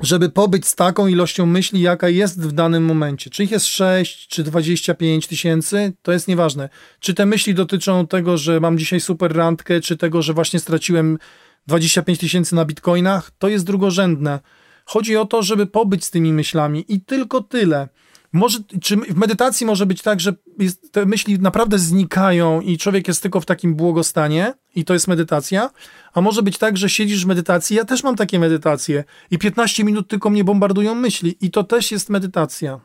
żeby 0.00 0.30
pobyć 0.30 0.66
z 0.66 0.74
taką 0.74 1.06
ilością 1.06 1.46
myśli, 1.46 1.80
jaka 1.80 2.08
jest 2.08 2.40
w 2.42 2.52
danym 2.52 2.84
momencie. 2.84 3.30
Czy 3.30 3.44
ich 3.44 3.50
jest 3.50 3.66
6, 3.66 4.28
czy 4.28 4.42
25 4.42 5.26
tysięcy, 5.26 5.92
to 6.02 6.12
jest 6.12 6.28
nieważne. 6.28 6.68
Czy 7.00 7.14
te 7.14 7.26
myśli 7.26 7.54
dotyczą 7.54 8.06
tego, 8.06 8.38
że 8.38 8.60
mam 8.60 8.78
dzisiaj 8.78 9.00
super 9.00 9.36
randkę, 9.36 9.80
czy 9.80 9.96
tego, 9.96 10.22
że 10.22 10.34
właśnie 10.34 10.60
straciłem 10.60 11.18
25 11.66 12.18
tysięcy 12.18 12.54
na 12.54 12.64
bitcoinach, 12.64 13.30
to 13.38 13.48
jest 13.48 13.64
drugorzędne. 13.64 14.40
Chodzi 14.84 15.16
o 15.16 15.24
to, 15.24 15.42
żeby 15.42 15.66
pobyć 15.66 16.04
z 16.04 16.10
tymi 16.10 16.32
myślami 16.32 16.84
i 16.88 17.00
tylko 17.00 17.40
tyle. 17.40 17.88
Może, 18.32 18.58
czy 18.82 18.96
w 18.96 19.16
medytacji 19.16 19.66
może 19.66 19.86
być 19.86 20.02
tak, 20.02 20.20
że 20.20 20.34
jest, 20.58 20.92
te 20.92 21.06
myśli 21.06 21.38
naprawdę 21.38 21.78
znikają 21.78 22.60
i 22.60 22.78
człowiek 22.78 23.08
jest 23.08 23.22
tylko 23.22 23.40
w 23.40 23.46
takim 23.46 23.74
błogostanie 23.74 24.54
i 24.74 24.84
to 24.84 24.92
jest 24.92 25.08
medytacja, 25.08 25.70
a 26.12 26.20
może 26.20 26.42
być 26.42 26.58
tak, 26.58 26.76
że 26.76 26.88
siedzisz 26.88 27.24
w 27.24 27.28
medytacji, 27.28 27.76
ja 27.76 27.84
też 27.84 28.02
mam 28.02 28.16
takie 28.16 28.38
medytacje 28.38 29.04
i 29.30 29.38
15 29.38 29.84
minut 29.84 30.08
tylko 30.08 30.30
mnie 30.30 30.44
bombardują 30.44 30.94
myśli 30.94 31.36
i 31.40 31.50
to 31.50 31.64
też 31.64 31.92
jest 31.92 32.10
medytacja. 32.10 32.80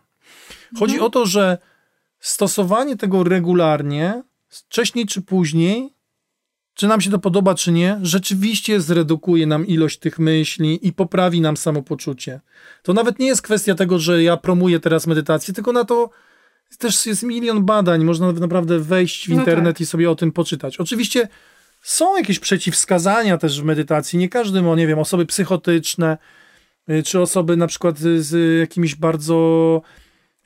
Chodzi 0.80 0.94
mhm. 0.94 1.08
o 1.08 1.10
to, 1.10 1.26
że 1.26 1.58
stosowanie 2.20 2.98
tego 2.98 3.24
regularnie, 3.24 4.24
wcześniej 4.48 5.06
czy 5.06 5.22
później, 5.22 5.97
czy 6.78 6.88
nam 6.88 7.02
się 7.02 7.10
to 7.10 7.20
podoba, 7.20 7.56
czy 7.56 7.72
nie, 7.72 8.00
rzeczywiście 8.02 8.82
zredukuje 8.82 9.48
nam 9.48 9.68
ilość 9.68 10.00
tych 10.00 10.20
myśli 10.20 10.88
i 10.88 10.94
poprawi 10.94 11.42
nam 11.42 11.58
samopoczucie. 11.58 12.40
To 12.84 12.94
nawet 12.94 13.20
nie 13.20 13.28
jest 13.28 13.42
kwestia 13.42 13.76
tego, 13.76 14.00
że 14.00 14.24
ja 14.24 14.38
promuję 14.38 14.80
teraz 14.80 15.08
medytację, 15.08 15.54
tylko 15.54 15.72
na 15.72 15.86
to 15.86 16.10
też 16.78 17.06
jest 17.06 17.24
milion 17.24 17.66
badań. 17.66 18.04
Można 18.04 18.32
naprawdę 18.32 18.80
wejść 18.80 19.28
w 19.28 19.30
no 19.30 19.40
internet 19.40 19.66
no 19.66 19.74
tak. 19.74 19.82
i 19.82 19.86
sobie 19.86 20.12
o 20.12 20.16
tym 20.16 20.32
poczytać. 20.32 20.78
Oczywiście 20.78 21.28
są 21.82 22.18
jakieś 22.18 22.40
przeciwwskazania 22.40 23.38
też 23.38 23.62
w 23.62 23.66
medytacji. 23.66 24.20
Nie 24.20 24.30
każdy 24.30 24.62
ma, 24.62 24.76
nie 24.76 24.88
wiem, 24.88 25.00
osoby 25.00 25.26
psychotyczne, 25.26 26.18
y, 26.90 27.04
czy 27.04 27.20
osoby 27.20 27.58
na 27.58 27.68
przykład 27.68 28.00
z 28.00 28.60
jakimiś 28.60 28.96
bardzo 28.96 29.82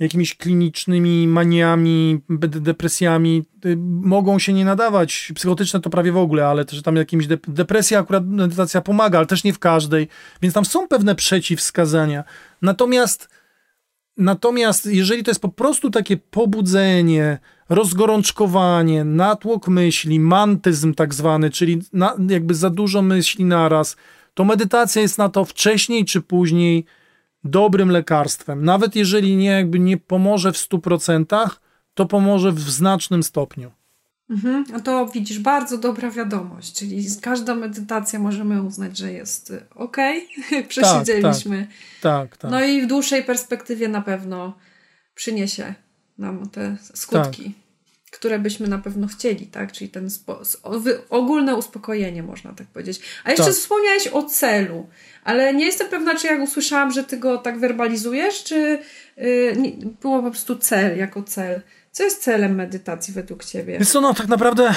jakimiś 0.01 0.35
klinicznymi 0.35 1.27
maniami, 1.27 2.19
depresjami 2.47 3.43
y, 3.65 3.77
mogą 4.01 4.39
się 4.39 4.53
nie 4.53 4.65
nadawać. 4.65 5.31
Psychotyczne 5.35 5.79
to 5.79 5.89
prawie 5.89 6.11
w 6.11 6.17
ogóle, 6.17 6.47
ale 6.47 6.65
też 6.65 6.81
tam 6.81 6.95
jakimiś 6.95 7.27
de 7.27 7.37
depresja 7.47 7.99
akurat 7.99 8.25
medytacja 8.25 8.81
pomaga, 8.81 9.17
ale 9.17 9.27
też 9.27 9.43
nie 9.43 9.53
w 9.53 9.59
każdej. 9.59 10.07
Więc 10.41 10.53
tam 10.53 10.65
są 10.65 10.87
pewne 10.87 11.15
przeciwwskazania. 11.15 12.23
Natomiast 12.61 13.29
natomiast 14.17 14.85
jeżeli 14.85 15.23
to 15.23 15.31
jest 15.31 15.41
po 15.41 15.49
prostu 15.49 15.89
takie 15.89 16.17
pobudzenie, 16.17 17.39
rozgorączkowanie, 17.69 19.03
natłok 19.03 19.67
myśli, 19.67 20.19
mantyzm 20.19 20.93
tak 20.93 21.13
zwany, 21.13 21.49
czyli 21.49 21.81
na, 21.93 22.15
jakby 22.29 22.55
za 22.55 22.69
dużo 22.69 23.01
myśli 23.01 23.45
naraz, 23.45 23.95
to 24.33 24.43
medytacja 24.43 25.01
jest 25.01 25.17
na 25.17 25.29
to 25.29 25.45
wcześniej 25.45 26.05
czy 26.05 26.21
później 26.21 26.85
dobrym 27.43 27.89
lekarstwem. 27.89 28.65
Nawet 28.65 28.95
jeżeli 28.95 29.35
nie, 29.35 29.49
jakby 29.49 29.79
nie 29.79 29.97
pomoże 29.97 30.51
w 30.53 30.55
100%, 30.55 31.49
to 31.93 32.05
pomoże 32.05 32.51
w 32.51 32.59
znacznym 32.59 33.23
stopniu. 33.23 33.71
Mhm, 34.29 34.65
a 34.73 34.79
to 34.79 35.07
widzisz, 35.07 35.39
bardzo 35.39 35.77
dobra 35.77 36.11
wiadomość, 36.11 36.73
czyli 36.73 37.05
każda 37.21 37.55
medytacja 37.55 38.19
możemy 38.19 38.63
uznać, 38.63 38.97
że 38.97 39.11
jest 39.11 39.53
ok, 39.75 39.97
jak 40.51 40.67
przesiedzieliśmy. 40.67 41.67
Tak, 42.01 42.29
tak, 42.29 42.37
tak, 42.37 42.51
No 42.51 42.63
i 42.63 42.81
w 42.81 42.87
dłuższej 42.87 43.23
perspektywie 43.23 43.87
na 43.87 44.01
pewno 44.01 44.57
przyniesie 45.15 45.73
nam 46.17 46.49
te 46.49 46.77
skutki. 46.93 47.43
Tak 47.43 47.70
które 48.11 48.39
byśmy 48.39 48.67
na 48.67 48.77
pewno 48.77 49.07
chcieli, 49.07 49.47
tak? 49.47 49.71
Czyli 49.71 49.89
ten 49.89 50.09
ogólne 51.09 51.55
uspokojenie, 51.55 52.23
można 52.23 52.53
tak 52.53 52.67
powiedzieć. 52.67 53.01
A 53.23 53.31
jeszcze 53.31 53.45
tak. 53.45 53.53
wspomniałeś 53.53 54.07
o 54.07 54.23
celu, 54.23 54.89
ale 55.23 55.53
nie 55.53 55.65
jestem 55.65 55.87
pewna, 55.89 56.15
czy 56.15 56.27
jak 56.27 56.41
usłyszałam, 56.41 56.91
że 56.91 57.03
ty 57.03 57.17
go 57.17 57.37
tak 57.37 57.59
werbalizujesz, 57.59 58.43
czy 58.43 58.79
yy, 59.17 59.53
było 60.01 60.23
po 60.23 60.29
prostu 60.29 60.55
cel 60.55 60.97
jako 60.97 61.23
cel. 61.23 61.61
Co 61.91 62.03
jest 62.03 62.23
celem 62.23 62.55
medytacji 62.55 63.13
według 63.13 63.45
ciebie? 63.45 63.79
Wiesz 63.79 63.89
co, 63.89 64.01
no 64.01 64.13
tak 64.13 64.27
naprawdę 64.27 64.73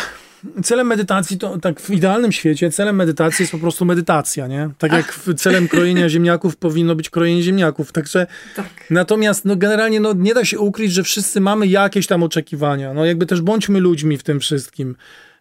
celem 0.65 0.87
medytacji 0.87 1.39
to 1.39 1.59
tak 1.59 1.81
w 1.81 1.91
idealnym 1.91 2.33
świecie 2.33 2.71
celem 2.71 2.97
medytacji 2.97 3.43
jest 3.43 3.53
po 3.53 3.59
prostu 3.59 3.85
medytacja, 3.85 4.47
nie? 4.47 4.71
Tak 4.79 4.93
Ach. 4.93 4.97
jak 4.97 5.37
celem 5.39 5.69
krojenia 5.69 6.09
ziemniaków 6.09 6.57
powinno 6.57 6.95
być 6.95 7.11
krojenie 7.11 7.43
ziemniaków. 7.43 7.93
Także 7.93 8.27
tak. 8.57 8.67
natomiast 8.91 9.45
no 9.45 9.57
generalnie 9.57 10.01
no, 10.01 10.13
nie 10.13 10.35
da 10.35 10.45
się 10.45 10.59
ukryć, 10.59 10.93
że 10.93 11.03
wszyscy 11.03 11.41
mamy 11.41 11.67
jakieś 11.67 12.07
tam 12.07 12.23
oczekiwania. 12.23 12.95
No 12.95 13.05
jakby 13.05 13.27
też 13.27 13.41
bądźmy 13.41 13.81
ludźmi 13.81 14.19
w 14.19 14.23
tym 14.23 14.41
wszystkim. 14.41 14.97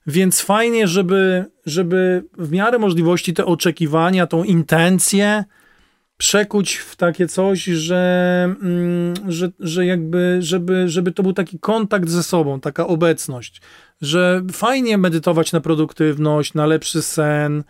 Więc 0.08 0.42
fajnie, 0.42 0.88
żeby, 0.88 1.46
żeby 1.66 2.24
w 2.38 2.52
miarę 2.52 2.80
możliwości 2.80 3.34
te 3.34 3.46
oczekiwania, 3.46 4.28
tą 4.28 4.44
intencję 4.44 5.44
przekuć 6.18 6.76
w 6.76 6.96
takie 6.96 7.28
coś, 7.28 7.64
że, 7.64 8.56
mm, 8.62 9.14
że, 9.28 9.50
że 9.60 9.86
jakby, 9.86 10.38
żeby, 10.40 10.90
żeby 10.90 11.12
to 11.12 11.24
był 11.24 11.34
taki 11.34 11.60
kontakt 11.60 12.10
ze 12.10 12.24
sobą, 12.24 12.60
taka 12.60 12.88
obecność, 12.88 13.62
że 14.02 14.42
fajnie 14.52 14.98
medytować 14.98 15.52
na 15.52 15.62
produktywność, 15.62 16.54
na 16.54 16.66
lepszy 16.66 17.02
sen, 17.02 17.64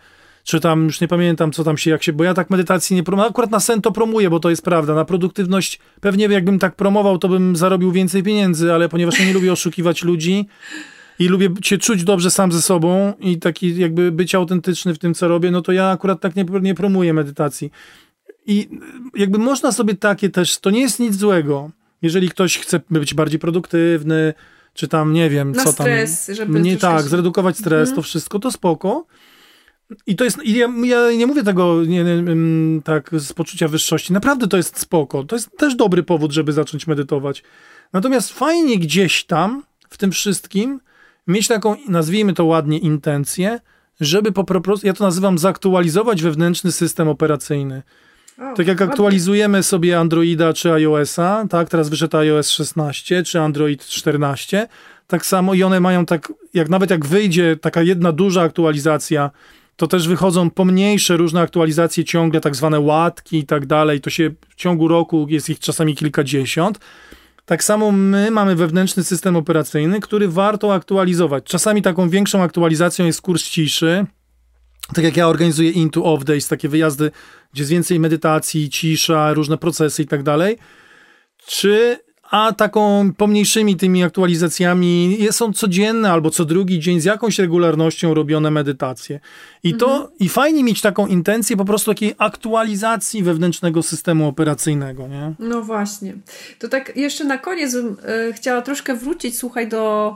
czy 0.44 0.60
tam, 0.60 0.86
już 0.86 1.02
nie 1.02 1.08
pamiętam, 1.08 1.52
co 1.52 1.64
tam 1.64 1.78
się, 1.78 1.92
jak 1.92 2.04
się, 2.04 2.14
bo 2.14 2.24
ja 2.24 2.34
tak 2.34 2.50
medytacji 2.50 2.96
nie 2.96 3.04
promuję, 3.04 3.30
akurat 3.30 3.52
na 3.52 3.60
sen 3.60 3.82
to 3.82 3.92
promuję, 3.92 4.30
bo 4.30 4.40
to 4.40 4.50
jest 4.50 4.62
prawda, 4.62 4.96
na 4.96 5.06
produktywność 5.06 5.80
pewnie 6.02 6.26
jakbym 6.26 6.60
tak 6.60 6.76
promował, 6.76 7.18
to 7.18 7.30
bym 7.30 7.56
zarobił 7.56 7.92
więcej 7.92 8.24
pieniędzy, 8.24 8.74
ale 8.74 8.90
ponieważ 8.90 9.20
ja 9.20 9.26
nie 9.26 9.34
lubię 9.34 9.52
oszukiwać 9.52 10.04
ludzi 10.04 10.48
i 11.20 11.28
lubię 11.28 11.50
się 11.64 11.78
czuć 11.78 12.04
dobrze 12.04 12.32
sam 12.32 12.52
ze 12.52 12.62
sobą 12.62 13.14
i 13.20 13.40
taki 13.40 13.78
jakby 13.78 14.12
być 14.12 14.36
autentyczny 14.36 14.94
w 14.94 15.00
tym, 15.00 15.14
co 15.14 15.28
robię, 15.28 15.52
no 15.52 15.62
to 15.62 15.72
ja 15.72 15.90
akurat 15.90 16.22
tak 16.22 16.36
nie, 16.36 16.46
nie 16.62 16.76
promuję 16.76 17.14
medytacji. 17.14 17.72
I 18.46 18.70
jakby 19.16 19.38
można 19.38 19.72
sobie 19.72 19.96
takie 19.96 20.30
też, 20.30 20.58
to 20.60 20.70
nie 20.70 20.82
jest 20.82 21.00
nic 21.00 21.16
złego, 21.16 21.72
jeżeli 22.02 22.30
ktoś 22.30 22.58
chce 22.58 22.82
być 22.90 23.14
bardziej 23.14 23.40
produktywny, 23.40 24.34
czy 24.74 24.88
tam, 24.88 25.14
nie 25.14 25.30
wiem, 25.30 25.52
Na 25.52 25.64
co 25.64 25.72
stres, 25.72 26.26
tam. 26.26 26.36
żeby 26.36 26.60
nie 26.60 26.78
tak, 26.78 27.04
się- 27.04 27.10
zredukować 27.10 27.58
stres, 27.58 27.90
Mhm. 27.90 27.96
to 27.96 28.02
wszystko, 28.02 28.40
to 28.40 28.52
spoko. 28.52 29.06
I 30.08 30.16
to 30.16 30.24
jest, 30.24 30.44
i 30.44 30.54
ja, 30.58 30.70
ja 30.84 31.12
nie 31.18 31.28
mówię 31.28 31.44
tego 31.44 31.84
nie, 31.86 32.04
nie, 32.04 32.12
mm, 32.12 32.82
tak 32.82 33.10
z 33.18 33.34
poczucia 33.34 33.68
wyższości. 33.68 34.14
Naprawdę 34.14 34.48
to 34.48 34.58
jest 34.58 34.80
spoko. 34.80 35.24
To 35.24 35.36
jest 35.36 35.58
też 35.58 35.76
dobry 35.76 36.04
powód, 36.04 36.32
żeby 36.32 36.54
zacząć 36.54 36.88
medytować. 36.88 37.44
Natomiast 37.94 38.34
fajnie 38.34 38.80
gdzieś 38.80 39.24
tam, 39.24 39.64
w 39.90 39.98
tym 39.98 40.12
wszystkim, 40.12 40.80
mieć 41.28 41.48
taką, 41.48 41.76
nazwijmy 41.88 42.34
to 42.34 42.46
ładnie, 42.46 42.78
intencję, 42.78 43.60
żeby 44.00 44.32
po 44.32 44.44
prostu, 44.44 44.88
ja 44.88 44.94
to 44.94 45.04
nazywam 45.04 45.38
zaktualizować 45.38 46.22
wewnętrzny 46.22 46.72
system 46.72 47.08
operacyjny. 47.08 47.84
O, 48.40 48.56
Tak 48.56 48.68
jak 48.68 48.82
aktualizujemy 48.82 49.64
sobie 49.64 50.00
Androida 50.00 50.54
czy 50.54 50.74
iOS-a, 50.74 51.46
tak, 51.50 51.70
teraz 51.70 51.90
wyszedł 51.90 52.18
iOS 52.18 52.50
16 52.50 53.24
czy 53.24 53.42
Android 53.42 53.86
14, 53.86 54.68
tak 55.08 55.26
samo 55.26 55.54
i 55.54 55.64
one 55.64 55.80
mają 55.80 56.06
tak, 56.06 56.34
jak 56.54 56.70
nawet 56.70 56.90
jak 56.90 57.06
wyjdzie 57.06 57.58
taka 57.62 57.82
jedna 57.82 58.12
duża 58.12 58.42
aktualizacja, 58.42 59.32
to 59.76 59.88
też 59.88 60.08
wychodzą 60.08 60.50
pomniejsze 60.50 61.18
różne 61.18 61.42
aktualizacje 61.42 62.04
ciągle, 62.04 62.42
tak 62.42 62.56
zwane 62.56 62.80
łatki 62.80 63.38
i 63.38 63.46
tak 63.46 63.66
dalej, 63.66 64.02
to 64.02 64.10
się 64.10 64.32
w 64.50 64.56
ciągu 64.56 64.88
roku 64.88 65.26
jest 65.30 65.50
ich 65.50 65.60
czasami 65.60 65.96
kilkadziesiąt. 65.96 66.80
Tak 67.46 67.64
samo 67.64 67.92
my 67.92 68.32
mamy 68.32 68.56
wewnętrzny 68.56 69.04
system 69.04 69.36
operacyjny, 69.36 70.00
który 70.00 70.28
warto 70.28 70.74
aktualizować. 70.74 71.44
Czasami 71.44 71.82
taką 71.82 72.10
większą 72.10 72.42
aktualizacją 72.42 73.06
jest 73.06 73.22
kurs 73.22 73.44
ciszy, 73.44 74.06
tak 74.94 75.04
jak 75.04 75.18
ja 75.18 75.28
organizuję 75.28 75.72
into 75.72 76.04
off 76.04 76.24
days, 76.24 76.48
takie 76.48 76.70
wyjazdy, 76.70 77.12
gdzie 77.54 77.62
jest 77.62 77.72
więcej 77.72 78.00
medytacji, 78.00 78.70
cisza, 78.70 79.34
różne 79.34 79.58
procesy 79.58 80.04
i 80.04 80.08
tak 80.08 80.24
dalej. 80.24 80.58
Czy 81.46 81.98
a 82.34 82.54
taką 82.54 83.14
pomniejszymi 83.18 83.76
tymi 83.76 84.04
aktualizacjami 84.04 85.18
są 85.32 85.54
codzienne 85.54 86.12
albo 86.12 86.30
co 86.30 86.46
drugi 86.46 86.80
dzień 86.80 87.02
z 87.02 87.04
jakąś 87.04 87.40
regularnością 87.40 88.14
robione 88.14 88.52
medytacje. 88.52 89.20
I 89.64 89.76
to 89.76 90.12
i 90.20 90.30
fajnie 90.30 90.64
mieć 90.64 90.82
taką 90.82 91.08
intencję 91.08 91.58
po 91.58 91.66
prostu 91.66 91.92
takiej 91.92 92.16
aktualizacji 92.18 93.24
wewnętrznego 93.24 93.84
systemu 93.84 94.28
operacyjnego, 94.28 95.08
nie? 95.08 95.34
No 95.40 95.62
właśnie. 95.62 96.14
To 96.60 96.70
tak 96.70 96.96
jeszcze 96.96 97.24
na 97.24 97.38
koniec 97.38 97.74
bym 97.74 97.98
e, 98.04 98.34
chciała 98.34 98.62
troszkę 98.62 98.96
wrócić, 98.96 99.38
słuchaj, 99.38 99.68
do, 99.70 100.16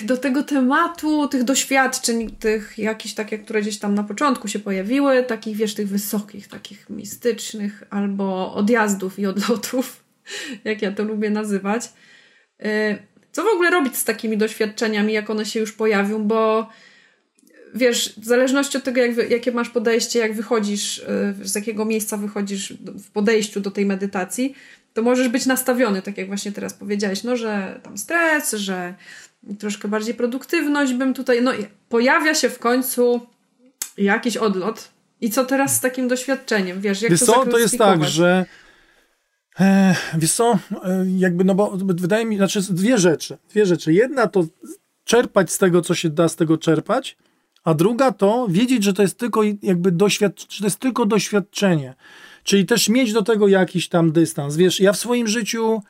do 0.00 0.16
tego 0.16 0.42
tematu, 0.42 1.28
tych 1.28 1.44
doświadczeń, 1.44 2.30
tych 2.30 2.78
jakichś 2.78 3.14
takie, 3.14 3.38
które 3.38 3.62
gdzieś 3.62 3.78
tam 3.78 3.94
na 3.94 4.04
początku 4.04 4.48
się 4.48 4.58
pojawiły, 4.58 5.22
takich, 5.22 5.56
wiesz, 5.56 5.74
tych 5.74 5.88
wysokich, 5.88 6.48
takich 6.48 6.90
mistycznych, 6.90 7.82
albo 7.90 8.54
odjazdów 8.54 9.18
i 9.18 9.26
odlotów, 9.26 10.04
jak 10.64 10.82
ja 10.82 10.92
to 10.92 11.04
lubię 11.04 11.30
nazywać. 11.30 11.92
E, 12.62 12.98
Co 13.32 13.42
w 13.44 13.46
ogóle 13.46 13.70
robić 13.70 13.96
z 13.96 14.04
takimi 14.04 14.36
doświadczeniami, 14.36 15.12
jak 15.12 15.30
one 15.30 15.46
się 15.46 15.60
już 15.60 15.72
pojawią, 15.72 16.24
bo 16.24 16.68
wiesz, 17.74 18.14
w 18.16 18.24
zależności 18.24 18.78
od 18.78 18.84
tego, 18.84 19.00
jak 19.00 19.30
jakie 19.30 19.52
masz 19.52 19.70
podejście, 19.70 20.18
jak 20.18 20.34
wychodzisz, 20.34 20.98
y, 20.98 21.48
z 21.48 21.54
jakiego 21.54 21.84
miejsca 21.84 22.16
wychodzisz 22.16 22.72
w 23.04 23.10
podejściu 23.10 23.60
do 23.60 23.70
tej 23.70 23.86
medytacji, 23.86 24.54
to 24.94 25.02
możesz 25.02 25.28
być 25.28 25.46
nastawiony, 25.46 26.02
tak 26.02 26.18
jak 26.18 26.26
właśnie 26.26 26.52
teraz 26.52 26.74
powiedziałeś, 26.74 27.22
no, 27.22 27.36
że 27.36 27.80
tam 27.82 27.98
stres, 27.98 28.52
że 28.52 28.94
troszkę 29.58 29.88
bardziej 29.88 30.14
produktywność 30.14 30.92
bym 30.92 31.14
tutaj, 31.14 31.42
no 31.42 31.54
i 31.54 31.66
pojawia 31.88 32.34
się 32.34 32.50
w 32.50 32.58
końcu 32.58 33.26
jakiś 33.98 34.36
odlot. 34.36 34.88
I 35.20 35.30
co 35.30 35.44
teraz 35.44 35.76
z 35.76 35.80
takim 35.80 36.08
doświadczeniem, 36.08 36.80
wiesz, 36.80 37.02
jak 37.02 37.10
Wiesz 37.10 37.20
to 37.20 37.26
co, 37.26 37.46
to 37.46 37.58
jest 37.58 37.78
tak, 37.78 38.04
że 38.04 38.46
e, 39.60 39.94
wiesz 40.18 40.32
co, 40.32 40.58
e, 40.84 41.04
jakby, 41.16 41.44
no 41.44 41.54
bo 41.54 41.76
wydaje 41.76 42.24
mi, 42.24 42.36
znaczy 42.36 42.60
dwie 42.70 42.98
rzeczy, 42.98 43.38
dwie 43.50 43.66
rzeczy. 43.66 43.92
Jedna 43.92 44.26
to 44.26 44.46
czerpać 45.04 45.52
z 45.52 45.58
tego, 45.58 45.82
co 45.82 45.94
się 45.94 46.10
da 46.10 46.28
z 46.28 46.36
tego 46.36 46.58
czerpać, 46.58 47.16
a 47.64 47.74
druga 47.74 48.12
to 48.12 48.46
wiedzieć, 48.50 48.84
że 48.84 48.92
to 48.92 49.02
jest 49.02 49.18
tylko 49.18 49.42
jakby 49.62 49.92
doświadczenie, 49.92 50.50
że 50.50 50.58
to 50.58 50.66
jest 50.66 50.78
tylko 50.78 51.06
doświadczenie. 51.06 51.94
Czyli 52.44 52.66
też 52.66 52.88
mieć 52.88 53.12
do 53.12 53.22
tego 53.22 53.48
jakiś 53.48 53.88
tam 53.88 54.12
dystans. 54.12 54.56
Wiesz, 54.56 54.80
ja 54.80 54.92
w 54.92 54.96
swoim 54.96 55.26
życiu 55.26 55.82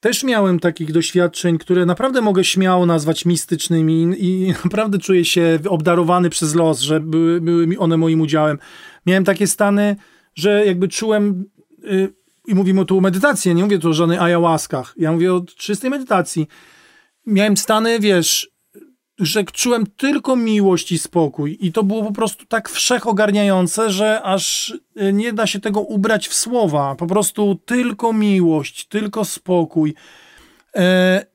też 0.00 0.24
miałem 0.24 0.60
takich 0.60 0.92
doświadczeń, 0.92 1.58
które 1.58 1.86
naprawdę 1.86 2.20
mogę 2.20 2.44
śmiało 2.44 2.86
nazwać 2.86 3.24
mistycznymi 3.24 4.14
i 4.18 4.54
naprawdę 4.64 4.98
czuję 4.98 5.24
się 5.24 5.58
obdarowany 5.68 6.30
przez 6.30 6.54
los, 6.54 6.80
że 6.80 7.00
były, 7.00 7.40
były 7.40 7.78
one 7.78 7.96
moim 7.96 8.20
udziałem. 8.20 8.58
Miałem 9.06 9.24
takie 9.24 9.46
stany, 9.46 9.96
że 10.34 10.66
jakby 10.66 10.88
czułem, 10.88 11.44
y, 11.84 12.12
i 12.46 12.54
mówimy 12.54 12.84
tu 12.84 12.98
o 12.98 13.00
medytacji, 13.00 13.54
nie 13.54 13.62
mówię 13.62 13.78
tu 13.78 13.88
o 13.88 13.92
żadnych 13.92 14.22
ayahuaskach, 14.22 14.94
ja 14.96 15.12
mówię 15.12 15.34
o 15.34 15.40
czystej 15.56 15.90
medytacji. 15.90 16.48
Miałem 17.26 17.56
stany, 17.56 18.00
wiesz, 18.00 18.53
że 19.18 19.44
czułem 19.44 19.86
tylko 19.96 20.36
miłość 20.36 20.92
i 20.92 20.98
spokój 20.98 21.58
i 21.60 21.72
to 21.72 21.82
było 21.82 22.02
po 22.02 22.12
prostu 22.12 22.46
tak 22.46 22.68
wszechogarniające, 22.68 23.90
że 23.90 24.22
aż 24.22 24.74
y, 25.02 25.12
nie 25.12 25.32
da 25.32 25.46
się 25.46 25.60
tego 25.60 25.80
ubrać 25.80 26.28
w 26.28 26.34
słowa. 26.34 26.94
Po 26.94 27.06
prostu 27.06 27.54
tylko 27.54 28.12
miłość, 28.12 28.86
tylko 28.86 29.24
spokój. 29.24 29.94
E, 30.76 31.26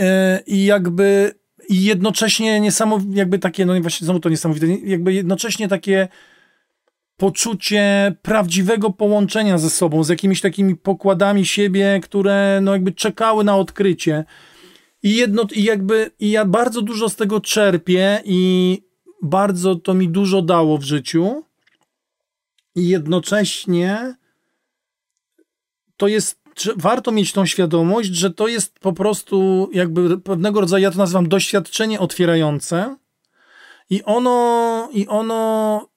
e, 0.00 0.40
I 0.46 0.64
jakby 0.64 1.34
i 1.68 1.84
jednocześnie 1.84 2.60
niesamowite, 2.60 3.18
jakby 3.18 3.38
takie, 3.38 3.66
no 3.66 3.80
właśnie 3.80 4.04
znowu 4.04 4.20
to 4.20 4.28
niesamowite, 4.28 4.66
jakby 4.66 5.12
jednocześnie 5.12 5.68
takie 5.68 6.08
poczucie 7.16 8.14
prawdziwego 8.22 8.90
połączenia 8.90 9.58
ze 9.58 9.70
sobą, 9.70 10.04
z 10.04 10.08
jakimiś 10.08 10.40
takimi 10.40 10.76
pokładami 10.76 11.46
siebie, 11.46 12.00
które 12.02 12.58
no 12.62 12.72
jakby 12.72 12.92
czekały 12.92 13.44
na 13.44 13.56
odkrycie. 13.56 14.24
I 15.04 15.16
jedno, 15.16 15.46
i 15.52 15.64
jakby, 15.64 16.10
i 16.18 16.30
ja 16.30 16.44
bardzo 16.44 16.82
dużo 16.82 17.08
z 17.08 17.16
tego 17.16 17.40
czerpię 17.40 18.22
i 18.24 18.82
bardzo 19.22 19.76
to 19.76 19.94
mi 19.94 20.08
dużo 20.08 20.42
dało 20.42 20.78
w 20.78 20.82
życiu. 20.82 21.44
I 22.74 22.88
jednocześnie 22.88 24.16
to 25.96 26.08
jest, 26.08 26.40
warto 26.76 27.12
mieć 27.12 27.32
tą 27.32 27.46
świadomość, 27.46 28.08
że 28.08 28.30
to 28.30 28.48
jest 28.48 28.78
po 28.78 28.92
prostu 28.92 29.68
jakby 29.72 30.20
pewnego 30.20 30.60
rodzaju, 30.60 30.82
ja 30.82 30.90
to 30.90 30.98
nazywam 30.98 31.28
doświadczenie 31.28 32.00
otwierające. 32.00 32.96
I 33.90 34.02
ono, 34.02 34.88
i 34.92 35.08
ono 35.08 35.88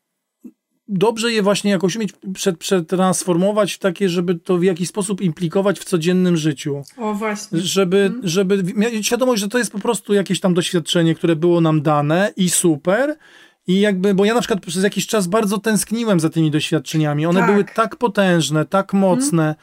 dobrze 0.89 1.31
je 1.31 1.41
właśnie 1.41 1.71
jakoś 1.71 1.95
umieć 1.95 2.13
przetransformować 2.59 3.73
w 3.73 3.79
takie, 3.79 4.09
żeby 4.09 4.35
to 4.35 4.57
w 4.57 4.63
jakiś 4.63 4.89
sposób 4.89 5.21
implikować 5.21 5.79
w 5.79 5.83
codziennym 5.83 6.38
życiu. 6.38 6.83
O, 6.97 7.13
właśnie. 7.13 7.59
Żeby, 7.59 8.13
żeby 8.23 8.63
mieć 8.75 9.07
świadomość, 9.07 9.41
że 9.41 9.47
to 9.47 9.57
jest 9.57 9.71
po 9.71 9.79
prostu 9.79 10.13
jakieś 10.13 10.39
tam 10.39 10.53
doświadczenie, 10.53 11.15
które 11.15 11.35
było 11.35 11.61
nam 11.61 11.81
dane 11.81 12.33
i 12.35 12.49
super. 12.49 13.15
I 13.67 13.79
jakby, 13.79 14.13
bo 14.13 14.25
ja 14.25 14.33
na 14.33 14.39
przykład 14.39 14.65
przez 14.65 14.83
jakiś 14.83 15.07
czas 15.07 15.27
bardzo 15.27 15.57
tęskniłem 15.57 16.19
za 16.19 16.29
tymi 16.29 16.51
doświadczeniami. 16.51 17.25
One 17.25 17.39
Tak. 17.39 17.51
były 17.51 17.63
tak 17.63 17.95
potężne, 17.95 18.65
tak 18.65 18.93
mocne 18.93 19.55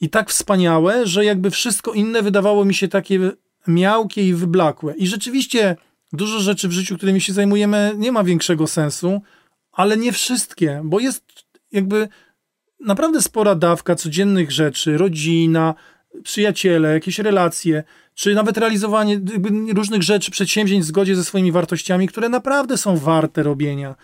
i 0.00 0.10
tak 0.10 0.30
wspaniałe, 0.30 1.06
że 1.06 1.24
jakby 1.24 1.50
wszystko 1.50 1.92
inne 1.92 2.22
wydawało 2.22 2.64
mi 2.64 2.74
się 2.74 2.88
takie 2.88 3.20
miałkie 3.68 4.28
i 4.28 4.34
wyblakłe. 4.34 4.94
I 4.96 5.06
rzeczywiście 5.06 5.76
dużo 6.12 6.40
rzeczy 6.40 6.68
w 6.68 6.72
życiu, 6.72 6.96
którymi 6.96 7.20
się 7.20 7.32
zajmujemy, 7.32 7.94
nie 7.96 8.12
ma 8.12 8.24
większego 8.24 8.66
sensu, 8.66 9.20
ale 9.74 9.96
nie 9.96 10.12
wszystkie, 10.12 10.80
bo 10.84 11.00
jest 11.00 11.24
jakby 11.72 12.08
naprawdę 12.80 13.22
spora 13.22 13.54
dawka 13.54 13.94
codziennych 13.94 14.50
rzeczy, 14.52 14.98
rodzina, 14.98 15.74
przyjaciele, 16.22 16.92
jakieś 16.92 17.18
relacje, 17.18 17.84
czy 18.14 18.34
nawet 18.34 18.58
realizowanie 18.58 19.20
różnych 19.74 20.02
rzeczy, 20.02 20.30
przedsięwzięć 20.30 20.84
w 20.84 20.88
zgodzie 20.88 21.16
ze 21.16 21.24
swoimi 21.24 21.52
wartościami, 21.52 22.08
które 22.08 22.28
naprawdę 22.28 22.76
są 22.76 22.96
warte 22.96 23.42
robienia. 23.42 23.94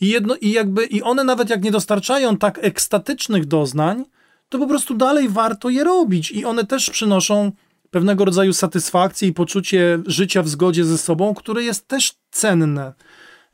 I, 0.00 0.08
jedno, 0.08 0.36
i 0.36 0.50
jakby, 0.50 0.84
i 0.84 1.02
one 1.02 1.24
nawet 1.24 1.50
jak 1.50 1.62
nie 1.62 1.70
dostarczają 1.70 2.36
tak 2.36 2.58
ekstatycznych 2.62 3.46
doznań, 3.46 4.04
to 4.48 4.58
po 4.58 4.66
prostu 4.66 4.94
dalej 4.94 5.28
warto 5.28 5.70
je 5.70 5.84
robić. 5.84 6.30
I 6.30 6.44
one 6.44 6.66
też 6.66 6.90
przynoszą 6.90 7.52
pewnego 7.90 8.24
rodzaju 8.24 8.52
satysfakcję 8.52 9.28
i 9.28 9.32
poczucie 9.32 9.98
życia 10.06 10.42
w 10.42 10.48
zgodzie 10.48 10.84
ze 10.84 10.98
sobą, 10.98 11.34
które 11.34 11.62
jest 11.62 11.88
też 11.88 12.14
cenne. 12.30 12.92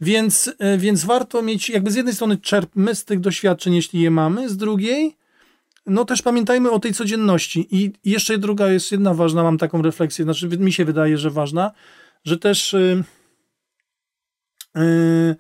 Więc, 0.01 0.55
e, 0.59 0.79
więc 0.79 1.05
warto 1.05 1.43
mieć, 1.43 1.71
jakby 1.71 1.91
z 1.91 1.95
jednej 1.95 2.15
strony 2.15 2.37
czerpmy 2.37 2.95
z 2.95 3.05
tych 3.05 3.21
doświadczeń, 3.21 3.75
jeśli 3.75 4.01
je 4.01 4.11
mamy, 4.11 4.49
z 4.49 4.57
drugiej, 4.57 5.17
no 5.87 6.05
też 6.05 6.23
pamiętajmy 6.23 6.71
o 6.71 6.79
tej 6.79 6.95
codzienności. 6.95 7.69
I 7.71 7.93
jeszcze 8.05 8.39
druga 8.39 8.69
jest 8.69 8.93
jedna 8.93 9.15
ważna, 9.15 9.43
mam 9.43 9.59
taką 9.59 9.83
refleksję, 9.83 10.25
znaczy 10.25 10.49
mi 10.49 10.73
się 10.73 10.85
wydaje, 10.85 11.19
że 11.19 11.31
ważna, 11.31 11.71
że 12.25 12.39
też 12.39 12.77
yy, 14.75 15.37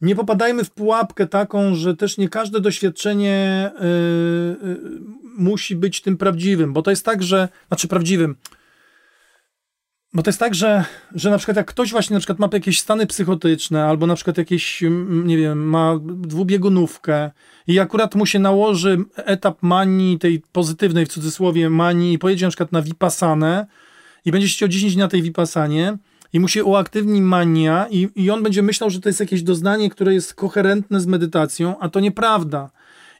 nie 0.00 0.16
popadajmy 0.16 0.64
w 0.64 0.70
pułapkę 0.70 1.26
taką, 1.26 1.74
że 1.74 1.96
też 1.96 2.18
nie 2.18 2.28
każde 2.28 2.60
doświadczenie 2.60 3.70
yy, 3.80 4.78
musi 5.38 5.76
być 5.76 6.00
tym 6.00 6.16
prawdziwym, 6.16 6.72
bo 6.72 6.82
to 6.82 6.90
jest 6.90 7.04
tak, 7.04 7.22
że, 7.22 7.48
znaczy 7.68 7.88
prawdziwym, 7.88 8.36
bo 10.12 10.22
to 10.22 10.28
jest 10.28 10.40
tak, 10.40 10.54
że, 10.54 10.84
że 11.14 11.30
na 11.30 11.38
przykład 11.38 11.56
jak 11.56 11.66
ktoś 11.66 11.90
właśnie 11.90 12.14
na 12.14 12.20
przykład 12.20 12.38
ma 12.38 12.48
jakieś 12.52 12.80
stany 12.80 13.06
psychotyczne, 13.06 13.84
albo 13.84 14.06
na 14.06 14.14
przykład 14.14 14.38
jakieś, 14.38 14.84
nie 15.08 15.36
wiem, 15.36 15.68
ma 15.68 15.98
dwubiegunówkę 16.02 17.30
i 17.66 17.78
akurat 17.78 18.14
mu 18.14 18.26
się 18.26 18.38
nałoży 18.38 18.98
etap 19.16 19.62
manii, 19.62 20.18
tej 20.18 20.42
pozytywnej 20.52 21.06
w 21.06 21.08
cudzysłowie 21.08 21.70
manii 21.70 22.12
i 22.12 22.18
pojedzie 22.18 22.46
na 22.46 22.50
przykład 22.50 22.72
na 22.72 22.82
Vipassanę 22.82 23.66
i 24.24 24.32
będzie 24.32 24.48
chciał 24.48 24.68
10 24.68 24.92
dni 24.92 25.02
na 25.02 25.08
tej 25.08 25.22
Vipassanie 25.22 25.98
i 26.32 26.40
mu 26.40 26.48
się 26.48 26.64
uaktywni 26.64 27.22
mania 27.22 27.86
i, 27.90 28.08
i 28.16 28.30
on 28.30 28.42
będzie 28.42 28.62
myślał, 28.62 28.90
że 28.90 29.00
to 29.00 29.08
jest 29.08 29.20
jakieś 29.20 29.42
doznanie, 29.42 29.90
które 29.90 30.14
jest 30.14 30.34
koherentne 30.34 31.00
z 31.00 31.06
medytacją, 31.06 31.78
a 31.78 31.88
to 31.88 32.00
nieprawda. 32.00 32.70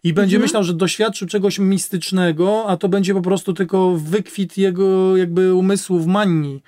I 0.04 0.12
będzie 0.12 0.36
mhm. 0.36 0.42
myślał, 0.42 0.64
że 0.64 0.74
doświadczył 0.74 1.28
czegoś 1.28 1.58
mistycznego, 1.58 2.64
a 2.68 2.76
to 2.76 2.88
będzie 2.88 3.14
po 3.14 3.22
prostu 3.22 3.52
tylko 3.52 3.96
wykwit 3.96 4.58
jego 4.58 5.16
jakby 5.16 5.54
umysłu 5.54 5.98
w 6.00 6.06
manii. 6.06 6.62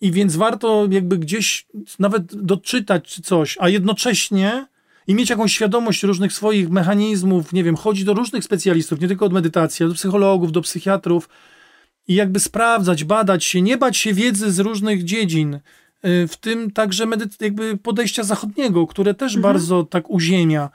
I 0.00 0.12
więc 0.12 0.36
warto 0.36 0.86
jakby 0.90 1.18
gdzieś 1.18 1.66
nawet 1.98 2.44
doczytać 2.44 3.04
czy 3.04 3.22
coś, 3.22 3.56
a 3.60 3.68
jednocześnie 3.68 4.66
i 5.06 5.14
mieć 5.14 5.30
jakąś 5.30 5.52
świadomość 5.52 6.02
różnych 6.02 6.32
swoich 6.32 6.70
mechanizmów, 6.70 7.52
nie 7.52 7.64
wiem, 7.64 7.76
chodzi 7.76 8.04
do 8.04 8.14
różnych 8.14 8.44
specjalistów, 8.44 9.00
nie 9.00 9.08
tylko 9.08 9.26
od 9.26 9.32
medytacji, 9.32 9.86
do 9.88 9.94
psychologów, 9.94 10.52
do 10.52 10.60
psychiatrów 10.60 11.28
i 12.08 12.14
jakby 12.14 12.40
sprawdzać, 12.40 13.04
badać 13.04 13.44
się, 13.44 13.62
nie 13.62 13.76
bać 13.76 13.96
się 13.96 14.14
wiedzy 14.14 14.52
z 14.52 14.58
różnych 14.58 15.04
dziedzin, 15.04 15.54
y, 15.54 15.60
w 16.28 16.36
tym 16.36 16.70
także 16.70 17.06
jakby 17.40 17.76
podejścia 17.76 18.22
zachodniego, 18.22 18.86
które 18.86 19.14
też 19.14 19.36
mhm. 19.36 19.54
bardzo 19.54 19.84
tak 19.84 20.10
uziemia 20.10 20.70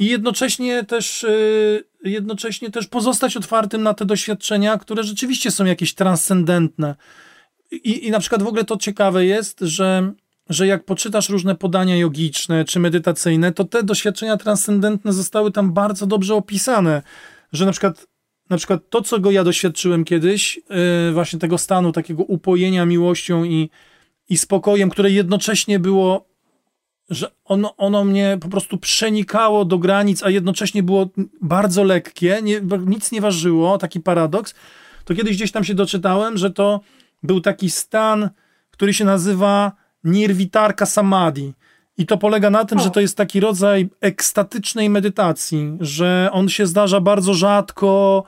i 0.00 0.06
jednocześnie 0.06 0.84
też, 0.84 1.24
y, 1.24 1.84
jednocześnie 2.04 2.70
też 2.70 2.86
pozostać 2.86 3.36
otwartym 3.36 3.82
na 3.82 3.94
te 3.94 4.04
doświadczenia, 4.04 4.78
które 4.78 5.04
rzeczywiście 5.04 5.50
są 5.50 5.64
jakieś 5.64 5.94
transcendentne. 5.94 6.94
I, 7.72 8.06
I 8.06 8.10
na 8.10 8.20
przykład 8.20 8.42
w 8.42 8.46
ogóle 8.46 8.64
to 8.64 8.76
ciekawe 8.76 9.26
jest, 9.26 9.60
że, 9.60 10.12
że 10.48 10.66
jak 10.66 10.84
poczytasz 10.84 11.28
różne 11.28 11.54
podania 11.54 11.96
jogiczne 11.96 12.64
czy 12.64 12.80
medytacyjne, 12.80 13.52
to 13.52 13.64
te 13.64 13.82
doświadczenia 13.82 14.36
transcendentne 14.36 15.12
zostały 15.12 15.52
tam 15.52 15.72
bardzo 15.72 16.06
dobrze 16.06 16.34
opisane. 16.34 17.02
Że 17.52 17.66
na 17.66 17.72
przykład, 17.72 18.06
na 18.50 18.56
przykład 18.56 18.80
to, 18.90 19.02
co 19.02 19.18
go 19.18 19.30
ja 19.30 19.44
doświadczyłem 19.44 20.04
kiedyś, 20.04 20.56
yy, 20.56 21.12
właśnie 21.12 21.38
tego 21.38 21.58
stanu 21.58 21.92
takiego 21.92 22.22
upojenia 22.22 22.86
miłością 22.86 23.44
i, 23.44 23.70
i 24.28 24.38
spokojem, 24.38 24.90
które 24.90 25.10
jednocześnie 25.10 25.78
było 25.78 26.29
że 27.10 27.30
ono, 27.44 27.76
ono 27.76 28.04
mnie 28.04 28.38
po 28.40 28.48
prostu 28.48 28.78
przenikało 28.78 29.64
do 29.64 29.78
granic, 29.78 30.22
a 30.22 30.30
jednocześnie 30.30 30.82
było 30.82 31.08
bardzo 31.42 31.84
lekkie, 31.84 32.38
nie, 32.42 32.60
nic 32.86 33.12
nie 33.12 33.20
ważyło, 33.20 33.78
taki 33.78 34.00
paradoks, 34.00 34.54
to 35.04 35.14
kiedyś 35.14 35.36
gdzieś 35.36 35.52
tam 35.52 35.64
się 35.64 35.74
doczytałem, 35.74 36.38
że 36.38 36.50
to 36.50 36.80
był 37.22 37.40
taki 37.40 37.70
stan, 37.70 38.30
który 38.70 38.94
się 38.94 39.04
nazywa 39.04 39.72
nirvitarka 40.04 40.86
samadhi. 40.86 41.52
I 41.98 42.06
to 42.06 42.18
polega 42.18 42.50
na 42.50 42.64
tym, 42.64 42.78
o. 42.78 42.82
że 42.82 42.90
to 42.90 43.00
jest 43.00 43.16
taki 43.16 43.40
rodzaj 43.40 43.88
ekstatycznej 44.00 44.90
medytacji, 44.90 45.76
że 45.80 46.28
on 46.32 46.48
się 46.48 46.66
zdarza 46.66 47.00
bardzo 47.00 47.34
rzadko, 47.34 48.24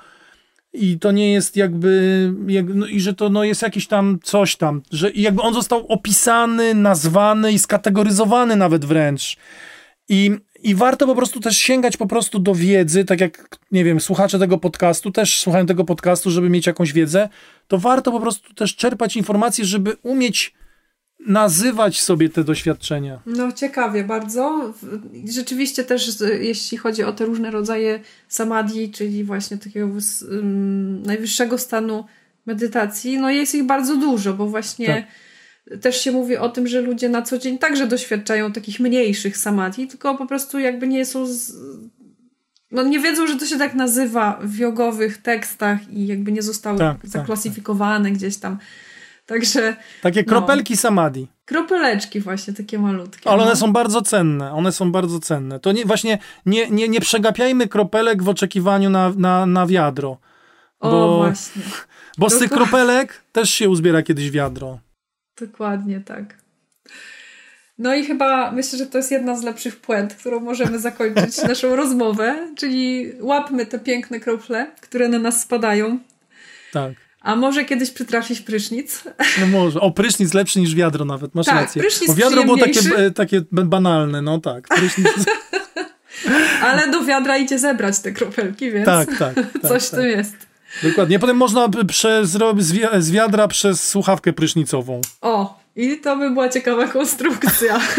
i 0.72 0.98
to 0.98 1.12
nie 1.12 1.32
jest 1.32 1.56
jakby, 1.56 2.32
jak, 2.46 2.66
no, 2.74 2.86
i 2.86 3.00
że 3.00 3.14
to 3.14 3.28
no, 3.28 3.44
jest 3.44 3.62
jakiś 3.62 3.86
tam 3.86 4.18
coś 4.22 4.56
tam, 4.56 4.82
że 4.90 5.10
jakby 5.10 5.42
on 5.42 5.54
został 5.54 5.86
opisany, 5.86 6.74
nazwany 6.74 7.52
i 7.52 7.58
skategoryzowany 7.58 8.56
nawet 8.56 8.84
wręcz. 8.84 9.36
I, 10.08 10.30
I 10.62 10.74
warto 10.74 11.06
po 11.06 11.14
prostu 11.14 11.40
też 11.40 11.58
sięgać 11.58 11.96
po 11.96 12.06
prostu 12.06 12.38
do 12.38 12.54
wiedzy, 12.54 13.04
tak 13.04 13.20
jak, 13.20 13.58
nie 13.72 13.84
wiem, 13.84 14.00
słuchacze 14.00 14.38
tego 14.38 14.58
podcastu 14.58 15.10
też 15.10 15.40
słuchają 15.40 15.66
tego 15.66 15.84
podcastu, 15.84 16.30
żeby 16.30 16.50
mieć 16.50 16.66
jakąś 16.66 16.92
wiedzę, 16.92 17.28
to 17.68 17.78
warto 17.78 18.12
po 18.12 18.20
prostu 18.20 18.54
też 18.54 18.76
czerpać 18.76 19.16
informacje, 19.16 19.64
żeby 19.64 19.96
umieć 20.02 20.54
nazywać 21.26 22.00
sobie 22.00 22.28
te 22.28 22.44
doświadczenia. 22.44 23.20
No 23.26 23.52
ciekawie 23.52 24.04
bardzo. 24.04 24.74
Rzeczywiście 25.30 25.84
też 25.84 26.18
jeśli 26.40 26.78
chodzi 26.78 27.04
o 27.04 27.12
te 27.12 27.24
różne 27.24 27.50
rodzaje 27.50 28.00
samadhi, 28.28 28.90
czyli 28.90 29.24
właśnie 29.24 29.56
takiego 29.58 29.86
um, 29.86 31.02
najwyższego 31.02 31.58
stanu 31.58 32.04
medytacji, 32.46 33.18
no 33.18 33.30
jest 33.30 33.54
ich 33.54 33.64
bardzo 33.64 33.96
dużo, 33.96 34.34
bo 34.34 34.46
właśnie 34.46 35.06
tak. 35.68 35.80
też 35.80 36.00
się 36.00 36.12
mówi 36.12 36.36
o 36.36 36.48
tym, 36.48 36.66
że 36.66 36.80
ludzie 36.80 37.08
na 37.08 37.22
co 37.22 37.38
dzień 37.38 37.58
także 37.58 37.86
doświadczają 37.86 38.52
takich 38.52 38.80
mniejszych 38.80 39.36
samadhi, 39.36 39.86
tylko 39.86 40.14
po 40.14 40.26
prostu 40.26 40.58
jakby 40.58 40.88
nie 40.88 41.06
są 41.06 41.26
z, 41.26 41.52
no 42.70 42.82
nie 42.82 43.00
wiedzą, 43.00 43.26
że 43.26 43.36
to 43.36 43.46
się 43.46 43.58
tak 43.58 43.74
nazywa 43.74 44.40
w 44.42 44.58
jogowych 44.58 45.18
tekstach 45.18 45.92
i 45.92 46.06
jakby 46.06 46.32
nie 46.32 46.42
zostały 46.42 46.78
tak, 46.78 47.00
tak 47.00 47.10
zaklasyfikowane 47.10 48.04
tak, 48.04 48.18
gdzieś 48.18 48.36
tam 48.36 48.58
Także. 49.32 49.76
Takie 50.02 50.20
no. 50.20 50.28
kropelki 50.28 50.74
no, 50.74 50.80
samadhi. 50.80 51.28
Kropeleczki 51.44 52.20
właśnie, 52.20 52.54
takie 52.54 52.78
malutkie. 52.78 53.30
Ale 53.30 53.38
no. 53.38 53.44
one 53.44 53.56
są 53.56 53.72
bardzo 53.72 54.02
cenne. 54.02 54.52
One 54.52 54.72
są 54.72 54.92
bardzo 54.92 55.20
cenne. 55.20 55.60
To 55.60 55.72
nie, 55.72 55.84
właśnie 55.84 56.18
nie, 56.46 56.70
nie, 56.70 56.88
nie 56.88 57.00
przegapiajmy 57.00 57.68
kropelek 57.68 58.22
w 58.22 58.28
oczekiwaniu 58.28 58.90
na, 58.90 59.12
na, 59.16 59.46
na 59.46 59.66
wiadro. 59.66 60.18
Bo, 60.80 61.14
o, 61.14 61.16
właśnie. 61.16 61.62
Bo 62.18 62.30
z 62.30 62.38
tych 62.38 62.50
kropelek 62.50 63.22
też 63.32 63.50
się 63.50 63.68
uzbiera 63.68 64.02
kiedyś 64.02 64.30
wiadro. 64.30 64.78
Dokładnie 65.40 66.00
tak. 66.00 66.38
No 67.78 67.94
i 67.94 68.04
chyba 68.04 68.50
myślę, 68.52 68.78
że 68.78 68.86
to 68.86 68.98
jest 68.98 69.10
jedna 69.10 69.36
z 69.36 69.42
lepszych 69.42 69.80
puent, 69.80 70.14
którą 70.14 70.40
możemy 70.40 70.78
zakończyć 70.78 71.42
naszą 71.48 71.76
rozmowę, 71.76 72.48
czyli 72.56 73.12
łapmy 73.20 73.66
te 73.66 73.78
piękne 73.78 74.20
krople, 74.20 74.70
które 74.80 75.08
na 75.08 75.18
nas 75.18 75.40
spadają. 75.40 75.98
Tak. 76.72 76.92
A 77.22 77.36
może 77.36 77.64
kiedyś 77.64 77.90
przytrafić 77.90 78.40
prysznic? 78.40 79.04
No 79.40 79.46
może. 79.46 79.80
O, 79.80 79.90
prysznic 79.90 80.34
lepszy 80.34 80.60
niż 80.60 80.74
wiadro 80.74 81.04
nawet, 81.04 81.34
masz 81.34 81.46
tak, 81.46 81.54
rację. 81.54 81.82
Prysznic 81.82 82.10
Bo 82.10 82.14
wiadro 82.14 82.44
było 82.44 82.58
takie, 82.58 83.10
takie 83.10 83.42
banalne, 83.52 84.22
no 84.22 84.40
tak. 84.40 84.68
Prysznic... 84.68 85.08
Ale 86.62 86.90
do 86.90 87.04
wiadra 87.04 87.38
idzie 87.38 87.58
zebrać 87.58 87.98
te 88.00 88.12
kropelki, 88.12 88.70
więc 88.70 88.86
tak, 88.86 89.18
tak, 89.18 89.34
tak 89.62 89.62
coś 89.62 89.88
tak. 89.88 90.00
tu 90.00 90.06
jest. 90.06 90.34
Dokładnie. 90.82 91.18
Potem 91.18 91.36
można 91.36 91.68
przez, 91.88 92.38
z 92.98 93.10
wiadra 93.10 93.48
przez 93.48 93.88
słuchawkę 93.88 94.32
prysznicową. 94.32 95.00
O, 95.20 95.60
i 95.76 95.98
to 95.98 96.16
by 96.16 96.30
była 96.30 96.48
ciekawa 96.48 96.88
konstrukcja. 96.88 97.80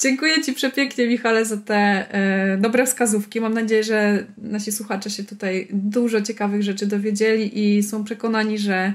Dziękuję 0.00 0.42
Ci 0.42 0.52
przepięknie, 0.52 1.06
Michale, 1.06 1.44
za 1.44 1.56
te 1.56 1.74
e, 1.74 2.56
dobre 2.56 2.86
wskazówki. 2.86 3.40
Mam 3.40 3.54
nadzieję, 3.54 3.84
że 3.84 4.24
nasi 4.38 4.72
słuchacze 4.72 5.10
się 5.10 5.24
tutaj 5.24 5.68
dużo 5.72 6.22
ciekawych 6.22 6.62
rzeczy 6.62 6.86
dowiedzieli 6.86 7.76
i 7.78 7.82
są 7.82 8.04
przekonani, 8.04 8.58
że 8.58 8.94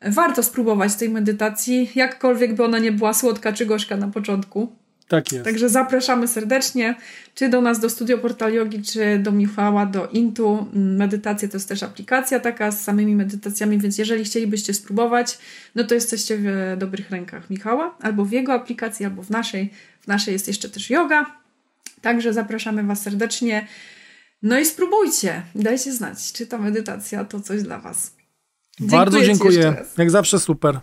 warto 0.00 0.42
spróbować 0.42 0.94
tej 0.94 1.08
medytacji, 1.08 1.90
jakkolwiek 1.94 2.54
by 2.54 2.64
ona 2.64 2.78
nie 2.78 2.92
była 2.92 3.14
słodka 3.14 3.52
czy 3.52 3.66
gorzka 3.66 3.96
na 3.96 4.08
początku. 4.08 4.72
Tak 5.08 5.32
jest. 5.32 5.44
Także 5.44 5.68
zapraszamy 5.68 6.28
serdecznie, 6.28 6.94
czy 7.34 7.48
do 7.48 7.60
nas 7.60 7.80
do 7.80 7.90
Studio 7.90 8.18
Portal 8.18 8.52
Yogi, 8.52 8.82
czy 8.82 9.18
do 9.18 9.32
Michała, 9.32 9.86
do 9.86 10.06
Intu. 10.06 10.66
Medytacja 10.72 11.48
to 11.48 11.56
jest 11.56 11.68
też 11.68 11.82
aplikacja 11.82 12.40
taka 12.40 12.70
z 12.70 12.84
samymi 12.84 13.16
medytacjami, 13.16 13.78
więc 13.78 13.98
jeżeli 13.98 14.24
chcielibyście 14.24 14.74
spróbować, 14.74 15.38
no 15.74 15.84
to 15.84 15.94
jesteście 15.94 16.36
w 16.38 16.76
dobrych 16.78 17.10
rękach 17.10 17.50
Michała, 17.50 17.96
albo 18.00 18.24
w 18.24 18.32
jego 18.32 18.52
aplikacji, 18.52 19.06
albo 19.06 19.22
w 19.22 19.30
naszej. 19.30 19.70
W 20.04 20.06
naszej 20.06 20.32
jest 20.32 20.48
jeszcze 20.48 20.68
też 20.68 20.90
yoga. 20.90 21.26
Także 22.00 22.32
zapraszamy 22.32 22.82
Was 22.82 23.02
serdecznie. 23.02 23.66
No 24.42 24.58
i 24.58 24.66
spróbujcie. 24.66 25.42
Dajcie 25.54 25.92
znać, 25.92 26.32
czy 26.32 26.46
ta 26.46 26.58
medytacja 26.58 27.24
to 27.24 27.40
coś 27.40 27.62
dla 27.62 27.78
Was. 27.78 28.12
Dziękuję 28.80 28.98
Bardzo 28.98 29.20
dziękuję. 29.20 29.76
Jak 29.98 30.10
zawsze 30.10 30.40
super. 30.40 30.80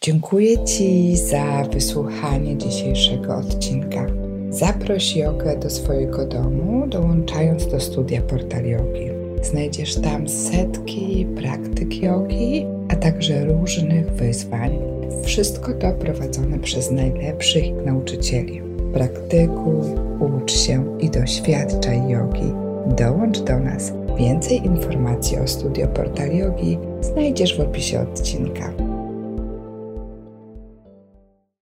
Dziękuję 0.00 0.64
Ci 0.64 1.16
za 1.16 1.64
wysłuchanie 1.72 2.58
dzisiejszego 2.58 3.36
odcinka. 3.36 4.06
Zaproś 4.50 5.16
jogę 5.16 5.58
do 5.58 5.70
swojego 5.70 6.26
domu, 6.26 6.86
dołączając 6.86 7.66
do 7.66 7.80
studia 7.80 8.22
Portal 8.22 8.64
Yogi. 8.64 9.11
Znajdziesz 9.42 9.94
tam 9.94 10.28
setki 10.28 11.26
praktyk 11.36 12.02
jogi, 12.02 12.66
a 12.88 12.96
także 12.96 13.44
różnych 13.44 14.12
wyzwań. 14.12 14.78
Wszystko 15.24 15.72
to 15.72 15.92
prowadzone 15.92 16.58
przez 16.58 16.90
najlepszych 16.90 17.64
nauczycieli. 17.86 18.62
Praktykuj, 18.92 19.80
ucz 20.20 20.52
się 20.52 20.98
i 21.00 21.10
doświadczaj 21.10 22.08
jogi. 22.08 22.52
Dołącz 22.96 23.40
do 23.40 23.58
nas. 23.58 23.92
Więcej 24.18 24.66
informacji 24.66 25.38
o 25.38 25.48
studio 25.48 25.88
Portal 25.88 26.36
Yogi 26.36 26.78
znajdziesz 27.00 27.56
w 27.56 27.60
opisie 27.60 28.00
odcinka. 28.00 28.91